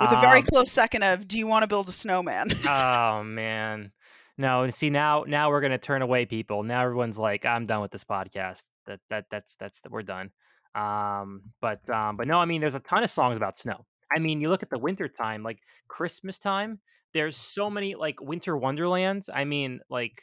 With 0.00 0.10
a 0.18 0.20
very 0.20 0.38
Um, 0.40 0.46
close 0.46 0.72
second 0.72 1.02
of, 1.04 1.28
do 1.28 1.38
you 1.38 1.46
want 1.46 1.62
to 1.62 1.66
build 1.66 1.88
a 1.88 1.92
snowman? 1.92 2.48
oh 2.66 3.22
man. 3.24 3.92
No, 4.38 4.62
and 4.62 4.72
see 4.72 4.88
now 4.90 5.24
now 5.28 5.50
we're 5.50 5.60
gonna 5.60 5.78
turn 5.78 6.00
away 6.02 6.24
people. 6.26 6.62
Now 6.62 6.82
everyone's 6.82 7.18
like, 7.18 7.44
I'm 7.44 7.66
done 7.66 7.82
with 7.82 7.90
this 7.90 8.04
podcast. 8.04 8.64
That 8.86 9.00
that 9.10 9.26
that's 9.30 9.54
that's 9.56 9.82
we're 9.88 10.02
done. 10.02 10.30
Um, 10.74 11.42
but 11.60 11.88
um, 11.90 12.16
but 12.16 12.26
no, 12.26 12.38
I 12.38 12.44
mean 12.44 12.60
there's 12.60 12.74
a 12.74 12.80
ton 12.80 13.02
of 13.02 13.10
songs 13.10 13.36
about 13.36 13.56
snow. 13.56 13.84
I 14.14 14.18
mean, 14.18 14.40
you 14.40 14.48
look 14.48 14.62
at 14.62 14.70
the 14.70 14.78
winter 14.78 15.08
time, 15.08 15.42
like 15.42 15.58
Christmas 15.88 16.38
time, 16.38 16.80
there's 17.14 17.36
so 17.36 17.70
many 17.70 17.94
like 17.94 18.20
winter 18.20 18.56
wonderlands. 18.56 19.30
I 19.32 19.44
mean, 19.44 19.80
like 19.88 20.22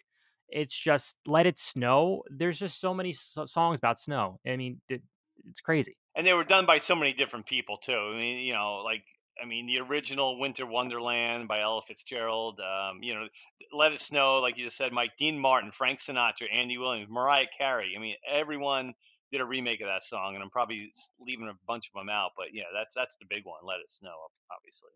it's 0.50 0.78
just 0.78 1.18
let 1.28 1.46
it 1.46 1.58
snow. 1.58 2.24
There's 2.30 2.60
just 2.60 2.80
so 2.80 2.94
many 2.94 3.14
so- 3.14 3.46
songs 3.46 3.80
about 3.80 4.00
snow. 4.00 4.40
I 4.46 4.56
mean, 4.58 4.82
it, 4.90 5.02
it's 5.50 5.62
crazy. 5.62 5.96
and 6.16 6.26
they 6.26 6.34
were 6.34 6.44
done 6.44 6.66
by 6.66 6.80
so 6.80 6.96
many 6.96 7.14
different 7.14 7.46
people 7.46 7.78
too. 7.78 7.94
I 7.94 8.18
mean, 8.18 8.40
you 8.40 8.54
know, 8.54 8.82
like 8.84 9.04
I 9.42 9.46
mean, 9.46 9.68
the 9.68 9.80
original 9.80 10.40
Winter 10.40 10.66
Wonderland 10.66 11.48
by 11.48 11.62
Ella 11.62 11.82
Fitzgerald. 11.82 12.60
Um, 12.60 13.02
you 13.02 13.14
know, 13.14 13.28
Let 13.72 13.94
It 13.94 14.00
Snow, 14.00 14.40
like 14.40 14.58
you 14.58 14.66
just 14.66 14.78
said, 14.78 14.92
Mike 14.92 15.12
Dean 15.18 15.40
Martin, 15.40 15.72
Frank 15.72 16.00
Sinatra, 16.00 16.54
Andy 16.54 16.78
Williams, 16.78 17.10
Mariah 17.10 17.46
Carey. 17.58 17.94
I 17.96 18.02
mean, 18.02 18.16
everyone 18.30 18.94
did 19.32 19.42
a 19.42 19.46
remake 19.46 19.82
of 19.82 19.88
that 19.88 20.04
song, 20.04 20.36
and 20.36 20.44
I'm 20.44 20.50
probably 20.50 20.92
leaving 21.20 21.48
a 21.48 21.54
bunch 21.68 21.90
of 21.94 22.00
them 22.00 22.10
out. 22.10 22.32
But 22.38 22.48
yeah, 22.54 22.64
that's 22.74 22.94
that's 22.96 23.16
the 23.18 23.26
big 23.30 23.46
one. 23.46 23.60
Let 23.64 23.80
It 23.80 23.90
Snow, 23.90 24.12
obviously. 24.56 24.90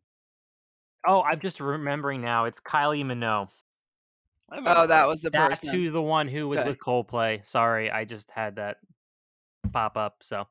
Oh, 1.06 1.22
I'm 1.22 1.40
just 1.40 1.60
remembering 1.60 2.22
now. 2.22 2.46
It's 2.46 2.60
Kylie 2.62 3.04
Minogue. 3.04 3.50
Oh, 4.52 4.88
that 4.88 5.08
was 5.08 5.22
the 5.22 5.30
That's 5.30 5.62
person. 5.62 5.76
who 5.76 5.90
the 5.90 6.02
one 6.02 6.28
who 6.28 6.48
was 6.48 6.60
Okay. 6.60 6.70
with 6.70 6.80
Coldplay. 6.80 7.46
Sorry, 7.46 7.90
I 7.90 8.06
just 8.06 8.30
had 8.30 8.58
that 8.58 8.78
pop 9.72 9.98
up. 9.98 10.18
So, 10.22 10.48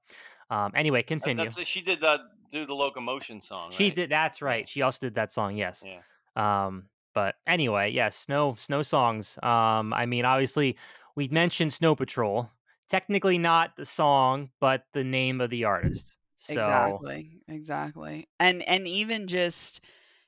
um, 0.51 0.73
anyway, 0.75 1.03
continue. 1.03 1.45
That's 1.45 1.66
she 1.66 1.83
did 1.83 2.01
the 2.01 2.21
do 2.51 2.66
the 2.66 2.75
locomotion 2.75 3.40
song. 3.40 3.71
She 3.71 3.85
right? 3.85 3.97
did. 3.97 4.11
That's 4.11 4.42
right. 4.42 4.68
She 4.68 4.83
also 4.83 5.07
did 5.07 5.14
that 5.14 5.31
song. 5.31 5.57
Yes. 5.57 5.85
Yeah. 5.85 6.01
Um, 6.37 6.88
but 7.14 7.37
anyway, 7.47 7.90
yes, 7.92 8.16
snow 8.16 8.55
snow 8.59 8.83
songs. 8.83 9.38
Um, 9.42 9.92
I 9.92 10.07
mean, 10.07 10.25
obviously, 10.25 10.77
we 11.14 11.29
mentioned 11.29 11.73
Snow 11.73 11.95
Patrol. 11.95 12.51
Technically, 12.92 13.38
not 13.38 13.74
the 13.74 13.87
song, 13.87 14.50
but 14.61 14.85
the 14.92 15.02
name 15.02 15.40
of 15.40 15.48
the 15.48 15.64
artist. 15.64 16.18
So, 16.37 16.52
Exactly. 16.52 17.40
Exactly. 17.48 18.28
And 18.38 18.61
and 18.68 18.87
even 18.87 19.28
just, 19.28 19.81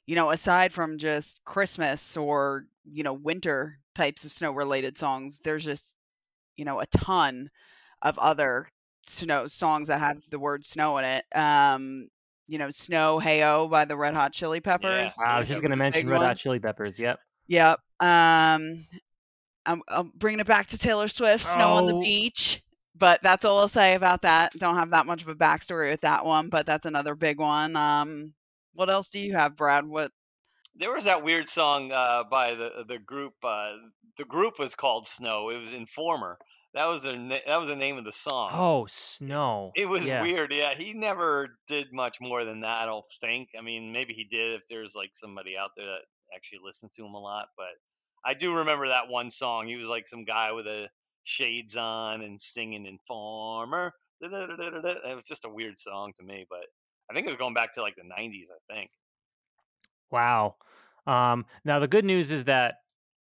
you 0.06 0.16
know, 0.16 0.30
aside 0.30 0.72
from 0.72 0.96
just 0.96 1.44
Christmas 1.44 2.16
or, 2.16 2.64
you 2.86 3.02
know, 3.02 3.12
winter 3.12 3.74
types 3.94 4.24
of 4.24 4.32
snow 4.32 4.50
related 4.52 4.96
songs, 4.96 5.40
there's 5.44 5.62
just, 5.62 5.92
you 6.56 6.64
know, 6.64 6.80
a 6.80 6.86
ton 6.86 7.50
of 8.00 8.18
other 8.18 8.70
snow 9.06 9.46
songs 9.46 9.88
that 9.88 10.00
have 10.00 10.22
the 10.30 10.38
word 10.38 10.64
snow 10.64 10.96
in 10.96 11.04
it. 11.04 11.26
Um, 11.36 12.08
you 12.46 12.56
know, 12.56 12.70
Snow 12.70 13.20
Heyo 13.22 13.68
by 13.68 13.84
the 13.84 13.96
Red 13.98 14.14
Hot 14.14 14.32
Chili 14.32 14.60
Peppers. 14.60 15.12
I 15.18 15.38
was 15.38 15.48
just 15.48 15.60
gonna 15.60 15.76
mention 15.76 16.08
Red 16.08 16.16
one. 16.16 16.26
Hot 16.28 16.38
Chili 16.38 16.60
Peppers. 16.60 16.98
Yep. 16.98 17.18
Yep. 17.46 17.80
Um, 18.00 18.86
I'm, 19.66 19.82
I'm 19.88 20.12
bringing 20.14 20.40
it 20.40 20.46
back 20.46 20.66
to 20.68 20.78
Taylor 20.78 21.08
Swift, 21.08 21.44
"Snow 21.44 21.72
on 21.72 21.86
the 21.86 21.94
Oh. 21.94 22.00
Beach." 22.00 22.62
But 22.96 23.20
that's 23.22 23.44
all 23.44 23.58
I'll 23.58 23.66
say 23.68 23.94
about 23.94 24.22
that. 24.22 24.52
Don't 24.56 24.76
have 24.76 24.90
that 24.90 25.04
much 25.06 25.22
of 25.22 25.28
a 25.28 25.34
backstory 25.34 25.90
with 25.90 26.02
that 26.02 26.24
one, 26.24 26.48
but 26.48 26.64
that's 26.64 26.86
another 26.86 27.16
big 27.16 27.40
one. 27.40 27.74
Um, 27.74 28.34
what 28.72 28.88
else 28.88 29.08
do 29.08 29.18
you 29.18 29.34
have, 29.34 29.56
Brad? 29.56 29.84
What? 29.84 30.12
There 30.76 30.94
was 30.94 31.04
that 31.04 31.24
weird 31.24 31.48
song 31.48 31.90
uh, 31.90 32.22
by 32.30 32.54
the 32.54 32.84
the 32.86 32.98
group. 32.98 33.32
Uh, 33.42 33.72
the 34.16 34.24
group 34.24 34.58
was 34.60 34.74
called 34.76 35.08
Snow. 35.08 35.50
It 35.50 35.58
was 35.58 35.72
Informer. 35.72 36.38
That 36.74 36.86
was 36.86 37.02
their 37.04 37.16
na- 37.16 37.38
that 37.46 37.56
was 37.58 37.68
the 37.68 37.76
name 37.76 37.98
of 37.98 38.04
the 38.04 38.12
song. 38.12 38.50
Oh, 38.52 38.86
snow. 38.86 39.70
It 39.76 39.88
was 39.88 40.08
yeah. 40.08 40.22
weird. 40.22 40.52
Yeah, 40.52 40.74
he 40.74 40.92
never 40.92 41.56
did 41.68 41.92
much 41.92 42.18
more 42.20 42.44
than 42.44 42.60
that. 42.62 42.82
I 42.82 42.86
don't 42.86 43.04
think. 43.20 43.50
I 43.56 43.62
mean, 43.62 43.92
maybe 43.92 44.12
he 44.12 44.24
did 44.24 44.54
if 44.54 44.62
there's 44.68 44.94
like 44.96 45.10
somebody 45.14 45.56
out 45.56 45.70
there 45.76 45.86
that 45.86 46.02
actually 46.34 46.58
listens 46.64 46.92
to 46.94 47.04
him 47.04 47.14
a 47.14 47.20
lot. 47.20 47.46
But 47.56 47.74
I 48.24 48.34
do 48.34 48.54
remember 48.54 48.88
that 48.88 49.08
one 49.08 49.30
song. 49.30 49.66
He 49.66 49.76
was 49.76 49.88
like 49.88 50.06
some 50.06 50.24
guy 50.24 50.52
with 50.52 50.66
a 50.66 50.88
shades 51.24 51.76
on 51.76 52.22
and 52.22 52.40
singing 52.40 52.86
Informer. 52.86 53.92
It 54.20 55.14
was 55.14 55.24
just 55.26 55.44
a 55.44 55.50
weird 55.50 55.78
song 55.78 56.12
to 56.18 56.24
me, 56.24 56.46
but 56.48 56.64
I 57.10 57.14
think 57.14 57.26
it 57.26 57.30
was 57.30 57.38
going 57.38 57.54
back 57.54 57.74
to 57.74 57.82
like 57.82 57.96
the 57.96 58.02
90s. 58.02 58.46
I 58.50 58.74
think. 58.74 58.90
Wow. 60.10 60.56
Um, 61.06 61.44
now 61.64 61.78
the 61.78 61.88
good 61.88 62.04
news 62.04 62.30
is 62.30 62.46
that 62.46 62.76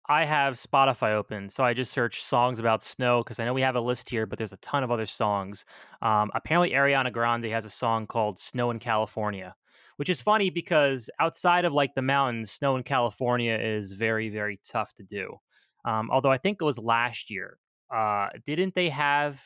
I 0.07 0.27
have 0.27 0.55
Spotify 0.55 1.15
open, 1.15 1.49
so 1.49 1.65
I 1.65 1.73
just 1.73 1.93
searched 1.93 2.23
songs 2.23 2.59
about 2.59 2.83
snow 2.83 3.23
because 3.23 3.41
I 3.41 3.47
know 3.47 3.55
we 3.55 3.63
have 3.63 3.77
a 3.77 3.81
list 3.81 4.11
here, 4.11 4.27
but 4.27 4.37
there's 4.37 4.53
a 4.53 4.59
ton 4.59 4.85
of 4.85 4.91
other 4.91 5.07
songs. 5.07 5.65
Um, 6.03 6.31
apparently, 6.35 6.73
Ariana 6.73 7.11
Grande 7.11 7.47
has 7.47 7.65
a 7.65 7.71
song 7.71 8.07
called 8.07 8.39
"Snow 8.39 8.71
in 8.71 8.79
California," 8.79 9.55
which 9.97 10.09
is 10.11 10.21
funny 10.21 10.51
because 10.51 11.09
outside 11.21 11.65
of 11.65 11.73
like 11.73 11.95
the 11.95 12.03
mountains, 12.03 12.51
snow 12.51 12.77
in 12.77 12.83
California 12.83 13.57
is 13.61 13.93
very, 13.93 14.29
very 14.29 14.59
tough 14.65 14.95
to 14.95 15.03
do. 15.03 15.39
Um, 15.85 16.11
although 16.11 16.31
I 16.33 16.39
think 16.39 16.59
it 16.61 16.65
was 16.65 16.79
last 16.79 17.31
year. 17.31 17.59
Uh, 17.95 18.29
didn't 18.47 18.75
they 18.75 18.89
have? 18.89 19.43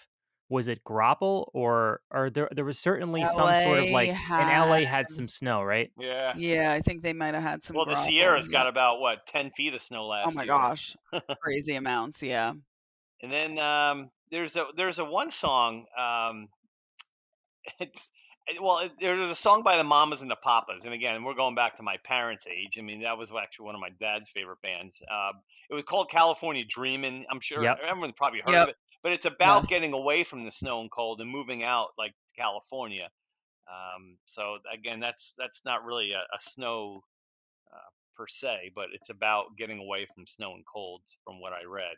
Was 0.50 0.68
it 0.68 0.82
graupel 0.82 1.50
or 1.52 2.00
or 2.10 2.30
there? 2.30 2.48
There 2.50 2.64
was 2.64 2.78
certainly 2.78 3.22
some 3.26 3.54
sort 3.54 3.80
of 3.80 3.84
LA 3.86 3.92
like 3.92 4.08
in 4.08 4.16
LA 4.30 4.76
had 4.76 4.86
had- 4.86 5.08
some 5.10 5.28
snow, 5.28 5.62
right? 5.62 5.90
Yeah. 5.98 6.32
Yeah, 6.36 6.72
I 6.72 6.80
think 6.80 7.02
they 7.02 7.12
might 7.12 7.34
have 7.34 7.42
had 7.42 7.62
some. 7.64 7.76
Well, 7.76 7.84
the 7.84 7.92
graupel, 7.94 8.06
Sierras 8.06 8.48
got 8.48 8.66
about 8.66 9.00
what 9.00 9.26
10 9.26 9.50
feet 9.50 9.74
of 9.74 9.82
snow 9.82 10.06
last 10.06 10.28
Oh 10.28 10.30
my 10.30 10.44
year. 10.44 10.54
gosh, 10.54 10.96
crazy 11.42 11.74
amounts. 11.74 12.22
Yeah. 12.22 12.54
And 13.22 13.30
then 13.32 13.58
um, 13.58 14.10
there's 14.30 14.56
a 14.56 14.68
there's 14.74 14.98
a 14.98 15.04
one 15.04 15.30
song. 15.30 15.84
Um, 15.98 16.48
it's 17.80 17.98
it- 17.98 18.10
well, 18.60 18.88
there's 19.00 19.30
a 19.30 19.34
song 19.34 19.62
by 19.62 19.76
the 19.76 19.84
Mamas 19.84 20.22
and 20.22 20.30
the 20.30 20.36
Papas, 20.36 20.84
and 20.84 20.94
again, 20.94 21.22
we're 21.24 21.34
going 21.34 21.54
back 21.54 21.76
to 21.76 21.82
my 21.82 21.96
parents' 22.04 22.46
age. 22.46 22.78
I 22.78 22.82
mean, 22.82 23.02
that 23.02 23.18
was 23.18 23.30
actually 23.30 23.66
one 23.66 23.74
of 23.74 23.80
my 23.80 23.90
dad's 24.00 24.30
favorite 24.30 24.60
bands. 24.62 25.00
Um, 25.10 25.40
it 25.70 25.74
was 25.74 25.84
called 25.84 26.10
California 26.10 26.64
Dreamin'. 26.68 27.26
I'm 27.30 27.40
sure 27.40 27.62
Yep. 27.62 27.78
everyone's 27.86 28.14
probably 28.16 28.40
heard 28.40 28.54
Yep. 28.54 28.62
of 28.62 28.68
it, 28.70 28.76
but 29.02 29.12
it's 29.12 29.26
about 29.26 29.62
Yes. 29.62 29.68
getting 29.68 29.92
away 29.92 30.24
from 30.24 30.44
the 30.44 30.50
snow 30.50 30.80
and 30.80 30.90
cold 30.90 31.20
and 31.20 31.30
moving 31.30 31.62
out, 31.62 31.88
like 31.98 32.12
to 32.12 32.40
California. 32.40 33.08
Um, 33.68 34.16
so 34.24 34.58
again, 34.72 35.00
that's 35.00 35.34
that's 35.36 35.62
not 35.64 35.84
really 35.84 36.12
a, 36.12 36.20
a 36.20 36.40
snow 36.40 37.02
uh, 37.72 37.90
per 38.16 38.26
se, 38.26 38.72
but 38.74 38.86
it's 38.94 39.10
about 39.10 39.56
getting 39.56 39.78
away 39.78 40.06
from 40.14 40.26
snow 40.26 40.54
and 40.54 40.64
cold, 40.66 41.02
from 41.24 41.40
what 41.40 41.52
I 41.52 41.64
read. 41.64 41.96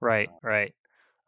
Right, 0.00 0.28
right. 0.42 0.74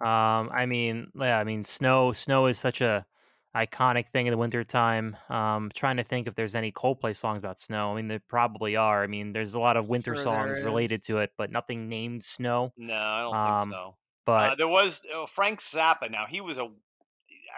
Um, 0.01 0.51
I 0.51 0.66
mean, 0.66 1.11
yeah, 1.14 1.39
I 1.39 1.45
mean, 1.45 1.64
snow, 1.64 2.12
snow 2.12 2.47
is 2.47 2.59
such 2.59 2.81
a 2.81 3.07
iconic 3.55 4.09
thing 4.09 4.26
in 4.26 4.30
the 4.30 4.38
wintertime. 4.38 5.16
Um, 5.28 5.70
trying 5.74 5.98
to 5.98 6.05
think 6.05 6.26
if 6.26 6.34
there's 6.34 6.55
any 6.55 6.72
Coldplay 6.72 7.14
songs 7.14 7.40
about 7.42 7.59
snow. 7.59 7.92
I 7.92 7.96
mean, 7.96 8.09
there 8.09 8.20
probably 8.28 8.76
are. 8.76 9.03
I 9.03 9.07
mean, 9.07 9.32
there's 9.32 9.55
a 9.55 9.61
lot 9.61 9.76
of 9.76 9.88
winter 9.88 10.14
Sure 10.14 10.24
songs 10.24 10.61
related 10.61 11.03
to 11.05 11.18
it, 11.18 11.32
but 11.36 11.50
nothing 11.50 11.88
named 11.88 12.22
snow. 12.24 12.72
No, 12.76 12.94
I 12.94 13.20
don't 13.22 13.34
Um, 13.36 13.61
think 13.61 13.72
so. 13.74 13.96
But 14.24 14.50
uh, 14.50 14.55
there 14.57 14.68
was 14.68 15.03
uh, 15.14 15.26
Frank 15.26 15.61
Zappa. 15.61 16.11
Now 16.11 16.26
he 16.28 16.40
was 16.40 16.59
a. 16.59 16.68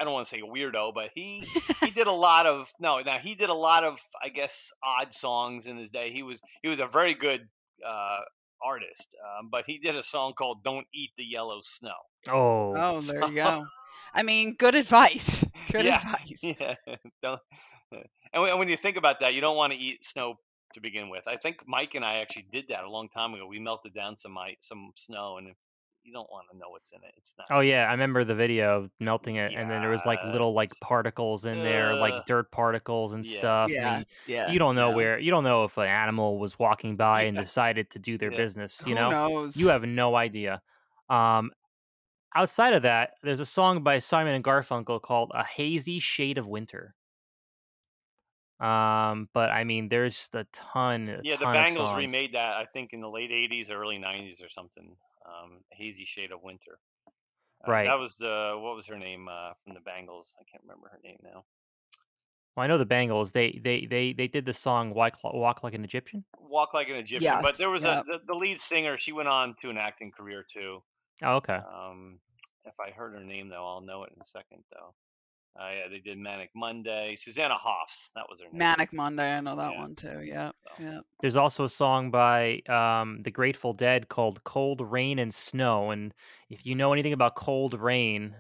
I 0.01 0.03
don't 0.03 0.13
want 0.13 0.27
to 0.27 0.31
say 0.31 0.43
weirdo, 0.43 0.93
but 0.93 1.11
he 1.15 1.47
he 1.81 1.91
did 1.91 2.07
a 2.09 2.13
lot 2.29 2.47
of 2.47 2.69
no. 2.81 3.01
Now 3.01 3.19
he 3.19 3.35
did 3.35 3.49
a 3.51 3.55
lot 3.55 3.85
of 3.85 3.99
I 4.21 4.31
guess 4.31 4.73
odd 4.83 5.15
songs 5.15 5.67
in 5.67 5.77
his 5.77 5.91
day. 5.91 6.11
He 6.13 6.23
was 6.23 6.41
he 6.63 6.69
was 6.69 6.81
a 6.81 6.87
very 6.87 7.15
good 7.15 7.47
uh, 7.87 8.19
artist, 8.65 9.15
um, 9.39 9.51
but 9.53 9.65
he 9.67 9.79
did 9.79 9.95
a 9.95 10.03
song 10.03 10.33
called 10.33 10.65
"Don't 10.65 10.87
Eat 10.93 11.11
the 11.17 11.25
Yellow 11.25 11.61
Snow." 11.63 11.93
Oh, 12.29 12.75
Oh, 12.77 13.01
there 13.03 13.29
you 13.29 13.35
go. 13.35 13.67
I 14.15 14.23
mean, 14.23 14.55
good 14.57 14.75
advice. 14.75 15.45
Good 15.73 15.87
Yeah. 15.87 15.97
advice. 15.97 16.45
Yeah, 16.61 16.75
don't. 17.23 17.41
And 18.33 18.43
when, 18.43 18.59
when 18.59 18.69
you 18.69 18.77
think 18.77 18.97
about 18.97 19.21
that, 19.21 19.35
you 19.35 19.41
don't 19.41 19.57
want 19.57 19.73
to 19.73 19.79
eat 19.79 20.05
snow 20.05 20.35
to 20.75 20.81
begin 20.81 21.09
with. 21.09 21.27
I 21.27 21.37
think 21.37 21.59
Mike 21.67 21.95
and 21.95 22.05
I 22.05 22.17
actually 22.19 22.47
did 22.51 22.67
that 22.69 22.85
a 22.85 22.91
long 22.91 23.09
time 23.09 23.35
ago. 23.35 23.47
We 23.47 23.59
melted 23.59 23.95
down 23.95 24.17
some 24.17 24.37
ice, 24.37 24.57
some 24.61 24.91
snow, 24.97 25.39
and 25.39 25.49
you 26.03 26.13
don't 26.13 26.31
want 26.31 26.47
to 26.53 26.59
know 26.59 26.69
what's 26.69 26.93
in 26.93 26.99
it. 26.99 27.15
It's 27.17 27.35
not. 27.39 27.47
Oh 27.51 27.61
yeah, 27.61 27.87
I 27.89 27.93
remember 27.93 28.25
the 28.25 28.35
video 28.35 28.79
of 28.79 28.91
melting 29.01 29.37
it, 29.37 29.53
and 29.57 29.71
then 29.71 29.81
there 29.81 29.91
was 29.91 30.05
like 30.05 30.23
little 30.25 30.53
like 30.53 30.71
particles 30.81 31.45
in 31.45 31.61
there, 31.63 31.95
like 31.95 32.27
dirt 32.27 32.51
particles 32.51 33.15
and 33.15 33.25
Yeah. 33.25 33.33
stuff. 33.33 33.71
and 33.71 33.81
Yeah. 33.81 33.95
then 33.97 34.07
Yeah. 34.27 34.51
you 34.53 34.59
don't 34.59 34.75
know 34.75 34.91
no. 34.91 34.97
where 34.97 35.19
you 35.19 35.31
don't 35.31 35.45
know 35.45 35.65
if 35.65 35.79
an 35.79 35.87
animal 35.87 36.39
was 36.39 36.59
walking 36.59 36.97
by 36.97 37.23
and 37.23 37.37
decided 37.37 37.91
to 37.91 37.99
do 37.99 38.19
their 38.19 38.31
Yeah. 38.31 38.37
business. 38.37 38.83
You 38.87 38.95
Who 38.95 39.01
know, 39.01 39.11
knows? 39.11 39.57
you 39.57 39.69
have 39.69 39.83
no 39.85 40.15
idea. 40.17 40.61
Um, 41.09 41.53
outside 42.35 42.75
of 42.75 42.83
that, 42.83 43.13
there's 43.23 43.41
a 43.41 43.47
song 43.47 43.83
by 43.83 43.99
Simon 43.99 44.35
and 44.35 44.45
Garfunkel 44.45 45.01
called 45.01 45.33
"A 45.35 45.45
Hazy 45.45 45.99
Shade 45.99 46.39
of 46.39 46.47
Winter." 46.47 46.95
Um, 48.61 49.29
but 49.35 49.51
I 49.51 49.65
mean, 49.65 49.89
there's 49.89 50.15
just 50.17 50.35
a 50.35 50.47
ton, 50.53 51.09
a 51.09 51.21
Yeah, 51.23 51.37
the 51.37 51.45
ton 51.45 51.49
of 51.49 51.55
Bangles 51.55 51.89
songs. 51.89 51.99
remade 51.99 52.33
that 52.35 52.55
I 52.57 52.67
think 52.73 52.93
in 52.93 53.01
the 53.01 53.11
late 53.11 53.31
'80s, 53.31 53.71
early 53.71 53.99
'90s, 53.99 54.45
or 54.45 54.49
something. 54.49 54.97
Um, 55.27 55.61
"Hazy 55.73 56.05
Shade 56.05 56.33
of 56.33 56.43
Winter." 56.43 56.79
Uh, 57.67 57.71
Right. 57.71 57.87
That 57.87 57.99
was 57.99 58.17
the 58.17 58.59
what 58.61 58.77
was 58.77 58.87
her 58.87 58.99
name 58.99 59.29
uh, 59.29 59.53
from 59.65 59.75
the 59.75 59.81
Bangles? 59.81 60.35
I 60.41 60.45
can't 60.51 60.63
remember 60.63 60.89
her 60.89 61.01
name 61.03 61.19
now. 61.23 61.45
Well, 62.57 62.65
I 62.65 62.67
know 62.69 62.79
the 62.79 62.87
Bangles. 62.87 63.33
They 63.33 63.61
they 63.63 63.87
they 63.87 64.13
they 64.13 64.29
did 64.29 64.45
the 64.47 64.53
song 64.53 64.95
"Walk, 64.95 65.19
Walk 65.25 65.63
Like 65.63 65.75
an 65.75 65.85
Egyptian." 65.85 66.25
Walk 66.39 66.73
like 66.75 66.89
an 66.89 66.97
Egyptian. 66.97 67.43
But 67.43 67.59
there 67.59 67.71
was 67.71 67.83
yep. 67.83 68.05
a 68.05 68.13
the, 68.13 68.21
the 68.27 68.35
lead 68.35 68.61
singer. 68.61 68.99
She 68.99 69.13
went 69.13 69.29
on 69.29 69.57
to 69.61 69.71
an 69.71 69.79
acting 69.79 70.13
career 70.13 70.45
too. 70.49 70.83
Oh, 71.23 71.37
okay. 71.37 71.55
Um, 71.55 72.21
if 72.67 72.75
I 72.81 72.91
heard 72.91 73.15
her 73.15 73.25
name 73.25 73.49
though, 73.49 73.67
I'll 73.67 73.81
know 73.81 74.05
it 74.05 74.13
in 74.15 74.21
a 74.21 74.25
second 74.27 74.65
though. 74.73 74.95
Uh, 75.57 75.71
yeah, 75.71 75.89
they 75.89 75.99
did 76.01 76.19
Manic 76.19 76.51
Monday. 76.57 77.15
Susanna 77.17 77.55
Hoffs, 77.55 78.11
that 78.17 78.25
was 78.29 78.41
her 78.41 78.47
name. 78.47 78.59
Manic 78.59 78.93
Monday. 78.93 79.37
I 79.37 79.41
know 79.41 79.55
that 79.55 79.73
Yeah. 79.73 79.81
one 79.81 79.95
too. 79.95 80.21
Yeah, 80.23 80.51
So. 80.77 80.83
Yep. 80.83 81.05
There's 81.21 81.37
also 81.37 81.65
a 81.65 81.69
song 81.69 82.11
by 82.11 82.61
um, 82.69 83.23
the 83.23 83.31
Grateful 83.31 83.73
Dead 83.73 84.09
called 84.09 84.43
"Cold 84.43 84.81
Rain 84.81 85.21
and 85.21 85.33
Snow." 85.33 85.91
And 85.91 86.13
if 86.51 86.67
you 86.67 86.75
know 86.75 86.93
anything 86.93 87.13
about 87.13 87.37
cold 87.37 87.75
rain, 87.81 88.35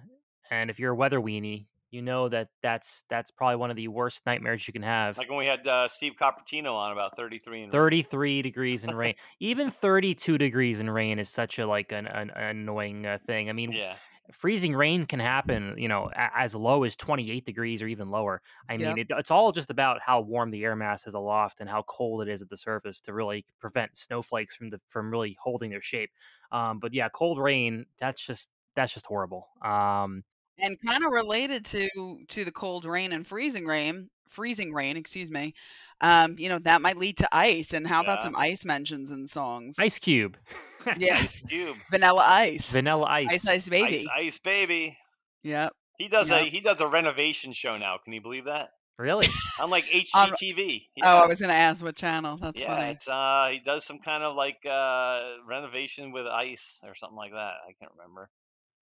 and 0.51 0.71
if 0.71 0.81
you're 0.81 0.91
a 0.93 0.97
weather 0.97 1.21
weenie, 1.21 1.67
you 1.93 2.03
know 2.03 2.29
that 2.29 2.49
that's 2.65 3.05
that's 3.09 3.31
probably 3.31 3.57
one 3.57 3.71
of 3.71 3.77
the 3.77 3.87
worst 3.87 4.27
nightmares 4.27 4.67
you 4.67 4.73
can 4.73 4.83
have. 4.83 5.17
Like 5.17 5.29
when 5.29 5.39
we 5.39 5.47
had 5.47 5.65
uh, 5.69 5.87
Steve 5.87 6.15
Coppertino 6.21 6.73
on 6.75 6.91
about 6.91 7.17
33 7.17 7.63
and 7.63 7.73
33 7.73 8.43
degrees 8.43 8.83
in 8.83 8.93
rain, 8.93 9.15
even 9.39 9.71
32 9.71 10.37
degrees 10.37 10.81
in 10.81 10.91
rain 10.91 11.21
is 11.21 11.29
such 11.29 11.61
a 11.61 11.67
like 11.67 11.93
an, 11.93 12.09
an 12.09 12.31
annoying 12.31 13.07
uh, 13.07 13.19
thing. 13.25 13.49
I 13.49 13.53
mean, 13.53 13.71
Yeah, 13.71 13.95
freezing 14.33 14.75
rain 14.75 15.05
can 15.07 15.21
happen, 15.21 15.77
you 15.79 15.89
know, 15.89 16.11
a- 16.15 16.39
as 16.39 16.55
low 16.55 16.85
as 16.85 16.97
28 16.97 17.45
degrees 17.45 17.83
or 17.83 17.87
even 17.89 18.11
lower. 18.11 18.43
I 18.69 18.77
mean, 18.79 18.97
Yep. 18.97 18.99
it, 18.99 19.09
it's 19.11 19.31
all 19.31 19.53
just 19.53 19.71
about 19.71 20.01
how 20.01 20.21
warm 20.21 20.51
the 20.51 20.65
air 20.65 20.77
mass 20.77 21.07
is 21.07 21.15
aloft 21.15 21.61
and 21.61 21.69
how 21.69 21.83
cold 21.83 22.23
it 22.23 22.29
is 22.29 22.43
at 22.43 22.49
the 22.49 22.57
surface 22.57 23.01
to 23.03 23.13
really 23.15 23.45
prevent 23.61 23.97
snowflakes 23.99 24.55
from 24.57 24.71
the 24.71 24.81
from 24.89 25.11
really 25.11 25.37
holding 25.41 25.71
their 25.71 25.81
shape. 25.83 26.11
Um, 26.53 26.79
but 26.79 26.93
yeah, 26.95 27.09
cold 27.11 27.39
rain, 27.39 27.87
that's 27.99 28.25
just 28.25 28.51
that's 28.75 28.95
just 28.95 29.07
horrible. 29.07 29.49
Um, 29.63 30.25
And 30.59 30.79
kind 30.87 31.05
of 31.05 31.13
related 31.13 31.65
to 31.67 31.89
to 32.29 32.45
the 32.45 32.53
cold 32.53 32.85
rain 32.85 33.13
and 33.13 33.27
freezing 33.27 33.67
rain, 33.67 34.09
freezing 34.29 34.73
rain, 34.73 34.97
excuse 34.97 35.31
me. 35.31 35.55
Um, 36.01 36.37
you 36.39 36.49
know, 36.49 36.59
that 36.61 36.83
might 36.83 36.97
lead 36.99 37.19
to 37.19 37.29
ice. 37.35 37.73
And 37.73 37.87
how 37.87 38.03
about 38.03 38.21
some 38.23 38.35
ice 38.37 38.65
mentions 38.65 39.11
in 39.11 39.27
songs? 39.27 39.77
Ice 39.79 39.99
Cube, 39.99 40.37
Yeah. 40.99 41.19
Ice 41.19 41.43
Cube, 41.43 41.77
Vanilla 41.91 42.25
Ice. 42.27 42.71
Vanilla 42.71 43.07
Ice. 43.07 43.29
Ice 43.33 43.49
Ice 43.49 43.69
Baby. 43.69 44.01
Ice 44.01 44.27
Ice 44.27 44.39
Baby. 44.41 44.99
Yep. 45.43 45.73
He 45.99 46.09
does 46.09 46.31
a 46.31 46.41
he 46.41 46.61
does 46.61 46.81
a 46.81 46.89
renovation 46.89 47.53
show 47.53 47.77
now. 47.79 47.99
Can 48.03 48.13
you 48.13 48.21
believe 48.21 48.47
that? 48.47 48.71
Really? 48.97 49.27
Unlike 49.59 49.87
Um, 50.15 50.31
HGTV. 50.31 50.83
Oh, 51.03 51.25
I 51.25 51.27
was 51.27 51.41
gonna 51.41 51.53
ask 51.53 51.83
what 51.83 51.97
channel. 51.97 52.37
That's 52.37 52.61
yeah, 52.61 52.77
funny. 52.77 52.91
it's 52.93 53.09
uh 53.09 53.49
he 53.51 53.59
does 53.59 53.85
some 53.85 53.99
kind 53.99 54.23
of 54.23 54.37
like 54.37 54.59
uh 54.71 55.21
renovation 55.49 56.13
with 56.13 56.29
ice 56.29 56.81
or 56.85 56.95
something 56.95 57.17
like 57.17 57.33
that. 57.33 57.55
I 57.69 57.73
can't 57.81 57.91
remember. 57.99 58.31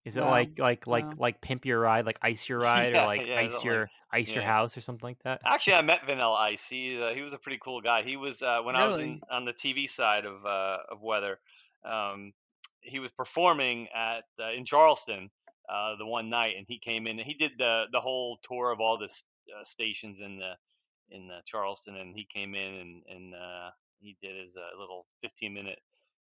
Is 0.05 0.17
it 0.17 0.21
like 0.21 0.59
like 0.59 0.85
like 0.85 1.17
like 1.17 1.41
pimp 1.41 1.65
your 1.65 1.79
ride, 1.79 2.05
like 2.05 2.19
ice 2.21 2.47
your 2.49 2.59
ride, 2.59 2.93
Yeah, 2.93 3.03
or 3.03 3.07
like 3.07 3.25
yeah, 3.25 3.39
ice 3.39 3.63
your 3.63 3.89
ice 4.11 4.35
your 4.35 4.43
house 4.43 4.75
or 4.75 4.81
something 4.81 5.07
like 5.07 5.23
that? 5.23 5.41
Actually, 5.45 5.75
I 5.75 5.81
met 5.81 6.05
Vanilla 6.05 6.35
Ice. 6.35 6.67
He 6.67 7.01
uh, 7.01 7.13
he 7.13 7.21
was 7.21 7.33
a 7.33 7.37
pretty 7.37 7.59
cool 7.63 7.81
guy. 7.81 8.03
He 8.03 8.17
was 8.17 8.41
uh, 8.41 8.61
when 8.63 8.75
I 8.75 8.87
was 8.87 8.99
in, 8.99 9.21
on 9.31 9.45
the 9.45 9.53
TV 9.53 9.89
side 9.89 10.25
of 10.25 10.45
uh, 10.45 10.77
of 10.91 11.01
weather. 11.01 11.39
Um, 11.85 12.33
he 12.81 12.99
was 12.99 13.11
performing 13.11 13.87
at 13.95 14.23
uh, 14.39 14.51
in 14.51 14.65
Charleston 14.65 15.29
uh, 15.69 15.95
the 15.97 16.05
one 16.05 16.29
night, 16.29 16.55
and 16.57 16.65
he 16.67 16.79
came 16.79 17.07
in 17.07 17.19
and 17.19 17.27
he 17.27 17.33
did 17.33 17.53
the 17.57 17.85
the 17.91 18.01
whole 18.01 18.39
tour 18.43 18.71
of 18.71 18.81
all 18.81 18.97
the 18.97 19.05
uh, 19.05 19.63
stations 19.63 20.19
in 20.19 20.37
the 20.37 20.53
in 21.09 21.29
uh, 21.31 21.39
Charleston, 21.45 21.95
and 21.95 22.13
he 22.15 22.25
came 22.25 22.55
in 22.55 22.73
and 22.73 23.03
and 23.07 23.33
uh, 23.33 23.69
he 23.99 24.17
did 24.21 24.39
his 24.39 24.57
uh, 24.57 24.79
little 24.79 25.05
15 25.21 25.53
minute 25.53 25.79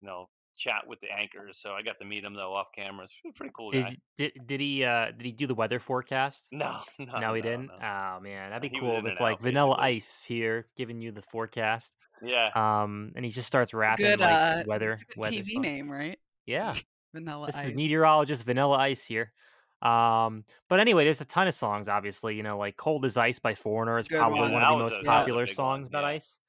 you 0.02 0.08
know 0.08 0.30
chat 0.56 0.84
with 0.88 1.00
the 1.00 1.12
anchors. 1.12 1.58
So 1.58 1.74
I 1.74 1.82
got 1.82 1.98
to 2.00 2.06
meet 2.06 2.24
him 2.24 2.34
though 2.34 2.54
off 2.54 2.68
camera. 2.76 3.04
It's 3.04 3.14
pretty 3.36 3.52
cool 3.56 3.72
Did 3.72 3.86
guy. 3.86 3.98
did 4.18 4.32
did 4.46 4.60
he 4.62 4.84
uh 4.84 5.08
did 5.12 5.26
he 5.26 5.32
do 5.32 5.48
the 5.48 5.56
weather 5.56 5.80
forecast? 5.80 6.48
No, 6.52 6.80
no, 7.00 7.20
No, 7.20 7.34
he 7.34 7.42
no, 7.42 7.50
didn't. 7.50 7.68
no. 7.68 7.74
Oh 7.82 8.20
man, 8.22 8.50
that'd 8.52 8.62
be 8.62 8.70
he 8.74 8.80
cool 8.80 8.92
if 8.98 9.06
it's 9.06 9.20
like 9.20 9.34
out, 9.36 9.42
Vanilla 9.42 9.76
basically. 9.76 9.96
Ice 9.96 10.24
here 10.24 10.68
giving 10.78 11.02
you 11.02 11.12
the 11.12 11.22
forecast. 11.22 11.94
Yeah. 12.24 12.50
Um, 12.56 13.12
and 13.16 13.26
he 13.26 13.32
just 13.32 13.48
starts 13.48 13.74
rapping 13.74 14.06
Good 14.06 14.20
like 14.22 14.32
uh 14.32 14.64
weather 14.68 14.96
good 14.96 15.06
weather 15.18 15.36
TV 15.36 15.50
stuff. 15.52 15.62
name, 15.64 15.92
right? 15.92 16.18
Yeah, 16.46 16.74
Vanilla 17.14 17.48
this 17.48 17.58
Ice. 17.58 17.66
is 17.70 17.74
meteorologist 17.76 18.44
Vanilla 18.44 18.78
Ice 18.78 19.04
here. 19.04 19.32
Um, 19.82 20.46
but 20.70 20.80
anyway, 20.80 21.04
there's 21.04 21.22
a 21.22 21.26
ton 21.26 21.48
of 21.48 21.54
songs. 21.54 21.90
Obviously, 21.90 22.36
you 22.36 22.44
know, 22.44 22.58
like 22.58 22.78
"Cold 22.78 23.04
as 23.06 23.18
Ice" 23.18 23.40
by 23.40 23.54
Foreigner 23.56 24.00
is 24.00 24.08
probably 24.08 24.40
one. 24.40 24.54
one 24.54 24.64
of 24.64 24.78
the 24.78 24.84
most 24.84 24.92
a- 24.94 24.96
that 24.96 25.00
was 25.00 25.08
a 25.08 25.10
popular 25.10 25.44
big 25.46 25.50
one, 25.50 25.56
songs 25.56 25.88
about 25.90 26.04
yeah. 26.04 26.08
ice. 26.10 26.40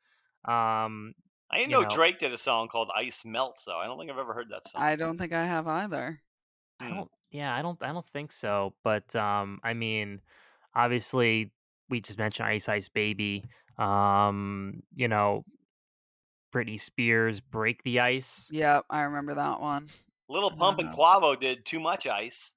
Um, 0.44 1.14
I 1.50 1.58
didn't 1.58 1.70
you 1.70 1.76
know, 1.76 1.82
know- 1.82 1.88
Drake 1.94 2.18
did 2.18 2.32
a 2.32 2.38
song 2.38 2.68
called 2.68 2.90
"Ice 2.94 3.24
Melt, 3.24 3.60
though. 3.66 3.78
I 3.78 3.86
don't 3.86 3.98
think 3.98 4.10
I've 4.10 4.18
ever 4.18 4.34
heard 4.34 4.48
that 4.50 4.68
song. 4.68 4.82
I 4.82 4.96
don't 4.96 5.16
think 5.18 5.32
I 5.32 5.44
have 5.44 5.66
either. 5.66 6.20
I 6.80 6.88
Hmm. 6.88 6.94
don't. 6.94 7.10
Yeah, 7.30 7.54
I 7.54 7.62
don't. 7.62 7.82
I 7.82 7.92
don't 7.92 8.06
think 8.06 8.32
so. 8.32 8.74
But 8.84 9.14
um, 9.16 9.60
I 9.64 9.74
mean, 9.74 10.20
obviously, 10.74 11.52
we 11.88 12.00
just 12.00 12.18
mentioned 12.18 12.48
Ice 12.48 12.68
Ice 12.68 12.88
Baby. 12.88 13.44
Um, 13.78 14.82
you 14.94 15.08
know, 15.08 15.44
Britney 16.54 16.80
Spears, 16.80 17.40
"Break 17.40 17.82
the 17.82 18.00
Ice." 18.00 18.48
Yep, 18.52 18.86
I 18.90 19.02
remember 19.02 19.34
that 19.34 19.60
one. 19.60 19.88
Lil 20.28 20.50
Pump 20.50 20.78
and 20.80 20.90
Quavo 20.90 21.38
did 21.38 21.64
"Too 21.64 21.78
Much 21.80 22.06
Ice." 22.06 22.52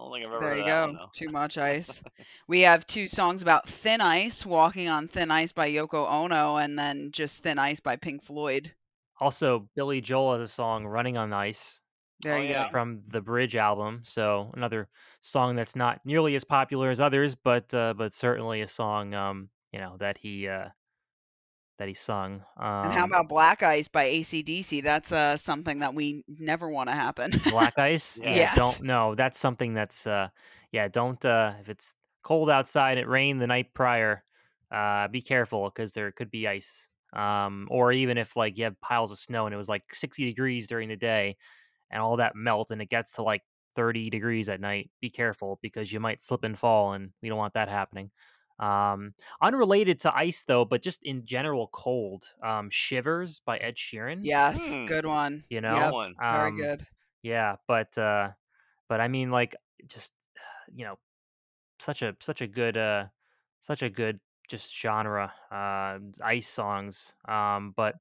I 0.00 0.02
don't 0.02 0.12
think 0.14 0.26
I've 0.26 0.32
ever 0.32 0.40
There 0.40 0.48
heard 0.50 0.58
you 0.58 0.64
that 0.64 0.86
go. 0.86 0.98
one. 0.98 1.08
Too 1.12 1.28
much 1.28 1.58
ice. 1.58 2.02
we 2.48 2.60
have 2.60 2.86
two 2.86 3.06
songs 3.06 3.42
about 3.42 3.68
thin 3.68 4.00
ice, 4.00 4.46
walking 4.46 4.88
on 4.88 5.08
thin 5.08 5.30
ice 5.30 5.52
by 5.52 5.70
Yoko 5.70 6.08
Ono, 6.10 6.56
and 6.56 6.78
then 6.78 7.10
just 7.12 7.42
thin 7.42 7.58
ice 7.58 7.80
by 7.80 7.96
Pink 7.96 8.22
Floyd. 8.22 8.72
Also, 9.20 9.68
Billy 9.76 10.00
Joel 10.00 10.38
has 10.38 10.48
a 10.48 10.52
song 10.52 10.86
"Running 10.86 11.18
on 11.18 11.32
Ice" 11.34 11.80
There 12.22 12.38
Oh, 12.38 12.42
you 12.42 12.48
yeah. 12.48 12.64
go. 12.64 12.70
from 12.70 13.02
the 13.08 13.20
Bridge 13.20 13.56
album. 13.56 14.02
So 14.04 14.50
another 14.54 14.88
song 15.20 15.56
that's 15.56 15.76
not 15.76 16.00
nearly 16.04 16.34
as 16.34 16.44
popular 16.44 16.90
as 16.90 17.00
others, 17.00 17.34
but 17.34 17.72
uh, 17.74 17.92
but 17.96 18.14
certainly 18.14 18.62
a 18.62 18.66
song 18.66 19.12
um, 19.14 19.50
you 19.72 19.80
know 19.80 19.96
that 19.98 20.16
he 20.16 20.48
uh, 20.48 20.68
that 21.80 21.88
he 21.88 21.94
sung. 21.94 22.44
Um, 22.56 22.70
And 22.82 22.92
how 22.92 23.04
about 23.04 23.28
Black 23.28 23.62
Ice 23.62 23.88
by 23.88 24.04
AC/DC? 24.04 24.80
That's 24.80 25.12
uh, 25.12 25.36
something 25.36 25.80
that 25.80 25.94
we 25.94 26.24
never 26.28 26.68
want 26.68 26.88
to 26.88 26.94
happen. 26.94 27.32
Black 27.48 27.74
Ice? 27.78 28.20
Yeah. 28.22 28.46
Yes. 28.46 28.54
don't 28.54 28.82
no, 28.82 29.14
that's 29.14 29.38
something 29.38 29.74
that's 29.74 30.06
uh 30.06 30.28
yeah, 30.72 30.88
don't 30.88 31.24
uh 31.24 31.54
if 31.60 31.68
it's 31.68 31.94
cold 32.22 32.50
outside 32.50 32.98
it 32.98 33.08
rained 33.08 33.40
the 33.40 33.46
night 33.46 33.74
prior, 33.74 34.24
uh 34.70 35.08
be 35.08 35.20
careful 35.22 35.70
cuz 35.70 35.94
there 35.94 36.12
could 36.12 36.30
be 36.30 36.46
ice. 36.46 36.88
Um 37.12 37.66
or 37.70 37.92
even 37.92 38.18
if 38.18 38.36
like 38.36 38.56
you 38.58 38.64
have 38.64 38.80
piles 38.80 39.10
of 39.12 39.18
snow 39.18 39.46
and 39.46 39.54
it 39.54 39.58
was 39.58 39.68
like 39.68 39.94
60 39.94 40.24
degrees 40.24 40.68
during 40.68 40.88
the 40.88 40.96
day 40.96 41.36
and 41.90 42.02
all 42.02 42.16
that 42.18 42.36
melt 42.36 42.70
and 42.70 42.82
it 42.82 42.90
gets 42.90 43.12
to 43.14 43.22
like 43.22 43.42
30 43.76 44.10
degrees 44.10 44.48
at 44.48 44.60
night, 44.60 44.90
be 45.00 45.10
careful 45.10 45.58
because 45.62 45.92
you 45.92 46.00
might 46.00 46.22
slip 46.22 46.44
and 46.44 46.58
fall 46.58 46.92
and 46.94 47.12
we 47.22 47.28
don't 47.28 47.38
want 47.38 47.54
that 47.54 47.68
happening. 47.68 48.10
Um 48.60 49.14
unrelated 49.42 50.00
to 50.00 50.14
ice 50.14 50.44
though, 50.44 50.64
but 50.66 50.82
just 50.82 51.02
in 51.04 51.24
general 51.26 51.68
cold. 51.72 52.24
Um 52.42 52.70
Shivers 52.70 53.40
by 53.40 53.58
Ed 53.58 53.76
Sheeran, 53.76 54.30
yes, 54.30 54.56
Hmm. 54.56 54.86
good 54.86 55.04
one. 55.06 55.44
you 55.50 55.60
know. 55.60 55.80
Yep, 55.80 55.90
one. 55.90 56.16
very 56.30 56.52
Um, 56.52 56.56
good. 56.56 56.86
yeah, 57.22 57.56
but 57.68 57.96
uh 57.98 58.32
but 58.88 59.00
I 59.00 59.08
mean 59.08 59.30
like 59.30 59.56
just 59.88 60.12
you 60.74 60.84
know 60.86 60.98
such 61.78 62.02
a 62.02 62.16
such 62.20 62.40
a 62.40 62.46
good 62.46 62.76
uh 62.76 63.06
such 63.60 63.82
a 63.82 63.90
good 63.90 64.20
just 64.48 64.76
genre 64.76 65.32
uh 65.50 65.98
ice 66.24 66.48
songs 66.48 67.14
um 67.28 67.72
but 67.76 67.96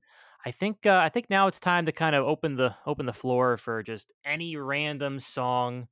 I 0.46 0.52
think 0.52 0.86
uh, 0.86 1.02
I 1.04 1.10
think 1.10 1.30
now 1.30 1.48
it's 1.48 1.60
time 1.60 1.86
to 1.88 1.92
kind 1.92 2.16
of 2.16 2.26
open 2.26 2.56
the 2.56 2.76
open 2.86 3.06
the 3.06 3.14
floor 3.14 3.58
for 3.58 3.84
just 3.84 4.14
any 4.24 4.56
random 4.56 5.20
song 5.20 5.90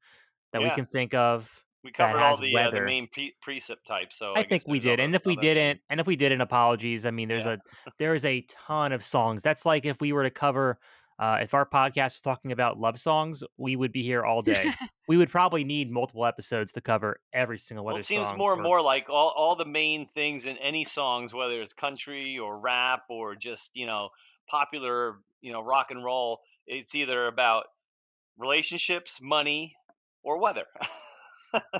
that 0.54 0.62
we 0.64 0.72
can 0.72 0.86
think 0.86 1.14
of 1.16 1.66
We 1.88 1.94
covered 1.94 2.20
all 2.20 2.36
the 2.36 2.54
uh, 2.58 2.70
the 2.70 2.82
main 2.82 3.08
pre- 3.08 3.34
precip 3.42 3.78
types, 3.88 4.18
so 4.18 4.34
I 4.34 4.40
I, 4.40 4.44
think 4.44 4.64
we 4.68 4.78
did, 4.78 5.00
and 5.00 5.16
if 5.16 5.26
we 5.26 5.38
didn't, 5.38 5.80
and 5.90 6.02
if 6.02 6.06
we 6.06 6.18
didn't, 6.18 6.42
apologies. 6.42 7.06
I 7.06 7.12
mean, 7.12 7.30
there's 7.30 7.46
Yeah. 7.46 7.54
a 7.88 7.92
there 7.98 8.14
is 8.14 8.26
a 8.26 8.42
ton 8.50 8.92
of 8.92 9.02
songs. 9.02 9.42
That's 9.42 9.66
like 9.66 9.86
if 9.86 10.02
we 10.02 10.12
were 10.12 10.24
to 10.24 10.30
cover, 10.30 10.80
uh, 11.18 11.38
if 11.42 11.54
our 11.54 11.66
podcast 11.66 12.16
was 12.16 12.22
talking 12.22 12.52
about 12.52 12.78
love 12.78 13.00
songs, 13.00 13.42
we 13.56 13.78
would 13.78 13.94
be 13.94 14.04
here 14.04 14.26
all 14.26 14.42
day. 14.42 14.70
we 15.08 15.16
would 15.16 15.30
probably 15.30 15.64
need 15.64 15.90
multiple 15.90 16.26
episodes 16.26 16.74
to 16.74 16.82
cover 16.82 17.22
every 17.32 17.58
single 17.58 17.86
one. 17.86 17.94
Well, 17.94 18.00
it 18.00 18.06
seems 18.06 18.34
more 18.36 18.52
and 18.52 18.60
or- 18.60 18.64
more 18.64 18.82
like 18.82 19.10
all, 19.10 19.34
all 19.34 19.56
the 19.56 19.64
main 19.66 20.08
things 20.08 20.46
in 20.46 20.58
any 20.58 20.84
songs, 20.84 21.34
whether 21.34 21.62
it's 21.62 21.72
country 21.72 22.38
or 22.38 22.60
rap 22.60 23.04
or 23.10 23.34
just 23.34 23.72
you 23.74 23.86
know 23.86 24.10
popular 24.50 25.20
you 25.40 25.54
know 25.54 25.62
rock 25.62 25.92
and 25.92 26.04
roll. 26.04 26.42
It's 26.66 26.94
either 26.96 27.28
about 27.28 27.64
relationships, 28.38 29.20
money, 29.22 29.74
or 30.22 30.38
weather. 30.42 30.66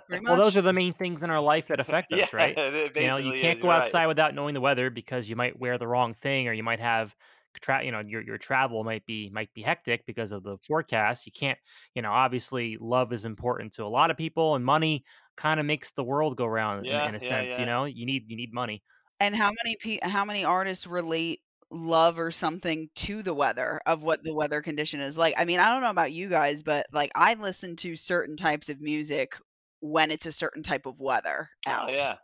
Pretty 0.08 0.26
Well, 0.26 0.38
those 0.38 0.56
are 0.56 0.62
the 0.62 0.74
main 0.74 0.94
things 0.94 1.24
in 1.24 1.30
our 1.30 1.42
life 1.42 1.68
that 1.68 1.80
affect 1.80 2.14
us, 2.14 2.34
yeah, 2.34 2.34
right? 2.34 2.58
you 2.98 3.08
know, 3.08 3.18
you 3.18 3.34
can't 3.34 3.60
go 3.60 3.68
you're 3.68 3.74
right. 3.74 3.78
outside 3.86 4.08
without 4.08 4.34
knowing 4.34 4.54
the 4.54 4.62
weather 4.62 4.90
because 4.90 5.30
you 5.30 5.36
might 5.36 5.60
wear 5.60 5.78
the 5.78 5.88
wrong 5.88 6.14
thing, 6.14 6.48
or 6.48 6.54
you 6.54 6.64
might 6.64 6.80
have 6.80 7.16
tra- 7.62 7.84
you 7.84 7.92
know 7.92 8.00
your 8.00 8.22
your 8.22 8.38
travel 8.38 8.84
might 8.84 9.06
be 9.06 9.30
might 9.30 9.54
be 9.54 9.62
hectic 9.62 10.06
because 10.06 10.32
of 10.32 10.44
the 10.44 10.58
forecast. 10.60 11.26
You 11.26 11.32
can't, 11.38 11.58
you 11.94 12.02
know, 12.02 12.12
obviously 12.12 12.78
love 12.80 13.12
is 13.14 13.26
important 13.26 13.74
to 13.74 13.84
a 13.84 13.88
lot 13.88 14.12
of 14.12 14.18
people, 14.18 14.56
and 14.56 14.64
money 14.64 15.04
kind 15.36 15.60
of 15.60 15.66
makes 15.66 15.92
the 15.92 16.04
world 16.04 16.38
go 16.38 16.46
round 16.46 16.88
in- 16.88 16.92
Yeah, 16.92 17.04
in, 17.04 17.16
a 17.16 17.20
yeah, 17.20 17.20
sense. 17.20 17.52
yeah. 17.52 17.60
You 17.60 17.66
know, 17.66 17.86
you 17.86 18.06
need 18.06 18.30
you 18.30 18.38
need 18.38 18.54
money. 18.54 18.84
And 19.20 19.36
how 19.36 19.52
many 19.64 19.76
pe- 19.78 20.00
how 20.02 20.26
many 20.26 20.44
artists 20.46 20.86
relate 20.88 21.42
love 21.70 22.18
or 22.18 22.32
something 22.32 22.90
to 22.96 23.22
the 23.24 23.34
weather 23.34 23.82
of 23.86 24.02
what 24.04 24.24
the 24.24 24.34
weather 24.34 24.62
condition 24.62 25.00
is 25.00 25.18
like? 25.18 25.34
I 25.38 25.46
mean, 25.46 25.60
I 25.60 25.70
don't 25.72 25.82
know 25.82 25.90
about 25.90 26.12
you 26.14 26.30
guys, 26.30 26.64
but 26.64 26.86
like 26.92 27.12
I 27.16 27.34
listen 27.34 27.76
to 27.78 27.96
certain 27.96 28.38
types 28.38 28.70
of 28.70 28.80
music 28.80 29.34
when 29.82 30.12
it's 30.12 30.26
a 30.26 30.32
certain 30.32 30.64
type 30.64 30.86
of 30.86 31.00
weather 31.00 31.50
out. 31.66 31.90
Oh 31.90 31.94
yeah, 31.94 32.16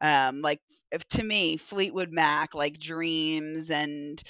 Um 0.00 0.42
like 0.42 0.60
if, 0.92 1.06
to 1.08 1.22
me, 1.24 1.56
Fleetwood 1.56 2.12
Mac, 2.12 2.54
like 2.54 2.78
Dreams 2.78 3.70
and 3.70 4.22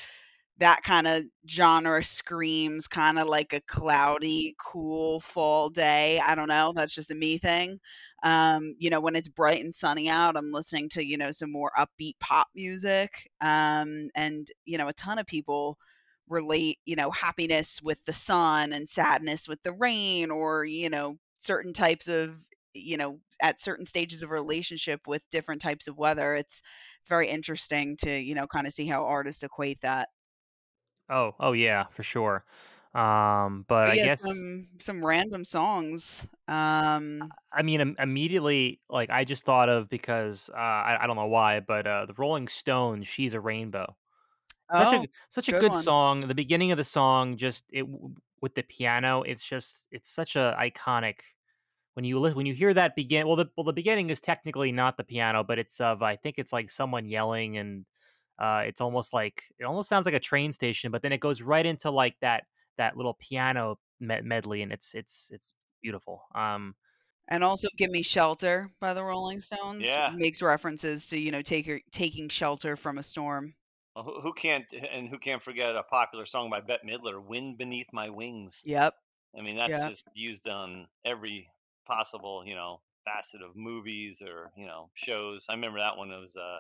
that 0.59 0.83
kind 0.83 1.07
of 1.07 1.25
genre 1.49 2.03
screams 2.03 2.87
kind 2.87 3.19
of 3.19 3.27
like 3.27 3.53
a 3.53 3.61
cloudy, 3.67 4.55
cool 4.65 5.21
fall 5.21 5.69
day. 5.69 6.21
I 6.21 6.35
don't 6.35 6.49
know. 6.49 6.73
That's 6.75 6.95
just 6.95 7.11
a 7.11 7.15
me 7.15 7.39
thing. 7.39 7.81
Um, 8.23 8.75
you 8.79 8.89
know, 8.89 9.01
when 9.01 9.17
it's 9.17 9.29
bright 9.29 9.63
and 9.63 9.75
sunny 9.75 10.09
out, 10.09 10.37
I'm 10.37 10.53
listening 10.53 10.89
to, 10.91 11.05
you 11.05 11.19
know, 11.19 11.33
some 11.33 11.51
more 11.51 11.73
upbeat 11.77 12.15
pop 12.21 12.47
music. 12.55 13.11
Um, 13.41 14.11
and, 14.15 14.49
you 14.65 14.79
know, 14.79 14.89
a 14.89 14.95
ton 14.95 15.19
of 15.19 15.27
people 15.27 15.77
relate, 16.29 16.79
you 16.87 16.97
know, 16.97 17.11
happiness 17.11 17.83
with 17.83 17.99
the 18.07 18.13
sun 18.13 18.73
and 18.73 18.89
sadness 18.89 19.49
with 19.49 19.63
the 19.65 19.73
rain 19.73 20.31
or, 20.31 20.65
you 20.65 20.89
know, 20.89 21.19
certain 21.45 21.73
types 21.73 22.09
of, 22.09 22.45
you 22.75 22.97
know, 22.97 23.21
at 23.43 23.61
certain 23.61 23.87
stages 23.87 24.23
of 24.23 24.31
relationship 24.31 25.07
with 25.07 25.23
different 25.31 25.61
types 25.63 25.87
of 25.89 25.99
weather. 25.99 26.35
It's 26.35 26.63
it's 27.01 27.09
very 27.09 27.29
interesting 27.29 27.97
to, 27.99 28.11
you 28.19 28.35
know, 28.35 28.47
kind 28.47 28.67
of 28.67 28.73
see 28.73 28.87
how 28.87 29.05
artists 29.07 29.43
equate 29.43 29.81
that. 29.83 30.09
Oh, 31.09 31.35
oh 31.39 31.53
yeah, 31.53 31.87
for 31.89 32.03
sure. 32.03 32.45
Um, 32.95 33.65
but 33.69 33.91
I 33.91 33.97
yeah, 33.97 34.07
guess 34.07 34.23
some 34.27 34.69
some 34.81 35.05
random 35.05 35.45
songs. 35.45 36.29
Um, 36.49 37.37
I 37.53 37.63
mean, 37.63 37.81
im- 37.81 37.97
immediately, 37.99 38.81
like 38.89 39.11
I 39.11 39.25
just 39.25 39.45
thought 39.45 39.69
of 39.69 39.89
because 39.89 40.51
uh, 40.51 40.57
I, 40.57 40.99
I 41.03 41.07
don't 41.07 41.17
know 41.17 41.27
why, 41.27 41.61
but 41.61 41.87
uh, 41.87 42.07
the 42.07 42.15
Rolling 42.15 42.49
Stones, 42.49 43.07
"She's 43.07 43.35
a 43.35 43.41
Rainbow," 43.41 43.97
such 44.71 44.93
Oh, 44.93 45.05
a 45.05 45.09
such 45.31 45.49
a 45.49 45.53
good 45.53 45.75
song. 45.75 46.29
The 46.29 46.35
beginning 46.35 46.73
of 46.73 46.79
the 46.79 46.85
song, 46.85 47.37
just 47.37 47.65
it 47.73 47.87
with 48.41 48.55
the 48.55 48.63
piano, 48.63 49.23
it's 49.23 49.45
just 49.47 49.89
it's 49.91 50.09
such 50.11 50.37
a 50.37 50.57
iconic. 50.59 51.21
When 51.95 52.05
you 52.05 52.21
when 52.21 52.47
you 52.47 52.55
hear 52.55 52.75
that 52.75 52.97
begin, 52.97 53.27
well, 53.27 53.37
the 53.37 53.47
well 53.57 53.65
the 53.65 53.73
beginning 53.73 54.11
is 54.11 54.21
technically 54.21 54.73
not 54.73 54.97
the 54.97 55.05
piano, 55.05 55.45
but 55.45 55.59
it's 55.61 55.81
of 55.81 56.03
I 56.03 56.17
think 56.17 56.39
it's 56.39 56.53
like 56.53 56.71
someone 56.71 57.07
yelling, 57.07 57.57
and 57.59 57.87
uh, 58.39 58.63
it's 58.67 58.81
almost 58.81 59.13
like 59.13 59.45
it 59.59 59.65
almost 59.65 59.89
sounds 59.89 60.07
like 60.07 60.15
a 60.15 60.21
train 60.21 60.53
station, 60.53 60.91
but 60.93 61.03
then 61.03 61.13
it 61.13 61.21
goes 61.21 61.43
right 61.43 61.65
into 61.67 61.91
like 61.91 62.17
that 62.21 62.47
that 62.79 62.97
little 62.97 63.15
piano 63.15 63.79
me- 64.01 64.23
medley, 64.23 64.63
and 64.63 64.73
it's 64.73 64.95
it's 64.95 65.31
it's 65.33 65.55
beautiful. 65.83 66.23
Um, 66.35 66.75
and 67.29 67.43
also 67.45 67.69
"Give 67.77 67.91
Me 67.91 68.03
Shelter" 68.03 68.71
by 68.81 68.95
the 68.95 69.03
Rolling 69.05 69.41
Stones 69.41 69.85
Yeah. 69.85 70.11
makes 70.11 70.43
references 70.43 71.09
to 71.09 71.19
you 71.19 71.31
know 71.33 71.43
take 71.43 71.67
your, 71.67 71.81
taking 71.93 72.29
shelter 72.29 72.77
from 72.77 72.99
a 72.99 73.03
storm. 73.03 73.55
Well, 73.95 74.05
who, 74.05 74.21
who 74.21 74.33
can't 74.33 74.73
and 74.73 75.09
who 75.09 75.19
can't 75.19 75.43
forget 75.43 75.77
a 75.77 75.83
popular 75.83 76.27
song 76.27 76.51
by 76.51 76.61
Bette 76.61 76.87
Midler, 76.87 77.23
"Wind 77.23 77.59
Beneath 77.59 77.93
My 77.93 78.11
Wings." 78.11 78.63
Yep. 78.65 78.95
I 79.39 79.43
mean, 79.43 79.57
that's 79.57 79.87
just 79.89 80.07
used 80.15 80.49
on 80.49 80.87
every 81.05 81.49
possible, 81.87 82.45
you 82.47 82.55
know, 82.55 82.81
facet 83.05 83.43
of 83.43 83.57
movies 83.57 84.23
or 84.23 84.51
you 84.57 84.67
know 84.67 84.91
shows. 84.95 85.47
I 85.49 85.55
remember 85.55 85.79
that 85.79 85.97
one. 85.97 86.11
It 86.11 86.21
was 86.21 86.37
uh, 86.37 86.59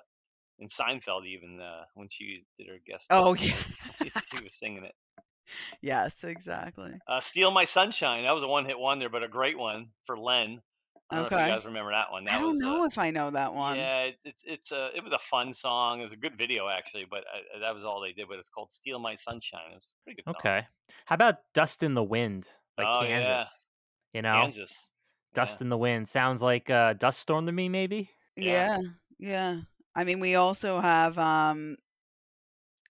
in 0.59 0.69
Seinfeld, 0.69 1.27
even 1.27 1.61
uh, 1.61 1.85
when 1.95 2.09
she 2.09 2.45
did 2.59 2.69
her 2.69 2.79
guest. 2.87 3.09
Oh 3.11 3.35
yeah. 3.35 3.55
she 4.01 4.43
was 4.43 4.55
singing 4.55 4.85
it. 4.85 4.95
yes, 5.81 6.23
exactly. 6.25 7.01
Uh, 7.09 7.21
"Steal 7.21 7.51
My 7.51 7.65
Sunshine." 7.65 8.25
That 8.25 8.35
was 8.35 8.43
a 8.43 8.49
one-hit 8.49 8.79
wonder, 8.79 9.09
but 9.09 9.23
a 9.23 9.29
great 9.29 9.59
one 9.59 9.89
for 10.07 10.19
Len. 10.19 10.63
I 11.11 11.17
don't 11.17 11.23
know 11.23 11.27
if 11.27 11.33
Okay. 11.33 11.49
you 11.49 11.55
guys 11.57 11.65
remember 11.65 11.93
that 11.93 12.11
one. 12.11 12.25
That 12.25 12.35
I 12.35 12.39
don't 12.41 12.53
was, 12.53 12.61
know 12.61 12.83
uh, 12.83 12.87
if 12.87 12.99
I 12.99 13.11
know 13.11 13.31
that 13.31 13.53
one. 13.55 13.77
Yeah, 13.77 14.03
it's 14.05 14.25
it's 14.25 14.43
it's 14.47 14.73
a 14.73 14.91
it 14.97 15.05
was 15.05 15.13
a 15.13 15.19
fun 15.19 15.53
song. 15.53 16.01
It 16.01 16.05
was 16.05 16.13
a 16.13 16.17
good 16.17 16.37
video 16.37 16.69
actually, 16.69 17.07
but 17.09 17.21
uh, 17.21 17.59
that 17.61 17.75
was 17.75 17.85
all 17.85 18.01
they 18.01 18.13
did. 18.13 18.27
But 18.29 18.39
it's 18.39 18.49
called 18.49 18.71
"Steal 18.73 18.99
My 18.99 19.15
Sunshine." 19.15 19.73
It 19.73 19.75
was 19.75 19.95
a 20.01 20.05
pretty 20.05 20.23
good 20.23 20.31
song. 20.33 20.41
okay, 20.41 20.67
how 21.05 21.15
about 21.15 21.37
"Dust 21.53 21.83
in 21.83 21.95
the 21.95 22.03
Wind" 22.03 22.49
by 22.77 22.85
Oh, 22.85 23.03
yeah. 23.03 23.09
Kansas? 23.09 23.67
You 24.13 24.23
know, 24.23 24.43
Kansas. 24.43 24.91
"Dust 25.35 25.61
in 25.61 25.69
the 25.69 25.79
Wind" 25.79 26.09
sounds 26.09 26.41
like 26.43 26.71
uh, 26.71 26.95
"Dust 26.95 27.21
Storm" 27.21 27.47
to 27.47 27.53
me, 27.53 27.69
maybe. 27.69 28.11
Yeah. 28.37 28.69
Yeah, 28.69 28.79
yeah. 29.19 29.61
I 29.95 30.05
mean, 30.05 30.21
we 30.21 30.35
also 30.35 30.81
have 30.81 31.19
um 31.19 31.77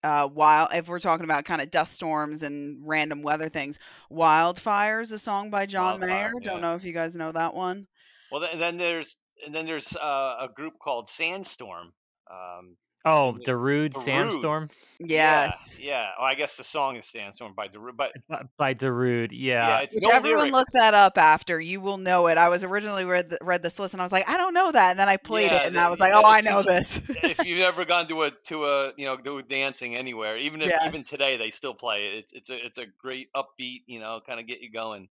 uh 0.03 0.29
wild 0.33 0.69
if 0.75 0.87
we're 0.89 0.99
talking 1.01 1.25
about 1.25 1.45
kind 1.47 1.63
of 1.63 1.71
dust 1.71 1.95
storms 1.95 2.43
and 2.43 2.79
random 2.87 3.23
weather 3.23 3.49
things. 3.49 3.79
Wildfires, 4.11 5.13
a 5.13 5.19
song 5.19 5.51
by 5.51 5.67
John 5.67 6.01
Wildfire, 6.01 6.31
Mayer. 6.31 6.41
Don't 6.43 6.57
yeah. 6.57 6.61
know 6.61 6.75
if 6.75 6.85
you 6.85 6.93
guys 6.93 7.17
know 7.17 7.33
that 7.33 7.55
one. 7.55 7.87
Well, 8.31 8.41
then, 8.41 8.59
then 8.59 8.77
there's 8.77 9.17
and 9.45 9.55
then 9.55 9.67
there's 9.67 9.95
uh, 9.97 10.37
a 10.43 10.49
group 10.55 10.75
called 10.83 11.09
Sandstorm. 11.09 11.93
Um, 12.31 12.77
Oh, 13.07 13.37
Yeah. 13.39 13.53
Darude 13.53 13.91
Darude. 13.93 14.03
Sandstorm 14.03 14.71
Yes. 14.99 15.77
Yeah. 15.79 15.87
yeah. 15.87 16.09
Oh, 16.19 16.25
I 16.25 16.35
guess 16.37 16.57
the 16.57 16.65
song 16.65 16.97
is 16.97 17.05
Sandstorm 17.05 17.53
by 17.55 17.69
Darude, 17.69 17.97
but 17.99 18.13
by- 18.31 18.43
by 18.57 18.73
Darude. 18.75 19.29
yeah, 19.33 19.69
Yeah, 19.69 19.79
it's 19.81 19.95
Which 19.95 20.05
no 20.05 20.11
everyone 20.11 20.45
lyrics. 20.45 20.55
look 20.55 20.69
that 20.73 20.95
up 20.95 21.19
after. 21.19 21.61
You 21.61 21.83
will 21.83 21.99
know 21.99 22.29
it. 22.29 22.39
I 22.39 22.49
was 22.49 22.65
originally 22.65 23.05
read 23.05 23.29
the, 23.29 23.39
read 23.43 23.63
this 23.63 23.79
list 23.79 23.93
and 23.93 24.01
I 24.01 24.07
was 24.07 24.13
like, 24.13 24.27
I 24.27 24.39
don't 24.39 24.55
know 24.55 24.73
that, 24.73 24.93
and 24.93 24.99
then 24.99 25.11
I 25.11 25.19
played 25.19 25.51
Yeah, 25.51 25.65
it 25.65 25.67
and 25.67 25.77
the- 25.77 25.81
I 25.83 25.89
was 25.89 26.01
like, 26.01 26.13
oh, 26.15 26.25
I 26.25 26.41
know 26.41 26.63
this. 26.63 26.99
if 27.23 27.45
you've 27.45 27.61
ever 27.61 27.85
gone 27.85 28.07
to 28.09 28.23
a 28.23 28.31
to 28.47 28.65
a 28.65 28.93
you 28.97 29.05
know 29.05 29.19
do 29.19 29.43
dancing 29.43 29.95
anywhere, 29.97 30.39
even 30.39 30.63
if 30.63 30.73
even 30.87 31.05
today 31.05 31.37
they 31.37 31.51
still 31.51 31.75
play 31.75 32.07
it. 32.07 32.15
It's 32.21 32.33
it's 32.33 32.49
a 32.51 32.65
it's 32.67 32.79
a 32.79 32.87
great 32.87 33.29
upbeat, 33.37 33.83
you 33.87 34.01
know, 34.01 34.21
kind 34.27 34.41
of 34.41 34.47
get 34.47 34.63
you 34.63 34.73
going. 34.73 35.09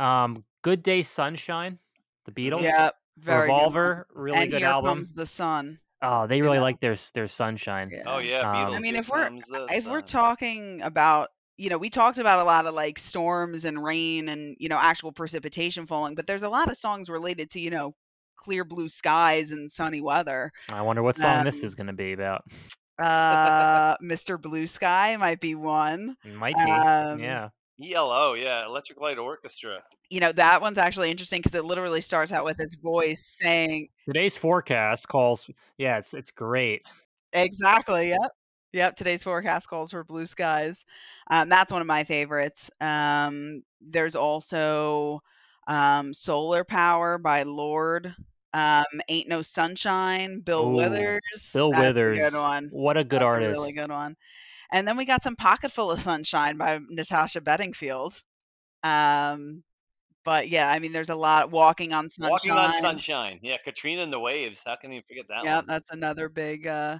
Um, 0.00 0.44
"Good 0.62 0.82
Day 0.82 1.02
Sunshine," 1.02 1.78
the 2.24 2.32
Beatles. 2.32 2.62
yeah, 2.62 2.90
very 3.18 3.48
good. 3.48 3.52
Revolver, 3.52 4.06
really 4.14 4.38
and 4.38 4.50
good 4.50 4.60
here 4.60 4.68
album. 4.68 4.96
comes 4.96 5.12
the 5.12 5.26
sun. 5.26 5.78
Oh, 6.02 6.26
they 6.26 6.40
really 6.40 6.56
know? 6.56 6.62
like 6.62 6.80
their 6.80 6.96
their 7.14 7.28
Sunshine. 7.28 7.90
Oh 8.06 8.18
yeah, 8.18 8.40
Um, 8.40 8.56
Beatles. 8.56 8.72
I 8.72 8.76
I 8.76 8.80
mean, 8.80 8.96
if 8.96 9.08
we're 9.08 9.24
Comes 9.24 9.46
the 9.48 9.66
if 9.70 9.86
we're 9.86 10.00
talking 10.00 10.80
about 10.82 11.28
you 11.58 11.68
know 11.68 11.76
we 11.76 11.90
talked 11.90 12.16
about 12.18 12.38
a 12.40 12.44
lot 12.44 12.64
of 12.64 12.74
like 12.74 12.98
storms 12.98 13.66
and 13.66 13.82
rain 13.84 14.30
and 14.30 14.56
you 14.58 14.70
know 14.70 14.78
actual 14.78 15.12
precipitation 15.12 15.86
falling 15.86 16.14
but 16.14 16.26
there's 16.26 16.42
a 16.42 16.48
lot 16.48 16.70
of 16.70 16.78
songs 16.78 17.10
related 17.10 17.50
to 17.50 17.60
you 17.60 17.68
know 17.68 17.94
clear 18.36 18.64
blue 18.64 18.88
skies 18.88 19.50
and 19.50 19.70
sunny 19.70 20.00
weather 20.00 20.50
I 20.70 20.80
wonder 20.80 21.02
what 21.02 21.18
song 21.18 21.44
this 21.44 21.60
Um, 21.60 21.66
is 21.66 21.74
going 21.74 21.88
to 21.88 21.92
be 21.92 22.14
about. 22.14 22.44
uh 22.98 23.94
mr 24.02 24.40
blue 24.40 24.66
sky 24.66 25.16
might 25.18 25.40
be 25.40 25.54
one 25.54 26.16
might 26.34 26.54
be. 26.56 26.62
um, 26.72 27.20
yeah. 27.20 27.48
ELO, 27.82 28.34
yeah, 28.34 28.66
Electric 28.66 29.00
Light 29.00 29.18
Orchestra. 29.18 29.82
you 30.10 30.20
know 30.20 30.32
that 30.32 30.60
one's 30.60 30.78
actually 30.78 31.10
interesting 31.10 31.40
because 31.40 31.54
it 31.54 31.64
literally 31.64 32.00
starts 32.00 32.32
out 32.32 32.44
with 32.44 32.58
his 32.58 32.74
voice 32.74 33.24
saying 33.40 33.88
Today's 34.06 34.36
forecast 34.36 35.08
calls. 35.08 35.48
Yeah, 35.78 35.98
it's 35.98 36.14
it's 36.14 36.30
great. 36.30 36.82
Exactly. 37.32 38.08
Yep. 38.10 38.30
Yep. 38.72 38.96
Today's 38.96 39.22
forecast 39.22 39.68
calls 39.68 39.90
for 39.90 40.04
blue 40.04 40.26
skies. 40.26 40.84
Um, 41.30 41.48
that's 41.48 41.72
one 41.72 41.80
of 41.80 41.86
my 41.86 42.04
favorites. 42.04 42.70
Um, 42.80 43.62
there's 43.80 44.16
also 44.16 45.22
um, 45.66 46.12
Solar 46.12 46.64
Power 46.64 47.18
by 47.18 47.44
Lorde. 47.44 48.14
Um, 48.52 48.84
Ain't 49.08 49.28
No 49.28 49.42
Sunshine, 49.42 50.40
Bill 50.40 50.68
Ooh, 50.68 50.76
Withers. 50.76 51.50
Bill 51.54 51.70
That's 51.70 51.82
Withers. 51.82 52.18
A 52.18 52.30
good 52.30 52.38
one. 52.38 52.68
What 52.72 52.96
a 52.96 53.04
good 53.04 53.20
That's 53.20 53.30
artist. 53.30 53.58
A 53.58 53.60
really 53.60 53.72
good 53.72 53.90
one. 53.90 54.16
And 54.72 54.86
then 54.86 54.96
we 54.96 55.04
got 55.04 55.22
some 55.22 55.36
Pocketful 55.36 55.90
of 55.90 56.00
Sunshine 56.00 56.56
by 56.56 56.80
Natasha 56.88 57.40
Bedingfield. 57.40 58.22
Um, 58.82 59.64
but 60.24 60.48
yeah, 60.48 60.70
I 60.70 60.78
mean, 60.78 60.92
there's 60.92 61.10
a 61.10 61.14
lot. 61.14 61.50
Walking 61.50 61.92
on 61.92 62.08
Sunshine. 62.08 62.30
Walking 62.30 62.52
on 62.52 62.72
Sunshine. 62.74 63.40
Yeah, 63.42 63.56
Katrina 63.64 64.02
and 64.02 64.12
the 64.12 64.20
Waves. 64.20 64.62
How 64.64 64.76
can 64.76 64.92
you 64.92 65.02
forget 65.08 65.26
that 65.28 65.44
Yeah, 65.44 65.62
that's 65.66 65.90
another 65.90 66.28
big 66.28 66.66
uh 66.66 66.98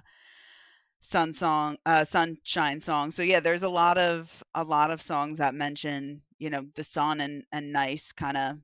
sun 0.99 1.33
song, 1.33 1.77
uh 1.85 2.03
sunshine 2.03 2.79
song. 2.79 3.11
So 3.11 3.23
yeah, 3.23 3.39
there's 3.39 3.63
a 3.63 3.69
lot 3.69 3.97
of 3.97 4.43
a 4.55 4.63
lot 4.63 4.91
of 4.91 5.01
songs 5.01 5.37
that 5.37 5.53
mention, 5.53 6.23
you 6.39 6.49
know, 6.49 6.65
the 6.75 6.83
sun 6.83 7.21
and 7.21 7.43
and 7.51 7.71
nice 7.71 8.11
kind 8.11 8.37
of 8.37 8.57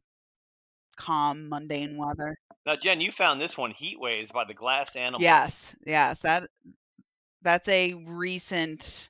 calm, 0.96 1.50
mundane 1.50 1.98
weather. 1.98 2.36
Now, 2.66 2.76
Jen, 2.76 3.00
you 3.00 3.12
found 3.12 3.40
this 3.40 3.58
one, 3.58 3.72
"Heat 3.72 4.00
Waves" 4.00 4.32
by 4.32 4.44
the 4.44 4.54
Glass 4.54 4.96
Animals. 4.96 5.24
Yes, 5.24 5.76
yes, 5.86 6.20
that 6.22 6.50
that's 7.42 7.68
a 7.68 7.94
recent, 7.94 9.10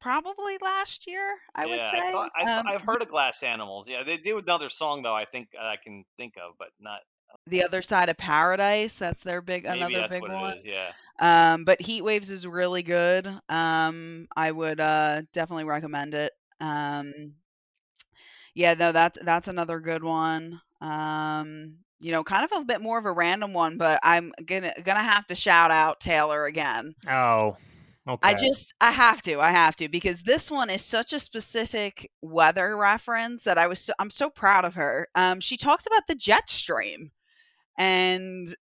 probably 0.00 0.58
last 0.62 1.06
year. 1.06 1.36
I 1.54 1.66
would 1.66 1.84
say. 1.84 2.00
I 2.00 2.12
thought, 2.12 2.32
I, 2.36 2.58
Um, 2.58 2.66
I've 2.68 2.82
heard 2.82 3.02
of 3.02 3.08
Glass 3.08 3.42
Animals. 3.42 3.88
Yeah, 3.88 4.02
they 4.02 4.16
do 4.16 4.38
another 4.38 4.68
song 4.68 5.02
though. 5.02 5.14
I 5.14 5.24
think 5.24 5.48
I 5.60 5.76
can 5.76 6.04
think 6.16 6.34
of, 6.36 6.54
but 6.58 6.68
not. 6.80 7.00
the 7.46 7.64
other 7.64 7.82
side 7.82 8.08
of 8.08 8.16
paradise. 8.16 8.96
That's 8.96 9.24
their 9.24 9.42
big 9.42 9.64
Maybe 9.64 9.80
another 9.80 10.08
big 10.08 10.22
one. 10.22 10.58
is. 10.58 10.64
Yeah. 10.64 10.92
Um, 11.18 11.64
but 11.64 11.80
Heat 11.80 12.02
Waves 12.02 12.30
is 12.30 12.46
really 12.46 12.82
good. 12.82 13.26
Um, 13.48 14.26
I 14.36 14.50
would 14.50 14.80
uh 14.80 15.22
definitely 15.32 15.64
recommend 15.64 16.14
it. 16.14 16.32
Um, 16.60 17.34
yeah, 18.54 18.74
no, 18.74 18.92
that's 18.92 19.18
that's 19.22 19.48
another 19.48 19.80
good 19.80 20.02
one. 20.04 20.60
Um, 20.80 21.78
you 22.04 22.12
know, 22.12 22.22
kind 22.22 22.44
of 22.44 22.60
a 22.60 22.64
bit 22.64 22.82
more 22.82 22.98
of 22.98 23.06
a 23.06 23.12
random 23.12 23.54
one, 23.54 23.78
but 23.78 23.98
I'm 24.02 24.30
gonna 24.44 24.74
gonna 24.84 25.02
have 25.02 25.26
to 25.28 25.34
shout 25.34 25.70
out 25.70 26.00
Taylor 26.00 26.44
again. 26.44 26.94
Oh, 27.08 27.56
okay. 28.06 28.28
I 28.28 28.34
just 28.34 28.74
I 28.78 28.90
have 28.90 29.22
to 29.22 29.40
I 29.40 29.50
have 29.50 29.74
to 29.76 29.88
because 29.88 30.20
this 30.20 30.50
one 30.50 30.68
is 30.68 30.84
such 30.84 31.14
a 31.14 31.18
specific 31.18 32.10
weather 32.20 32.76
reference 32.76 33.44
that 33.44 33.56
I 33.56 33.66
was 33.68 33.80
so, 33.80 33.94
I'm 33.98 34.10
so 34.10 34.28
proud 34.28 34.66
of 34.66 34.74
her. 34.74 35.08
Um, 35.14 35.40
she 35.40 35.56
talks 35.56 35.86
about 35.86 36.06
the 36.06 36.14
jet 36.14 36.50
stream, 36.50 37.10
and 37.78 38.54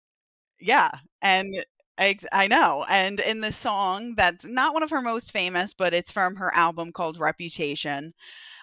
yeah, 0.61 0.91
and 1.23 1.65
ex- 1.97 2.27
I 2.35 2.47
know, 2.47 2.85
and 2.91 3.21
in 3.21 3.41
this 3.41 3.57
song 3.57 4.17
that's 4.17 4.45
not 4.45 4.75
one 4.75 4.83
of 4.83 4.91
her 4.91 5.01
most 5.01 5.33
famous, 5.33 5.73
but 5.73 5.95
it's 5.95 6.13
from 6.13 6.37
her 6.37 6.55
album 6.55 6.93
called 6.93 7.19
Reputation. 7.19 8.13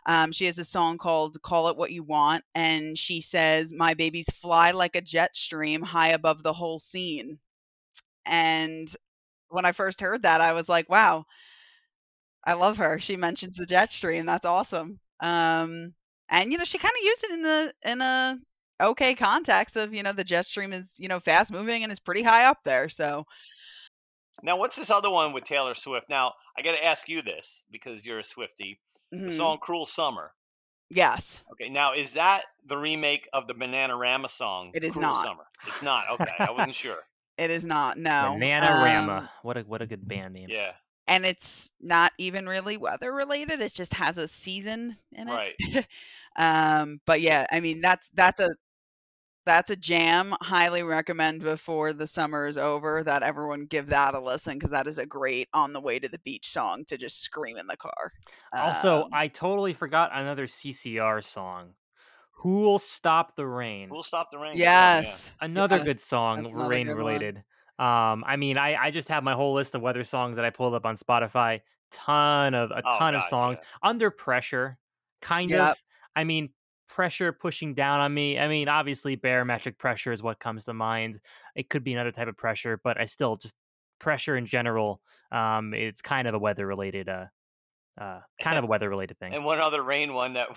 Um, 0.07 0.31
she 0.31 0.45
has 0.45 0.57
a 0.57 0.65
song 0.65 0.97
called 0.97 1.41
"Call 1.43 1.69
It 1.69 1.77
What 1.77 1.91
You 1.91 2.03
Want," 2.03 2.43
and 2.55 2.97
she 2.97 3.21
says, 3.21 3.73
"My 3.73 3.93
babies 3.93 4.27
fly 4.41 4.71
like 4.71 4.95
a 4.95 5.01
jet 5.01 5.35
stream 5.37 5.81
high 5.83 6.09
above 6.09 6.43
the 6.43 6.53
whole 6.53 6.79
scene." 6.79 7.39
And 8.25 8.93
when 9.49 9.65
I 9.65 9.71
first 9.73 10.01
heard 10.01 10.23
that, 10.23 10.41
I 10.41 10.53
was 10.53 10.69
like, 10.69 10.89
"Wow, 10.89 11.25
I 12.45 12.53
love 12.53 12.77
her." 12.77 12.99
She 12.99 13.15
mentions 13.17 13.55
the 13.57 13.65
jet 13.65 13.91
stream. 13.91 14.25
That's 14.25 14.45
awesome. 14.45 14.99
Um, 15.19 15.93
and 16.29 16.51
you 16.51 16.57
know, 16.57 16.63
she 16.63 16.77
kind 16.77 16.93
of 16.99 17.05
used 17.05 17.23
it 17.25 17.31
in 17.31 17.45
a 17.45 17.73
in 17.91 18.01
a 18.01 18.39
okay 18.81 19.15
context 19.15 19.75
of 19.75 19.93
you 19.93 20.03
know 20.03 20.13
the 20.13 20.23
jet 20.23 20.45
stream 20.45 20.71
is 20.73 20.95
you 20.99 21.07
know 21.07 21.19
fast 21.19 21.51
moving 21.51 21.83
and 21.83 21.91
is 21.91 21.99
pretty 21.99 22.21
high 22.23 22.45
up 22.45 22.59
there. 22.63 22.89
So 22.89 23.25
Now, 24.43 24.57
what's 24.57 24.75
this 24.75 24.89
other 24.89 25.09
one 25.11 25.33
with 25.33 25.43
Taylor 25.43 25.73
Swift? 25.75 26.09
Now, 26.09 26.33
I 26.57 26.61
got 26.61 26.73
to 26.73 26.83
ask 26.85 27.07
you 27.09 27.21
this 27.21 27.63
because 27.71 28.05
you're 28.05 28.19
a 28.19 28.23
Swiftie. 28.23 28.79
The 29.11 29.31
mhm, 29.31 29.31
song 29.31 29.57
"Cruel 29.59 29.85
Summer." 29.85 30.33
yes, 30.89 31.43
Okay, 31.53 31.69
now 31.69 31.93
is 31.93 32.13
that 32.13 32.43
the 32.65 32.77
remake 32.77 33.27
of 33.33 33.47
the 33.47 33.53
Bananarama 33.53 34.29
song? 34.29 34.73
It 34.73 34.83
is 34.83 34.93
Cruel 34.93 35.01
not. 35.01 35.25
Summer. 35.25 35.45
It's 35.65 35.81
not. 35.81 36.05
Okay, 36.11 36.31
I 36.45 36.51
wasn't 36.51 36.75
sure. 36.75 37.03
it 37.37 37.49
is 37.49 37.63
not. 37.63 37.97
No, 37.97 38.37
Bananarama. 38.39 39.19
Um, 39.19 39.29
what 39.41 39.57
a 39.57 39.61
what 39.61 39.81
a 39.81 39.85
good 39.87 40.07
band 40.07 40.33
name. 40.33 40.49
Yeah, 40.49 40.73
and 41.07 41.25
it's 41.25 41.71
not 41.81 42.11
even 42.17 42.47
really 42.47 42.77
weather 42.77 43.11
related. 43.13 43.61
It 43.61 43.73
just 43.73 43.93
has 43.95 44.17
a 44.17 44.27
season 44.27 44.97
in 45.11 45.27
it. 45.29 45.31
right. 45.31 45.87
um, 46.37 46.99
but 47.05 47.21
yeah, 47.21 47.45
I 47.51 47.59
mean 47.59 47.81
that's 47.81 48.07
that's 48.13 48.39
a 48.39 48.49
that's 49.47 49.71
a 49.71 49.75
jam. 49.75 50.35
Highly 50.41 50.83
recommend 50.83 51.41
before 51.41 51.93
the 51.93 52.05
summer 52.05 52.45
is 52.45 52.57
over 52.57 53.03
that 53.03 53.23
everyone 53.23 53.65
give 53.65 53.87
that 53.87 54.13
a 54.13 54.19
listen 54.19 54.53
because 54.59 54.69
that 54.71 54.85
is 54.87 54.99
a 54.99 55.05
great 55.05 55.47
on 55.53 55.73
the 55.73 55.81
way 55.81 55.97
to 55.97 56.07
the 56.07 56.19
beach 56.19 56.49
song 56.49 56.85
to 56.85 56.97
just 56.97 57.21
scream 57.23 57.57
in 57.57 57.65
the 57.65 57.77
car. 57.77 58.13
Also, 58.53 59.03
Um, 59.05 59.09
I 59.13 59.27
totally 59.27 59.73
forgot 59.73 60.11
another 60.13 60.45
CCR 60.45 61.21
song. 61.23 61.73
Who'll 62.33 62.77
stop 62.77 63.33
the 63.35 63.47
rain? 63.47 63.89
We'll 63.89 64.03
stop 64.03 64.29
the 64.29 64.37
rain. 64.37 64.53
Good 64.53 64.59
one, 64.59 64.69
yeah. 64.69 64.99
yes, 64.99 65.33
Another 65.41 65.77
yes, 65.77 65.85
good 65.85 66.01
song, 66.01 66.43
that's 66.43 66.53
another 66.53 66.69
rain 66.69 66.85
good 66.87 66.95
related. 66.97 67.37
Um, 67.79 68.23
I 68.27 68.35
mean, 68.37 68.57
I 68.57 68.75
I 68.75 68.91
just 68.91 69.09
have 69.09 69.23
my 69.23 69.33
whole 69.33 69.53
list 69.53 69.73
of 69.75 69.81
weather 69.81 70.03
songs 70.03 70.35
that 70.35 70.45
I 70.45 70.49
pulled 70.51 70.73
up 70.75 70.85
on 70.85 70.95
Spotify. 70.97 71.61
Ton 71.89 72.53
of 72.53 72.69
a 72.71 72.81
Oh, 72.85 72.97
ton 72.99 73.15
of 73.15 73.23
songs 73.23 73.57
yeah. 73.61 73.89
under 73.89 74.11
pressure, 74.11 74.77
kind 75.21 75.49
Yep. 75.51 75.71
of. 75.71 75.77
I 76.15 76.23
mean, 76.25 76.49
pressure 76.87 77.31
pushing 77.31 77.73
down 77.73 77.99
on 77.99 78.13
me. 78.13 78.39
I 78.39 78.47
mean, 78.47 78.67
obviously, 78.67 79.15
barometric 79.15 79.77
pressure 79.77 80.11
is 80.11 80.23
what 80.23 80.39
comes 80.39 80.65
to 80.65 80.73
mind. 80.73 81.19
It 81.55 81.69
could 81.69 81.83
be 81.83 81.93
another 81.93 82.11
type 82.11 82.27
of 82.27 82.37
pressure, 82.37 82.79
but 82.83 82.99
I 82.99 83.05
still 83.05 83.35
just 83.35 83.55
pressure 83.99 84.37
in 84.37 84.45
general. 84.45 85.01
Um, 85.31 85.73
it's 85.73 86.01
kind 86.01 86.27
of 86.27 86.33
a 86.33 86.39
weather 86.39 86.65
related. 86.65 87.09
Uh, 87.09 87.25
uh, 87.99 88.19
kind 88.41 88.57
of 88.57 88.63
a 88.63 88.67
weather 88.71 88.89
related 88.89 89.17
thing. 89.19 89.33
And 89.33 89.43
one 89.43 89.59
other 89.59 89.83
rain 89.83 90.13
one 90.13 90.33
that 90.33 90.49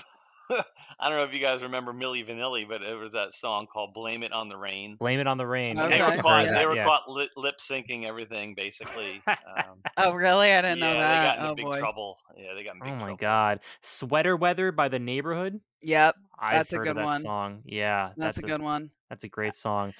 I 1.01 1.09
don't 1.09 1.18
know 1.18 1.24
if 1.24 1.32
you 1.32 1.40
guys 1.40 1.62
remember 1.62 1.92
Milli 1.92 2.26
Vanilli, 2.26 2.68
but 2.68 2.82
it 2.82 2.94
was 2.94 3.12
that 3.12 3.32
song 3.32 3.66
called 3.72 3.94
"Blame 3.94 4.22
It 4.22 4.32
on 4.32 4.48
the 4.48 4.57
Rain." 4.57 4.96
Blame 4.98 5.20
it 5.20 5.26
on 5.26 5.38
the 5.38 5.46
rain. 5.46 5.78
Okay. 5.78 5.96
They 5.96 6.03
were 6.03 6.09
I've 6.12 6.20
caught. 6.20 6.42
of 6.44 6.48
They 6.48 6.55
that, 6.55 6.68
were 6.68 6.76
yeah. 6.76 6.84
caught 6.84 7.09
lip, 7.09 7.30
lip 7.36 7.57
syncing 7.59 8.07
everything 8.07 8.55
basically. 8.55 9.22
Um, 9.28 9.80
Oh, 9.96 10.12
really? 10.12 10.53
I 10.53 10.62
didn't 10.62 10.78
yeah, 10.78 10.86
know 10.86 10.92
they 10.94 11.01
that. 11.01 11.24
got 11.24 11.38
into 11.38 11.51
oh 11.51 11.55
big 11.55 11.64
boy. 11.64 11.78
trouble. 11.78 12.18
Yeah, 12.36 12.55
they 12.55 12.64
got 12.64 12.74
in 12.74 12.80
big 12.80 12.88
trouble. 12.88 12.92
Oh 12.96 12.96
my 12.96 13.05
trouble. 13.07 13.16
god. 13.16 13.61
Sweater 13.82 14.36
Weather 14.36 14.72
by 14.72 14.88
the 14.88 14.98
Neighbourhood. 14.98 15.61
Yep, 15.82 16.16
I've 16.38 16.53
That's 16.53 16.72
a 16.72 16.76
heard 16.76 16.82
good 16.84 16.90
of 16.90 16.96
that 16.96 17.05
one. 17.07 17.20
song. 17.22 17.62
Yeah, 17.64 18.11
that's, 18.16 18.38
a 18.38 18.42
good 18.42 18.61
one. 18.62 18.90
That's 19.09 19.24
a 19.24 19.28
great 19.28 19.55
song. 19.55 19.92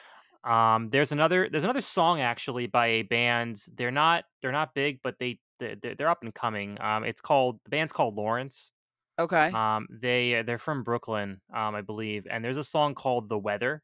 Um, 0.45 0.89
there's 0.91 1.13
another 1.13 1.49
there's 1.51 1.65
another 1.65 1.81
song 1.83 2.21
actually 2.21 2.67
by 2.67 2.87
a 2.87 3.03
band. 3.03 3.63
They're 3.75 3.91
not 3.91 4.25
they're 4.43 4.53
not 4.53 4.75
big, 4.75 5.01
but 5.03 5.19
they 5.19 5.39
they- 5.59 5.77
they're, 5.81 5.95
they're 5.95 6.09
up 6.09 6.23
and 6.23 6.35
coming. 6.35 6.79
Um, 6.81 7.05
it's 7.05 7.21
called 7.21 7.61
the 7.65 7.71
band's 7.71 7.93
called 7.93 8.15
Lawrence. 8.17 8.73
Okay. 9.21 9.57
Um, 9.57 9.89
they 9.91 10.43
they're 10.43 10.59
from 10.59 10.85
Brooklyn, 10.85 11.41
um, 11.53 11.75
I 11.75 11.83
believe, 11.83 12.27
and 12.31 12.45
there's 12.45 12.57
a 12.59 12.65
song 12.65 12.95
called 12.95 13.29
"The 13.29 13.39
Weather," 13.39 13.83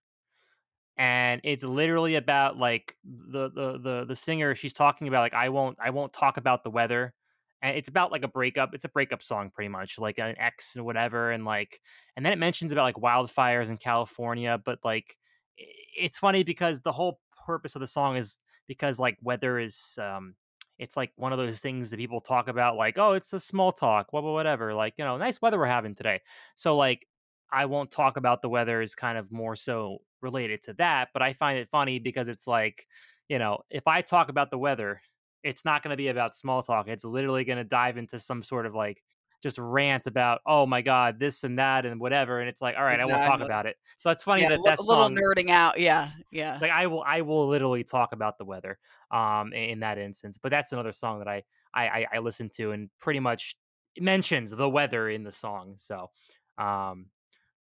and 0.97 1.41
it's 1.45 1.65
literally 1.65 2.15
about 2.15 2.57
like 2.57 2.97
the 3.05 3.51
the 3.51 3.79
the 3.79 4.05
the 4.07 4.17
singer. 4.17 4.55
She's 4.55 4.73
talking 4.73 5.09
about 5.09 5.21
like 5.21 5.35
I 5.35 5.49
won't 5.51 5.79
I 5.81 5.91
won't 5.91 6.13
talk 6.13 6.37
about 6.39 6.65
the 6.65 6.71
weather, 6.71 7.15
and 7.63 7.77
it's 7.77 7.89
about 7.89 8.13
like 8.13 8.23
a 8.25 8.29
breakup. 8.29 8.75
It's 8.75 8.85
a 8.85 8.89
breakup 8.89 9.23
song, 9.23 9.51
pretty 9.51 9.69
much, 9.69 9.99
like 9.99 10.19
an 10.19 10.37
ex 10.39 10.75
and 10.77 10.85
whatever, 10.87 11.31
and 11.31 11.45
like 11.45 11.81
and 12.17 12.25
then 12.25 12.33
it 12.33 12.39
mentions 12.39 12.73
about 12.73 12.85
like 12.85 12.97
wildfires 12.97 13.69
in 13.69 13.77
California, 13.77 14.59
but 14.65 14.81
like 14.85 15.17
it's 15.59 16.19
funny 16.19 16.43
because 16.45 16.81
the 16.81 16.93
whole 16.93 17.21
purpose 17.47 17.75
of 17.77 17.81
the 17.81 17.87
song 17.87 18.17
is 18.17 18.39
because 18.67 18.99
like 18.99 19.19
weather 19.23 19.59
is 19.59 19.99
um 20.01 20.35
it's 20.79 20.97
like 20.97 21.13
one 21.17 21.33
of 21.33 21.39
those 21.39 21.61
things 21.61 21.91
that 21.91 21.97
people 21.97 22.21
talk 22.21 22.49
about 22.49 22.77
like 22.77 22.99
oh 22.99 23.13
it's 23.13 23.33
a 23.33 23.41
small 23.41 23.73
talk 23.73 24.13
wha- 24.13 24.21
wha- 24.21 24.33
whatever 24.33 24.75
like 24.75 24.95
you 24.99 25.05
know 25.05 25.17
nice 25.17 25.41
weather 25.41 25.59
we're 25.59 25.67
having 25.67 25.95
today 25.95 26.21
so 26.55 26.77
like 26.77 27.07
i 27.53 27.65
won't 27.65 27.91
talk 27.91 28.17
about 28.17 28.43
the 28.43 28.49
weather 28.49 28.81
is 28.81 28.95
kind 28.95 29.19
of 29.19 29.31
more 29.33 29.57
so 29.57 29.99
related 30.21 30.63
to 30.63 30.73
that 30.75 31.09
but 31.13 31.23
i 31.23 31.33
find 31.33 31.59
it 31.59 31.69
funny 31.71 31.99
because 31.99 32.29
it's 32.29 32.47
like 32.47 32.87
you 33.29 33.39
know 33.39 33.59
if 33.71 33.87
i 33.87 34.01
talk 34.01 34.29
about 34.29 34.51
the 34.51 34.59
weather 34.59 35.01
it's 35.43 35.65
not 35.65 35.83
going 35.83 35.93
to 35.93 35.97
be 35.97 36.09
about 36.09 36.35
small 36.35 36.63
talk 36.63 36.89
it's 36.89 37.05
literally 37.05 37.45
going 37.45 37.59
to 37.59 37.65
dive 37.65 37.97
into 37.97 38.19
some 38.19 38.43
sort 38.43 38.67
of 38.67 38.75
like 38.75 39.03
just 39.43 39.59
rant 39.59 40.07
about 40.07 40.41
oh 40.47 40.67
my 40.67 40.83
god 40.83 41.21
this 41.21 41.45
and 41.45 41.59
that 41.59 41.87
and 41.87 42.01
whatever 42.01 42.41
and 42.41 42.49
it's 42.49 42.63
like 42.63 42.75
all 42.77 42.83
right 42.83 43.01
i 43.01 43.05
won't 43.05 43.23
talk 43.25 43.41
about 43.41 43.67
it 43.67 43.77
so 43.97 44.11
it's 44.11 44.23
funny 44.23 44.43
yeah, 44.43 44.51
that 44.51 44.59
li- 44.59 44.65
that 44.67 44.79
a 44.79 44.83
little 44.83 45.09
nerding 45.09 45.49
out. 45.49 45.81
Yeah, 45.81 46.11
yeah. 46.31 46.59
like 46.61 46.71
I 46.71 46.87
will 46.87 47.03
I 47.03 47.23
will 47.23 47.49
literally 47.49 47.83
talk 47.83 48.13
about 48.13 48.39
the 48.39 48.45
weather 48.45 48.79
um 49.11 49.53
in, 49.53 49.81
that 49.81 49.99
instance. 49.99 50.39
But 50.43 50.51
that's 50.51 50.73
another 50.73 50.93
song 50.93 51.21
that 51.21 51.29
I 51.29 51.45
I 51.75 51.87
I, 51.89 52.07
I 52.15 52.19
listen 52.19 52.49
to 52.57 52.73
and 52.73 52.91
pretty 52.99 53.21
much 53.21 53.57
mentions 53.99 54.51
the 54.51 54.69
weather 54.69 55.09
in 55.09 55.25
the 55.25 55.33
song. 55.33 55.75
So 55.77 56.11
um 56.59 57.07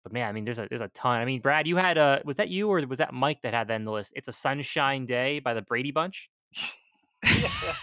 but 0.02 0.12
man, 0.12 0.28
I 0.28 0.32
mean 0.32 0.44
there's 0.44 0.58
a 0.58 0.66
there's 0.68 0.80
a 0.80 0.88
ton. 0.88 1.20
I 1.20 1.24
mean, 1.24 1.40
Brad, 1.40 1.66
you 1.66 1.76
had 1.76 1.96
a 1.96 2.22
was 2.24 2.36
that 2.36 2.48
you 2.48 2.68
or 2.68 2.84
was 2.86 2.98
that 2.98 3.14
Mike 3.14 3.42
that 3.42 3.54
had 3.54 3.68
that 3.68 3.76
in 3.76 3.84
the 3.84 3.92
list? 3.92 4.12
It's 4.16 4.28
a 4.28 4.32
sunshine 4.32 5.04
day 5.04 5.38
by 5.38 5.54
the 5.54 5.62
Brady 5.62 5.92
Bunch. 5.92 6.28
Yeah. 7.24 7.48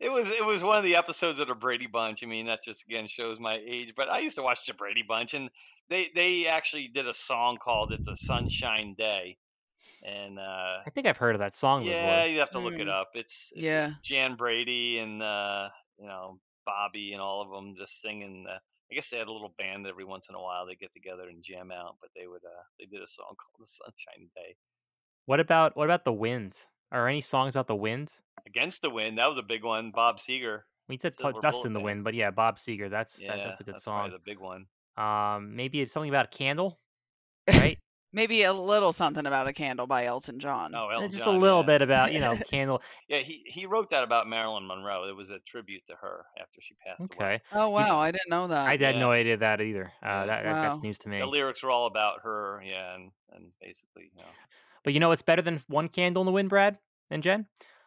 It 0.00 0.10
was 0.10 0.30
it 0.30 0.44
was 0.44 0.64
one 0.64 0.78
of 0.78 0.84
the 0.84 0.96
episodes 0.96 1.38
of 1.38 1.48
the 1.48 1.54
Brady 1.54 1.86
Bunch. 1.86 2.24
I 2.24 2.26
mean, 2.26 2.46
that 2.46 2.64
just 2.64 2.84
again 2.84 3.06
shows 3.08 3.38
my 3.38 3.60
age. 3.64 3.92
But 3.94 4.10
I 4.10 4.20
used 4.20 4.36
to 4.36 4.42
watch 4.42 4.64
the 4.66 4.74
Brady 4.74 5.04
Bunch, 5.06 5.34
and 5.34 5.50
they 5.90 6.08
they 6.14 6.46
actually 6.46 6.88
did 6.88 7.06
a 7.06 7.14
song 7.14 7.58
called 7.58 7.92
"It's 7.92 8.08
a 8.08 8.16
Sunshine 8.16 8.94
Day," 8.96 9.36
and 10.02 10.38
uh, 10.38 10.78
I 10.86 10.90
think 10.94 11.06
I've 11.06 11.16
heard 11.16 11.34
of 11.34 11.40
that 11.40 11.54
song 11.54 11.84
yeah, 11.84 11.90
before. 12.22 12.32
you 12.32 12.38
have 12.40 12.50
to 12.50 12.58
look 12.58 12.74
it 12.74 12.86
Mm. 12.86 13.00
up. 13.00 13.10
It's, 13.14 13.52
it's 13.54 13.62
Yeah. 13.64 13.90
Jan 14.02 14.34
Brady 14.36 14.98
and 14.98 15.22
uh, 15.22 15.68
you 15.98 16.06
know 16.06 16.38
Bobby 16.66 17.12
and 17.12 17.20
all 17.22 17.42
of 17.42 17.50
them 17.50 17.74
just 17.76 18.00
singing. 18.00 18.46
Uh, 18.48 18.58
I 18.90 18.94
guess 18.94 19.08
they 19.08 19.18
had 19.18 19.28
a 19.28 19.32
little 19.32 19.54
band 19.58 19.86
every 19.86 20.04
once 20.04 20.28
in 20.28 20.34
a 20.34 20.40
while. 20.40 20.66
They 20.66 20.74
get 20.74 20.92
together 20.92 21.28
and 21.28 21.42
jam 21.42 21.70
out, 21.72 21.96
but 22.00 22.10
they 22.14 22.26
would 22.26 22.44
uh, 22.44 22.62
they 22.78 22.84
did 22.86 23.02
a 23.02 23.06
song 23.06 23.26
called 23.38 23.54
"The 23.58 23.64
Sunshine 23.66 24.28
Day." 24.36 24.56
What 25.26 25.40
about 25.40 25.76
what 25.76 25.84
about 25.84 26.04
the 26.04 26.12
wind? 26.12 26.62
Are 26.90 27.08
any 27.08 27.20
songs 27.22 27.54
about 27.54 27.68
the 27.68 27.76
wind? 27.76 28.12
Against 28.46 28.82
the 28.82 28.90
Wind, 28.90 29.16
that 29.18 29.28
was 29.28 29.38
a 29.38 29.42
big 29.42 29.64
one. 29.64 29.92
Bob 29.94 30.18
Seger. 30.18 30.62
We 30.88 30.98
said 30.98 31.14
Silver 31.14 31.40
Dust 31.40 31.64
in 31.64 31.72
the. 31.72 31.80
Wind, 31.80 32.04
but 32.04 32.12
yeah, 32.12 32.30
Bob 32.32 32.56
Seger. 32.56 32.90
That's 32.90 33.18
Yeah, 33.18 33.36
that, 33.36 33.44
that's 33.44 33.60
a 33.60 33.64
good 33.64 33.74
that's 33.76 33.84
song. 33.84 34.10
the 34.10 34.18
big 34.18 34.38
one. 34.40 34.66
Um, 34.96 35.56
maybe 35.56 35.80
it's 35.80 35.92
something 35.92 36.10
about 36.10 36.26
a 36.26 36.36
candle, 36.36 36.78
right? 37.48 37.78
Maybe 38.14 38.42
a 38.42 38.52
little 38.52 38.92
something 38.92 39.24
about 39.24 39.46
a 39.48 39.52
candle 39.54 39.86
by 39.86 40.04
Elton 40.04 40.38
John. 40.38 40.74
Oh, 40.74 40.88
Elton 40.88 41.10
just 41.10 41.24
John, 41.24 41.34
a 41.34 41.38
little 41.38 41.60
yeah. 41.60 41.66
bit 41.66 41.82
about 41.82 42.12
you 42.12 42.20
know 42.20 42.36
candle. 42.50 42.82
Yeah, 43.08 43.18
he 43.18 43.42
he 43.46 43.64
wrote 43.66 43.90
that 43.90 44.04
about 44.04 44.28
Marilyn 44.28 44.66
Monroe. 44.66 45.08
It 45.08 45.16
was 45.16 45.30
a 45.30 45.38
tribute 45.40 45.86
to 45.86 45.94
her 45.94 46.26
after 46.38 46.60
she 46.60 46.74
passed 46.86 47.00
away. 47.14 47.34
Okay, 47.34 47.42
Oh 47.52 47.70
wow, 47.70 47.98
I 47.98 48.10
didn't 48.10 48.28
know 48.28 48.48
that. 48.48 48.66
I 48.66 48.72
had 48.72 48.80
Yeah. 48.80 48.98
no 49.00 49.12
idea 49.12 49.36
that 49.38 49.60
either. 49.60 49.92
Uh, 50.02 50.26
that, 50.26 50.44
that 50.44 50.52
that's 50.62 50.78
news 50.80 50.98
to 51.00 51.08
me. 51.08 51.18
The 51.20 51.26
lyrics 51.26 51.62
were 51.62 51.70
all 51.70 51.86
about 51.86 52.20
her, 52.22 52.62
yeah, 52.64 52.94
and 52.94 53.10
and 53.32 53.50
basically, 53.60 54.10
you 54.14 54.18
know. 54.22 54.28
But 54.84 54.92
you 54.92 55.00
know 55.00 55.08
what's 55.08 55.22
better 55.22 55.42
than 55.42 55.62
one 55.68 55.88
candle 55.88 56.20
in 56.22 56.26
the 56.26 56.32
wind, 56.32 56.48
Brad 56.50 56.78
and 57.10 57.22
Jen? 57.22 57.46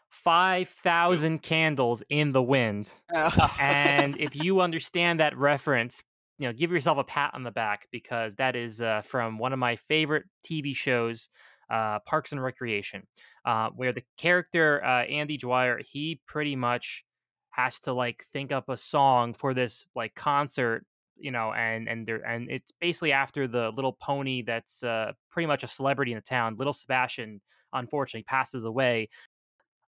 Five 0.09 0.69
thousand 0.69 1.43
candles 1.43 2.01
in 2.09 2.31
the 2.31 2.41
wind. 2.41 2.91
Oh. 3.13 3.55
and 3.59 4.17
if 4.19 4.35
you 4.35 4.61
understand 4.61 5.19
that 5.19 5.37
reference, 5.37 6.03
you 6.37 6.47
know, 6.47 6.53
give 6.53 6.71
yourself 6.71 6.97
a 6.97 7.03
pat 7.03 7.31
on 7.33 7.43
the 7.43 7.51
back 7.51 7.87
because 7.91 8.35
that 8.35 8.55
is 8.55 8.81
uh, 8.81 9.01
from 9.01 9.37
one 9.37 9.53
of 9.53 9.59
my 9.59 9.75
favorite 9.75 10.25
TV 10.43 10.75
shows, 10.75 11.29
uh, 11.69 11.99
Parks 11.99 12.31
and 12.31 12.43
Recreation, 12.43 13.07
uh, 13.45 13.69
where 13.69 13.93
the 13.93 14.03
character 14.17 14.83
uh, 14.83 15.03
Andy 15.05 15.37
Dwyer 15.37 15.79
he 15.79 16.19
pretty 16.25 16.55
much 16.55 17.03
has 17.51 17.79
to 17.81 17.93
like 17.93 18.23
think 18.33 18.51
up 18.51 18.67
a 18.69 18.75
song 18.77 19.33
for 19.33 19.53
this 19.53 19.85
like 19.95 20.13
concert, 20.15 20.85
you 21.15 21.31
know, 21.31 21.53
and 21.53 21.87
and 21.87 22.05
there 22.05 22.17
and 22.17 22.49
it's 22.51 22.71
basically 22.71 23.13
after 23.13 23.47
the 23.47 23.71
little 23.71 23.93
pony 23.93 24.41
that's 24.41 24.83
uh, 24.83 25.13
pretty 25.31 25.47
much 25.47 25.63
a 25.63 25.67
celebrity 25.67 26.11
in 26.11 26.17
the 26.17 26.21
town, 26.21 26.55
little 26.57 26.73
Sebastian, 26.73 27.39
unfortunately 27.71 28.23
passes 28.23 28.65
away. 28.65 29.09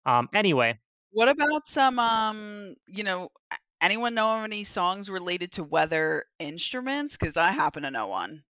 Um, 0.05 0.29
anyway, 0.33 0.79
What 1.11 1.27
about 1.27 1.67
some 1.67 1.99
um, 1.99 2.75
you 2.87 3.03
know, 3.03 3.29
anyone 3.81 4.13
know 4.15 4.37
of 4.39 4.43
any 4.43 4.63
songs 4.63 5.09
related 5.09 5.51
to 5.53 5.63
weather 5.63 6.25
instruments? 6.39 7.17
Because 7.17 7.37
I 7.37 7.51
happen 7.51 7.83
to 7.83 7.91
know 7.91 8.07
one. 8.07 8.43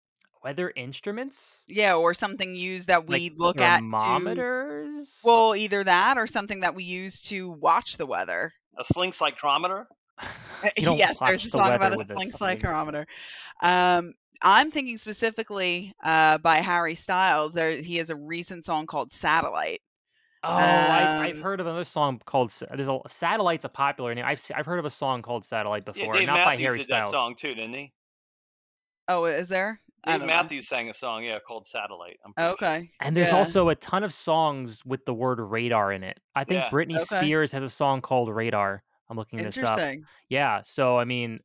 weather 0.44 0.72
instruments. 0.76 1.64
Yeah, 1.68 1.96
or 1.96 2.14
something 2.14 2.56
used 2.56 2.88
that 2.88 3.08
we 3.08 3.30
like 3.30 3.34
look 3.38 3.62
at 3.62 3.84
to 3.84 3.86
thermometers. 3.98 5.22
well, 5.24 5.56
either 5.56 5.84
that 5.84 6.18
or 6.18 6.28
something 6.28 6.62
that 6.62 6.76
we 6.76 6.84
use 6.84 7.22
to 7.24 7.50
watch 7.50 7.98
the 7.98 8.06
weather. 8.06 8.54
A 8.78 8.84
sling 8.86 9.12
psychrometer. 9.12 9.86
You 10.78 10.86
don't 10.86 10.98
yes, 10.98 11.20
watch 11.20 11.30
there's 11.30 11.46
a 11.46 11.50
the 11.52 11.52
song 11.52 11.70
weather 11.70 11.76
about 11.76 11.94
a 11.94 11.98
with 11.98 12.10
a 12.12 12.18
sling 12.18 12.32
sling. 12.32 12.60
psychrometer. 12.60 13.06
Um, 13.62 14.14
I'm 14.42 14.72
thinking 14.72 14.98
specifically 14.98 15.94
uh, 16.04 16.38
by 16.40 16.58
Harry 16.58 16.96
Styles. 16.96 17.54
There, 17.54 17.72
he 17.78 17.98
has 17.98 18.10
a 18.10 18.16
recent 18.16 18.66
song 18.66 18.86
called 18.88 19.12
"Satellite." 19.12 19.82
Oh, 20.46 20.52
I, 20.58 21.28
I've 21.28 21.38
Um, 21.38 21.42
heard 21.42 21.60
of 21.60 21.66
another 21.68 21.84
song 21.84 22.22
called. 22.26 22.52
There's 22.72 22.88
a 22.88 23.00
Satellite's 23.08 23.66
a 23.66 23.70
popular 23.70 24.14
name. 24.14 24.26
I've 24.26 24.42
I've 24.56 24.66
heard 24.66 24.80
of 24.80 24.86
a 24.86 24.90
song 24.90 25.22
called 25.22 25.44
Satellite 25.46 25.84
Yeah, 25.88 25.94
before, 25.94 26.14
Dave 26.14 26.28
not 26.28 26.36
by 26.36 26.52
Matthews 26.52 26.66
Harry 26.66 26.78
did 26.80 26.86
Styles. 26.86 27.08
that 27.08 27.12
song 27.18 27.36
too, 27.36 27.56
didn't 27.56 27.74
he? 27.74 27.94
Oh, 29.08 29.26
is 29.26 29.50
there? 29.50 29.82
I 30.04 30.12
Dave 30.12 30.20
don't 30.22 30.28
know. 30.28 30.34
Matthews 30.36 30.68
sang 30.68 30.90
a 30.90 30.94
song, 30.94 31.24
yeah, 31.24 31.40
called 31.40 31.66
Satellite. 31.68 32.20
I'm 32.26 32.34
pretty 32.34 32.48
sure. 32.48 32.54
Okay. 32.54 32.92
And 33.00 33.16
there's 33.18 33.32
Yeah. 33.32 33.38
also 33.38 33.70
a 33.70 33.76
ton 33.76 34.04
of 34.04 34.14
songs 34.14 34.84
with 34.86 35.04
the 35.06 35.14
word 35.14 35.40
radar 35.40 35.92
in 35.92 36.04
it. 36.04 36.20
I 36.36 36.44
think 36.44 36.62
Yeah. 36.64 36.70
Britney 36.70 36.96
Okay. 36.96 37.04
Spears 37.22 37.52
has 37.52 37.64
a 37.64 37.70
song 37.70 38.02
called 38.02 38.30
Radar. 38.30 38.84
I'm 39.10 39.18
looking 39.18 39.42
this 39.42 39.62
up. 39.62 39.80
Yeah. 40.30 40.62
So 40.64 40.98
I 41.00 41.06
mean, 41.06 41.40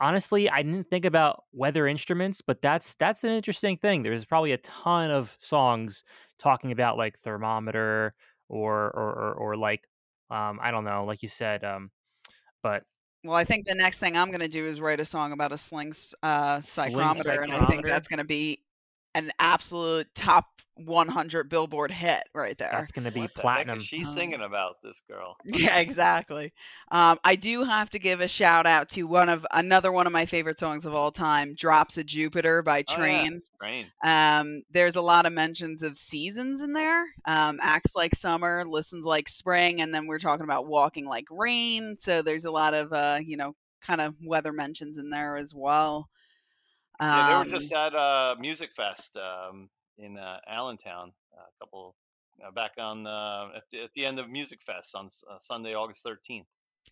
honestly, 0.00 0.48
I 0.50 0.62
didn't 0.62 0.88
think 0.88 1.04
about 1.04 1.44
weather 1.52 1.86
instruments, 1.86 2.40
but 2.42 2.62
that's 2.62 2.94
that's 2.96 3.22
an 3.24 3.30
interesting 3.30 3.76
thing. 3.76 4.02
There's 4.02 4.24
probably 4.24 4.52
a 4.52 4.58
ton 4.58 5.10
of 5.10 5.36
songs 5.38 6.04
talking 6.38 6.72
about 6.72 6.96
like 6.96 7.18
thermometer 7.18 8.14
or 8.50 8.86
or 8.90 9.10
or, 9.12 9.32
or 9.34 9.56
like 9.56 9.88
um 10.30 10.58
I 10.62 10.70
don't 10.70 10.84
know, 10.84 11.04
like 11.04 11.22
you 11.22 11.28
said, 11.28 11.64
um, 11.64 11.90
but 12.62 12.84
Well, 13.24 13.36
I 13.36 13.44
think 13.44 13.66
the 13.66 13.74
next 13.74 13.98
thing 13.98 14.16
I'm 14.16 14.28
going 14.28 14.40
to 14.40 14.48
do 14.48 14.66
is 14.66 14.80
write 14.80 15.00
a 15.00 15.04
song 15.04 15.32
about 15.32 15.52
a 15.52 15.58
sling 15.58 15.94
uh, 16.22 16.60
Sling 16.62 16.90
psychrometer, 16.90 17.42
and 17.42 17.52
I 17.52 17.66
think 17.66 17.86
that's 17.86 18.08
going 18.08 18.18
to 18.18 18.24
be 18.24 18.62
an 19.14 19.30
absolute 19.38 20.08
top 20.14 20.59
100 20.86 21.48
Billboard 21.48 21.90
hit 21.90 22.24
right 22.34 22.56
there. 22.58 22.70
that's 22.70 22.92
gonna 22.92 23.10
be 23.10 23.20
What 23.20 23.34
the 23.34 23.40
platinum. 23.42 23.76
is 23.76 23.82
she 23.82 24.04
Um, 24.04 24.04
singing 24.04 24.40
about 24.42 24.80
this 24.82 25.02
girl? 25.08 25.36
Yeah, 25.44 25.78
exactly. 25.78 26.52
Um, 26.90 27.18
I 27.24 27.34
do 27.34 27.64
have 27.64 27.88
to 27.90 27.98
give 27.98 28.20
a 28.20 28.28
shout 28.28 28.66
out 28.66 28.90
to 28.90 29.04
one 29.04 29.28
of 29.30 29.46
another 29.52 29.90
one 29.90 30.06
of 30.06 30.12
my 30.12 30.26
favorite 30.26 30.58
songs 30.60 30.84
of 30.84 30.94
all 30.94 31.10
time, 31.10 31.54
"Drops 31.54 31.96
of 31.96 32.06
Jupiter" 32.06 32.62
by 32.62 32.82
Oh, 32.88 33.04
yeah. 33.04 33.26
Train. 33.26 33.42
Rain. 33.60 33.92
Um, 34.04 34.62
there's 34.70 34.96
a 34.96 35.02
lot 35.02 35.26
of 35.26 35.32
mentions 35.32 35.82
of 35.82 35.98
seasons 35.98 36.60
in 36.60 36.72
there. 36.74 37.04
Um, 37.26 37.58
acts 37.62 37.94
like 37.96 38.14
summer, 38.14 38.64
listens 38.66 39.04
like 39.04 39.28
spring, 39.28 39.80
and 39.80 39.94
then 39.94 40.06
we're 40.06 40.18
talking 40.18 40.44
about 40.44 40.66
walking 40.66 41.06
like 41.06 41.26
rain. 41.30 41.96
So 41.98 42.22
there's 42.22 42.44
a 42.44 42.50
lot 42.50 42.74
of 42.74 42.92
uh, 42.92 43.20
you 43.24 43.36
know, 43.36 43.56
kind 43.82 44.00
of 44.00 44.14
weather 44.22 44.52
mentions 44.52 44.98
in 44.98 45.10
there 45.10 45.36
as 45.36 45.54
well. 45.54 46.08
Yeah, 47.10 47.22
they 47.22 47.34
Um, 47.34 47.46
were 47.46 47.46
just 47.46 47.72
at 47.72 47.94
uh, 47.94 48.36
Musikfest 48.40 49.16
um, 49.16 49.68
in 50.02 50.16
uh, 50.18 50.38
Allentown 50.48 51.12
a 51.34 51.64
couple 51.64 51.94
uh, 52.46 52.50
back 52.50 52.72
on 52.78 53.06
uh, 53.06 53.48
at, 53.56 53.62
the, 53.72 53.82
at 53.82 53.90
the 53.94 54.04
end 54.06 54.18
of 54.18 54.26
Musikfest 54.26 54.94
on 54.94 55.06
uh, 55.30 55.36
Sunday, 55.40 55.74
August 55.74 56.04
13th. 56.04 56.44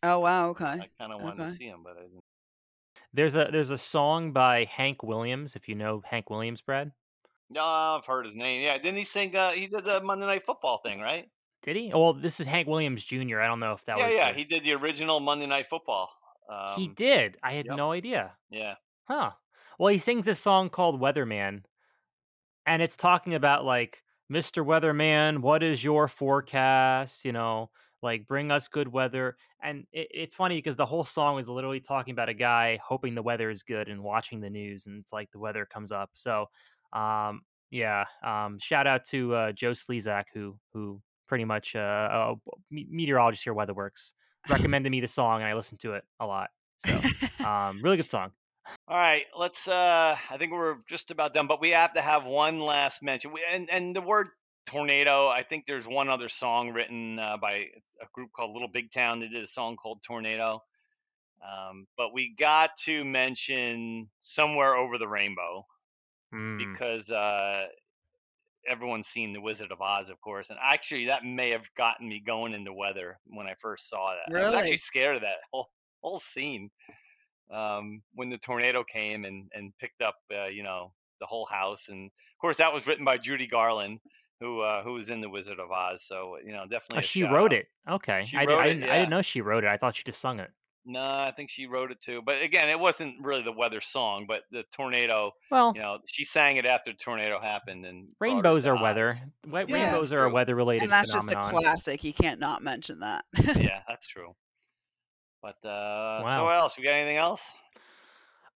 oh 0.03 0.19
wow, 0.21 0.51
okay. 0.51 0.65
I 0.65 0.89
kind 1.01 1.13
of 1.13 1.21
wanted 1.23 1.41
Okay. 1.41 1.51
to 1.51 1.57
see 1.57 1.65
him, 1.67 1.81
but 1.83 1.97
I 1.99 2.03
didn't. 2.03 2.23
There's 3.13 3.35
a 3.37 3.49
there's 3.51 3.71
a 3.71 3.79
song 3.79 4.33
by 4.33 4.65
Hank 4.65 5.03
Williams, 5.03 5.57
if 5.57 5.69
you 5.69 5.75
know 5.75 6.03
Hank 6.05 6.29
Williams, 6.31 6.61
Brad. 6.61 6.93
No, 7.51 7.65
I've 7.65 8.05
heard 8.05 8.27
his 8.27 8.35
name. 8.35 8.63
Yeah, 8.63 8.77
didn't 8.77 8.99
he 8.99 9.05
sing? 9.05 9.35
Uh, 9.35 9.53
he 9.53 9.67
did 9.67 9.85
the 9.85 10.03
Monday 10.03 10.27
Night 10.27 10.45
Football 10.45 10.81
thing, 10.85 11.01
right? 11.01 11.27
Did 11.63 11.77
he? 11.77 11.91
Well, 11.93 12.13
this 12.13 12.39
is 12.41 12.47
Hank 12.47 12.69
Williams 12.69 13.03
Jr. 13.03 13.41
I 13.41 13.47
don't 13.47 13.61
know 13.61 13.73
if 13.73 13.85
that 13.87 13.97
yeah, 13.99 14.07
was. 14.07 14.15
yeah, 14.15 14.33
the- 14.33 14.39
he 14.39 14.45
did 14.45 14.65
the 14.65 14.75
original 14.75 15.21
Monday 15.21 15.47
Night 15.47 15.67
Football. 15.67 16.11
Um, 16.53 16.79
he 16.81 16.89
did. 16.89 17.37
I 17.43 17.53
had 17.55 17.67
yep. 17.67 17.77
no 17.77 17.93
idea. 17.93 18.33
Yeah, 18.51 18.75
Huh. 19.05 19.31
Well, 19.79 19.89
he 19.93 19.99
sings 19.99 20.27
this 20.27 20.39
song 20.41 20.69
called 20.71 21.01
Weatherman, 21.01 21.63
and 22.69 22.83
it's 22.83 22.97
talking 22.97 23.35
about 23.35 23.65
like 23.65 24.03
Mr. 24.31 24.65
Weatherman, 24.65 25.39
what 25.39 25.63
is 25.63 25.83
your 25.83 26.07
forecast? 26.07 27.25
You 27.25 27.33
know, 27.33 27.71
like 28.03 28.27
bring 28.27 28.51
us 28.51 28.69
good 28.69 28.89
weather. 28.89 29.37
And 29.63 29.87
it, 29.93 30.09
it's 30.11 30.35
funny 30.35 30.59
because 30.59 30.77
the 30.77 30.87
whole 30.87 31.03
song 31.03 31.39
is 31.39 31.49
literally 31.49 31.81
talking 31.81 32.13
about 32.13 32.29
a 32.29 32.35
guy 32.35 32.79
hoping 32.85 33.15
the 33.15 33.23
weather 33.23 33.49
is 33.51 33.63
good 33.63 33.89
and 33.89 34.03
watching 34.03 34.41
the 34.41 34.51
news, 34.51 34.87
and 34.87 35.01
it's 35.01 35.13
like 35.13 35.31
the 35.33 35.39
weather 35.39 35.67
comes 35.67 35.91
up. 35.91 36.11
So, 36.13 36.47
um, 36.93 37.41
yeah. 37.71 38.05
Um, 38.23 38.59
shout 38.59 38.87
out 38.87 39.05
to 39.07 39.35
uh, 39.35 39.53
Joe 39.53 39.73
Slezak 39.73 40.25
who 40.35 40.59
who 40.75 41.01
pretty 41.27 41.45
much 41.45 41.75
uh, 41.75 42.35
a 42.35 42.35
meteorologist 42.71 43.45
here, 43.45 43.59
at 43.59 43.69
WeatherWorks, 43.69 44.13
recommended 44.49 44.91
me 44.91 45.01
the 45.01 45.09
song, 45.09 45.41
and 45.41 45.49
I 45.49 45.55
listened 45.55 45.81
to 45.81 45.95
it 45.95 46.05
a 46.21 46.27
lot. 46.27 46.51
So, 46.79 47.01
um, 47.45 47.81
really 47.83 47.97
good 47.97 48.09
song. 48.09 48.33
All 48.89 48.97
right, 48.97 49.25
let's. 49.37 49.69
uh 49.69 50.17
I 50.31 50.37
think 50.39 50.53
we're 50.53 50.77
just 50.89 51.11
about 51.11 51.33
done, 51.33 51.47
but 51.47 51.61
we 51.61 51.71
have 51.71 51.93
to 51.93 52.01
have 52.01 52.25
one 52.27 52.61
last 52.61 53.03
mention. 53.03 53.33
We, 53.33 53.43
and 53.51 53.69
and 53.71 53.95
the 53.95 54.01
word 54.01 54.29
tornado. 54.67 55.29
I 55.29 55.43
think 55.43 55.67
there's 55.67 55.87
one 55.87 56.09
other 56.09 56.29
song 56.29 56.73
written 56.73 57.19
uh, 57.19 57.37
by 57.41 57.53
a 57.53 58.07
group 58.13 58.31
called 58.33 58.53
Little 58.53 58.69
Big 58.69 58.91
Town. 58.91 59.21
They 59.21 59.29
did 59.29 59.43
a 59.43 59.47
song 59.49 59.77
called 59.77 60.03
Tornado. 60.03 60.63
Um, 61.41 61.87
but 61.97 62.13
we 62.13 62.35
got 62.37 62.71
to 62.85 63.05
mention 63.05 64.09
somewhere 64.21 64.75
over 64.75 64.99
the 64.99 65.09
rainbow 65.09 65.67
Mm. 66.35 66.59
because 66.59 67.11
uh, 67.11 67.63
everyone's 68.69 69.07
seen 69.09 69.33
The 69.33 69.41
Wizard 69.41 69.73
of 69.73 69.81
Oz, 69.81 70.11
of 70.11 70.21
course. 70.21 70.51
And 70.51 70.59
actually, 70.63 71.07
that 71.07 71.25
may 71.25 71.51
have 71.51 71.67
gotten 71.75 72.07
me 72.07 72.21
going 72.25 72.53
into 72.53 72.73
weather 72.73 73.19
when 73.29 73.47
I 73.47 73.55
first 73.55 73.89
saw 73.89 74.13
that. 74.15 74.31
I 74.39 74.45
was 74.47 74.55
actually 74.59 74.77
scared 74.77 75.17
of 75.17 75.23
that 75.23 75.37
whole 75.53 75.71
whole 76.03 76.19
scene 76.19 76.71
um, 77.51 78.03
when 78.15 78.29
the 78.29 78.39
tornado 78.39 78.85
came 78.85 79.25
and 79.25 79.51
and 79.55 79.73
picked 79.79 80.03
up, 80.03 80.17
uh, 80.35 80.47
you 80.47 80.63
know, 80.63 80.93
the 81.21 81.27
whole 81.27 81.47
house. 81.47 81.89
And 81.89 82.07
of 82.07 82.41
course, 82.41 82.59
that 82.59 82.73
was 82.73 82.87
written 82.87 83.05
by 83.05 83.19
Judy 83.19 83.47
Garland, 83.47 84.01
who 84.41 84.61
uh, 84.61 84.83
who 84.83 84.95
was 84.95 85.11
in 85.11 85.21
The 85.21 85.29
Wizard 85.31 85.59
of 85.61 85.71
Oz. 85.71 86.03
So 86.07 86.37
you 86.45 86.53
know, 86.53 86.63
definitely. 86.65 86.99
Oh, 86.99 87.01
she 87.01 87.21
shout 87.23 87.33
wrote 87.33 87.53
out. 87.53 87.59
it. 87.59 87.67
Okay, 87.91 88.25
She 88.25 88.37
I, 88.37 88.41
did, 88.47 88.53
wrote 88.53 88.61
I 88.61 88.67
it, 88.67 88.69
didn't. 88.75 88.85
I 88.85 88.87
yeah. 88.87 88.99
didn't 89.01 89.11
know 89.11 89.23
she 89.23 89.41
wrote 89.41 89.65
it. 89.65 89.69
I 89.69 89.77
thought 89.77 89.97
she 89.97 90.05
just 90.05 90.21
sung 90.21 90.41
it. 90.41 90.51
No, 90.91 91.03
I 91.03 91.33
think 91.37 91.51
she 91.51 91.67
wrote 91.67 91.91
it 91.91 92.01
too. 92.01 92.23
But 92.25 92.41
again, 92.41 92.71
it 92.71 92.81
wasn't 92.81 93.17
really 93.23 93.43
the 93.43 93.53
weather 93.53 93.79
song, 93.81 94.25
but 94.27 94.41
the 94.51 94.65
tornado. 94.75 95.33
Well, 95.51 95.73
You 95.75 95.83
know, 95.83 95.99
she 96.07 96.25
sang 96.25 96.57
it 96.57 96.65
after 96.65 96.93
the 96.93 96.97
tornado 96.97 97.39
happened 97.39 97.85
and 97.85 98.09
rainbows 98.21 98.65
are 98.65 98.81
weather. 98.81 99.09
Oz. 99.09 99.21
We- 99.47 99.53
Yeah, 99.53 99.65
rainbows 99.91 100.09
that's 100.09 100.13
are 100.13 100.25
a 100.25 100.31
weather-related 100.31 100.85
and 100.85 100.93
that's 100.93 101.13
just 101.13 101.27
a 101.27 101.29
phenomenon. 101.29 101.61
classic. 101.63 102.05
You 102.05 102.15
can't 102.15 102.41
not 102.41 102.63
mention 102.63 103.01
that. 103.01 103.27
yeah, 103.57 103.83
that's 103.87 104.07
true. 104.07 104.35
But 105.43 105.65
uh, 105.65 106.21
so 106.37 106.45
what 106.45 106.57
else? 106.57 106.77
We 106.77 106.85
got 106.85 106.95
anything 106.95 107.17
else? 107.17 107.53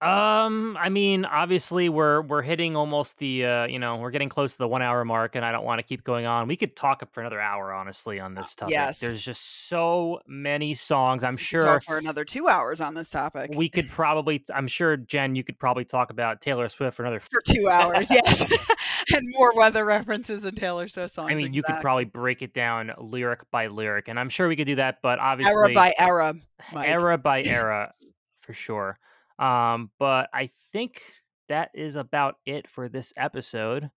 Um, 0.03 0.77
I 0.81 0.89
mean, 0.89 1.25
obviously 1.25 1.89
we're 1.89 2.23
we're 2.23 2.43
hitting 2.43 2.75
almost 2.75 3.19
the 3.19 3.47
uh, 3.47 3.67
you 3.67 3.79
know, 3.79 3.99
we're 3.99 4.11
getting 4.11 4.29
close 4.29 4.53
to 4.53 4.59
the 4.59 4.67
one 4.67 4.83
hour 4.83 5.05
mark, 5.05 5.37
and 5.37 5.45
I 5.45 5.53
don't 5.53 5.65
want 5.65 5.79
to 5.79 5.85
keep 5.85 6.03
going 6.03 6.27
on. 6.27 6.49
We 6.49 6.57
could 6.57 6.75
talk 6.75 7.09
for 7.13 7.21
another 7.21 7.41
hour, 7.41 7.73
honestly, 7.73 8.19
on 8.19 8.35
this 8.35 8.57
topic. 8.57 8.75
yes. 8.75 8.99
There's 8.99 9.25
just 9.25 9.69
so 9.69 10.21
many 10.27 10.75
songs. 10.75 11.23
I'm 11.23 11.35
We 11.35 11.37
could 11.37 11.45
sure 11.45 11.65
talk 11.65 11.85
for 11.85 11.99
another 11.99 12.25
two 12.25 12.49
hours 12.49 12.81
on 12.81 12.95
this 12.95 13.11
topic. 13.11 13.53
we 13.55 13.69
could 13.69 13.89
probably. 13.89 14.43
I'm 14.53 14.67
sure 14.67 14.97
Jen, 14.97 15.37
you 15.37 15.45
could 15.45 15.57
probably 15.57 15.85
talk 15.85 16.11
about 16.11 16.41
Taylor 16.41 16.69
Swift 16.69 16.97
for 16.97 17.05
another. 17.05 17.21
for 17.21 17.41
two 17.47 17.69
hours, 17.69 18.11
yes, 18.11 18.45
and 19.15 19.29
more 19.31 19.55
weather 19.55 19.85
references 19.85 20.45
and 20.45 20.57
Taylor 20.57 20.89
Swift 20.89 21.15
songs. 21.15 21.31
I 21.31 21.37
mean, 21.37 21.55
you 21.55 21.63
could 21.63 21.81
probably 21.81 22.07
break 22.07 22.43
it 22.43 22.53
down 22.53 22.91
lyric 22.99 23.49
by 23.53 23.69
lyric, 23.69 24.09
and 24.09 24.19
I'm 24.19 24.31
sure 24.31 24.49
we 24.49 24.57
could 24.57 24.67
do 24.67 24.77
that. 24.77 24.99
But 25.01 25.21
obviously, 25.21 25.53
era 25.53 25.75
by 25.75 25.95
era. 25.97 26.35
Mike. 26.73 26.89
era 26.89 27.19
by 27.19 27.43
era 27.45 27.95
for 28.41 28.53
sure 28.53 28.99
um 29.43 29.91
but 29.99 30.29
i 30.33 30.47
think 30.73 31.03
that 31.49 31.71
is 31.75 31.97
about 31.97 32.37
it 32.47 32.69
for 32.69 32.89
this 32.89 33.13
episode 33.17 33.91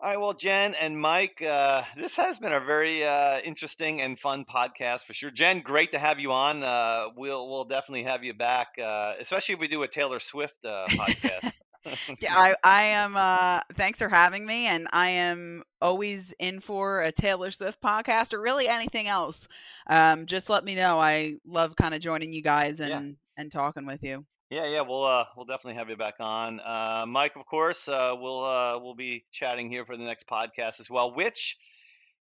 All 0.00 0.08
right, 0.10 0.20
well, 0.20 0.32
Jen 0.34 0.74
and 0.74 0.98
Mike, 0.98 1.40
uh, 1.42 1.82
this 1.96 2.16
has 2.16 2.38
been 2.40 2.52
a 2.52 2.60
very 2.60 3.04
uh, 3.04 3.38
interesting 3.44 4.00
and 4.00 4.18
fun 4.18 4.44
podcast 4.44 5.04
for 5.04 5.12
sure. 5.12 5.30
Jen, 5.30 5.60
great 5.60 5.92
to 5.92 5.98
have 5.98 6.18
you 6.18 6.32
on. 6.32 6.62
Uh, 6.64 7.08
we'll 7.16 7.48
we'll 7.48 7.64
definitely 7.66 8.04
have 8.04 8.24
you 8.24 8.34
back, 8.34 8.68
uh, 8.82 9.14
especially 9.20 9.54
if 9.54 9.60
we 9.60 9.68
do 9.68 9.82
a 9.84 9.88
Taylor 9.88 10.18
Swift 10.20 10.64
uh, 10.64 10.86
podcast. 10.90 11.52
yeah, 12.20 12.34
I, 12.46 12.54
I 12.64 12.82
am. 12.98 13.16
Uh, 13.16 13.60
thanks 13.74 13.98
for 14.00 14.08
having 14.08 14.44
me, 14.44 14.66
and 14.66 14.88
I 14.92 15.10
am 15.10 15.62
always 15.80 16.34
in 16.40 16.60
for 16.60 17.02
a 17.02 17.12
Taylor 17.12 17.50
Swift 17.52 17.80
podcast 17.80 18.32
or 18.34 18.40
really 18.40 18.66
anything 18.68 19.06
else. 19.06 19.46
Um, 19.86 20.26
just 20.26 20.50
let 20.50 20.64
me 20.64 20.74
know. 20.74 20.98
I 20.98 21.34
love 21.46 21.76
kind 21.76 21.94
of 21.94 22.00
joining 22.00 22.32
you 22.32 22.42
guys 22.42 22.80
and 22.80 22.90
Yeah. 22.90 23.10
and 23.36 23.52
talking 23.52 23.86
with 23.86 24.02
you. 24.02 24.24
Yeah, 24.52 24.66
yeah, 24.66 24.82
we'll 24.82 25.04
uh, 25.04 25.24
we'll 25.34 25.46
definitely 25.46 25.76
have 25.78 25.88
you 25.88 25.96
back 25.96 26.16
on, 26.20 26.60
uh, 26.60 27.06
Mike. 27.08 27.36
Of 27.36 27.46
course, 27.46 27.88
uh, 27.88 28.14
we'll 28.20 28.44
uh, 28.44 28.78
we'll 28.80 28.94
be 28.94 29.24
chatting 29.32 29.70
here 29.70 29.86
for 29.86 29.96
the 29.96 30.04
next 30.04 30.26
podcast 30.26 30.78
as 30.78 30.90
well, 30.90 31.14
which 31.14 31.56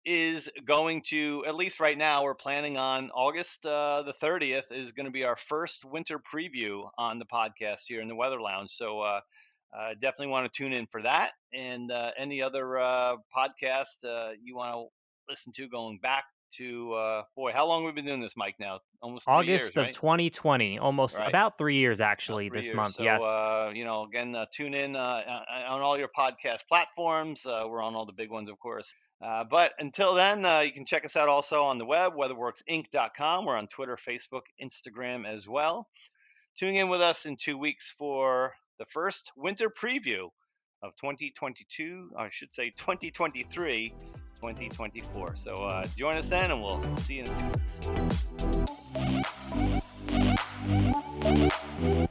is 0.06 0.50
going 0.66 1.04
to 1.10 1.44
at 1.48 1.54
least 1.54 1.80
right 1.80 1.96
now 1.96 2.24
we're 2.24 2.34
planning 2.34 2.78
on 2.78 3.12
August 3.12 3.68
uh, 3.68 4.02
the 4.02 4.12
thirtieth 4.12 4.72
is 4.72 4.92
going 4.92 5.06
to 5.06 5.12
be 5.12 5.24
our 5.24 5.36
first 5.36 5.86
winter 5.86 6.18
preview 6.18 6.90
on 6.98 7.20
the 7.20 7.26
podcast 7.26 7.82
here 7.86 8.02
in 8.02 8.08
the 8.08 8.16
Weather 8.16 8.42
Lounge. 8.42 8.72
So 8.72 9.02
uh, 9.02 9.20
uh, 9.78 9.90
definitely 10.02 10.32
want 10.32 10.52
to 10.52 10.64
tune 10.64 10.74
in 10.74 10.88
for 10.88 11.04
that, 11.04 11.34
and 11.54 11.92
uh, 11.92 12.10
any 12.18 12.42
other 12.42 12.80
uh, 12.80 13.18
podcast 13.38 14.04
uh, 14.04 14.32
you 14.42 14.56
want 14.56 14.74
to 14.74 14.88
listen 15.30 15.54
to 15.58 15.68
going 15.70 16.00
back 16.02 16.24
to 16.54 16.94
uh, 16.94 17.24
boy, 17.36 17.52
how 17.52 17.66
long 17.66 17.84
we've 17.84 17.94
we 17.94 18.02
been 18.02 18.06
doing 18.06 18.22
this, 18.22 18.36
Mike? 18.38 18.56
Now 18.60 18.80
almost 19.02 19.28
August 19.28 19.48
years, 19.48 19.72
of 19.72 19.78
right? 19.78 19.94
2020, 19.94 20.80
almost 20.80 21.18
Right. 21.18 21.28
about 21.28 21.58
three 21.58 21.76
years 21.76 22.00
actually 22.00 22.50
three 22.50 22.58
this 22.60 22.66
years. 22.68 22.76
month. 22.76 22.94
So, 22.94 23.04
yes. 23.04 23.22
uh, 23.24 23.72
you 23.74 23.84
know, 23.86 24.04
again, 24.06 24.36
uh, 24.36 24.46
tune 24.52 24.74
in 24.74 24.96
uh, 24.96 25.44
on 25.68 25.82
all 25.82 25.98
your 25.98 26.10
podcast 26.18 26.68
platforms. 26.68 27.46
Uh, 27.46 27.66
we're 27.68 27.82
on 27.82 27.96
all 27.96 28.06
the 28.06 28.14
big 28.14 28.32
ones, 28.32 28.50
of 28.50 28.58
course. 28.60 28.94
Uh, 29.22 29.44
but 29.44 29.74
until 29.80 30.14
then, 30.14 30.46
uh, 30.46 30.60
you 30.60 30.72
can 30.72 30.86
check 30.86 31.06
us 31.06 31.16
out 31.16 31.30
also 31.30 31.64
on 31.64 31.78
the 31.78 31.86
web, 31.86 32.14
weatherworksinc.com. 32.16 33.46
We're 33.46 33.56
on 33.58 33.68
Twitter, 33.68 33.98
Facebook, 33.98 34.42
Instagram 34.62 35.26
as 35.26 35.48
well. 35.48 35.88
Tune 36.58 36.76
in 36.76 36.90
with 36.90 37.02
us 37.02 37.26
in 37.26 37.38
two 37.38 37.58
weeks 37.58 37.92
for 37.92 38.54
the 38.80 38.86
first 38.86 39.32
winter 39.38 39.70
preview 39.70 40.30
of 40.84 40.96
2022, 40.98 42.12
I 42.18 42.30
should 42.30 42.54
say 42.54 42.70
2023, 42.72 43.94
2024. 44.36 45.36
So 45.36 45.64
uh, 45.64 45.86
join 45.96 46.18
us 46.18 46.30
then, 46.30 46.52
and 46.52 46.62
we'll 46.62 46.82
see 46.98 47.18
you 47.18 47.26
in. 51.82 52.08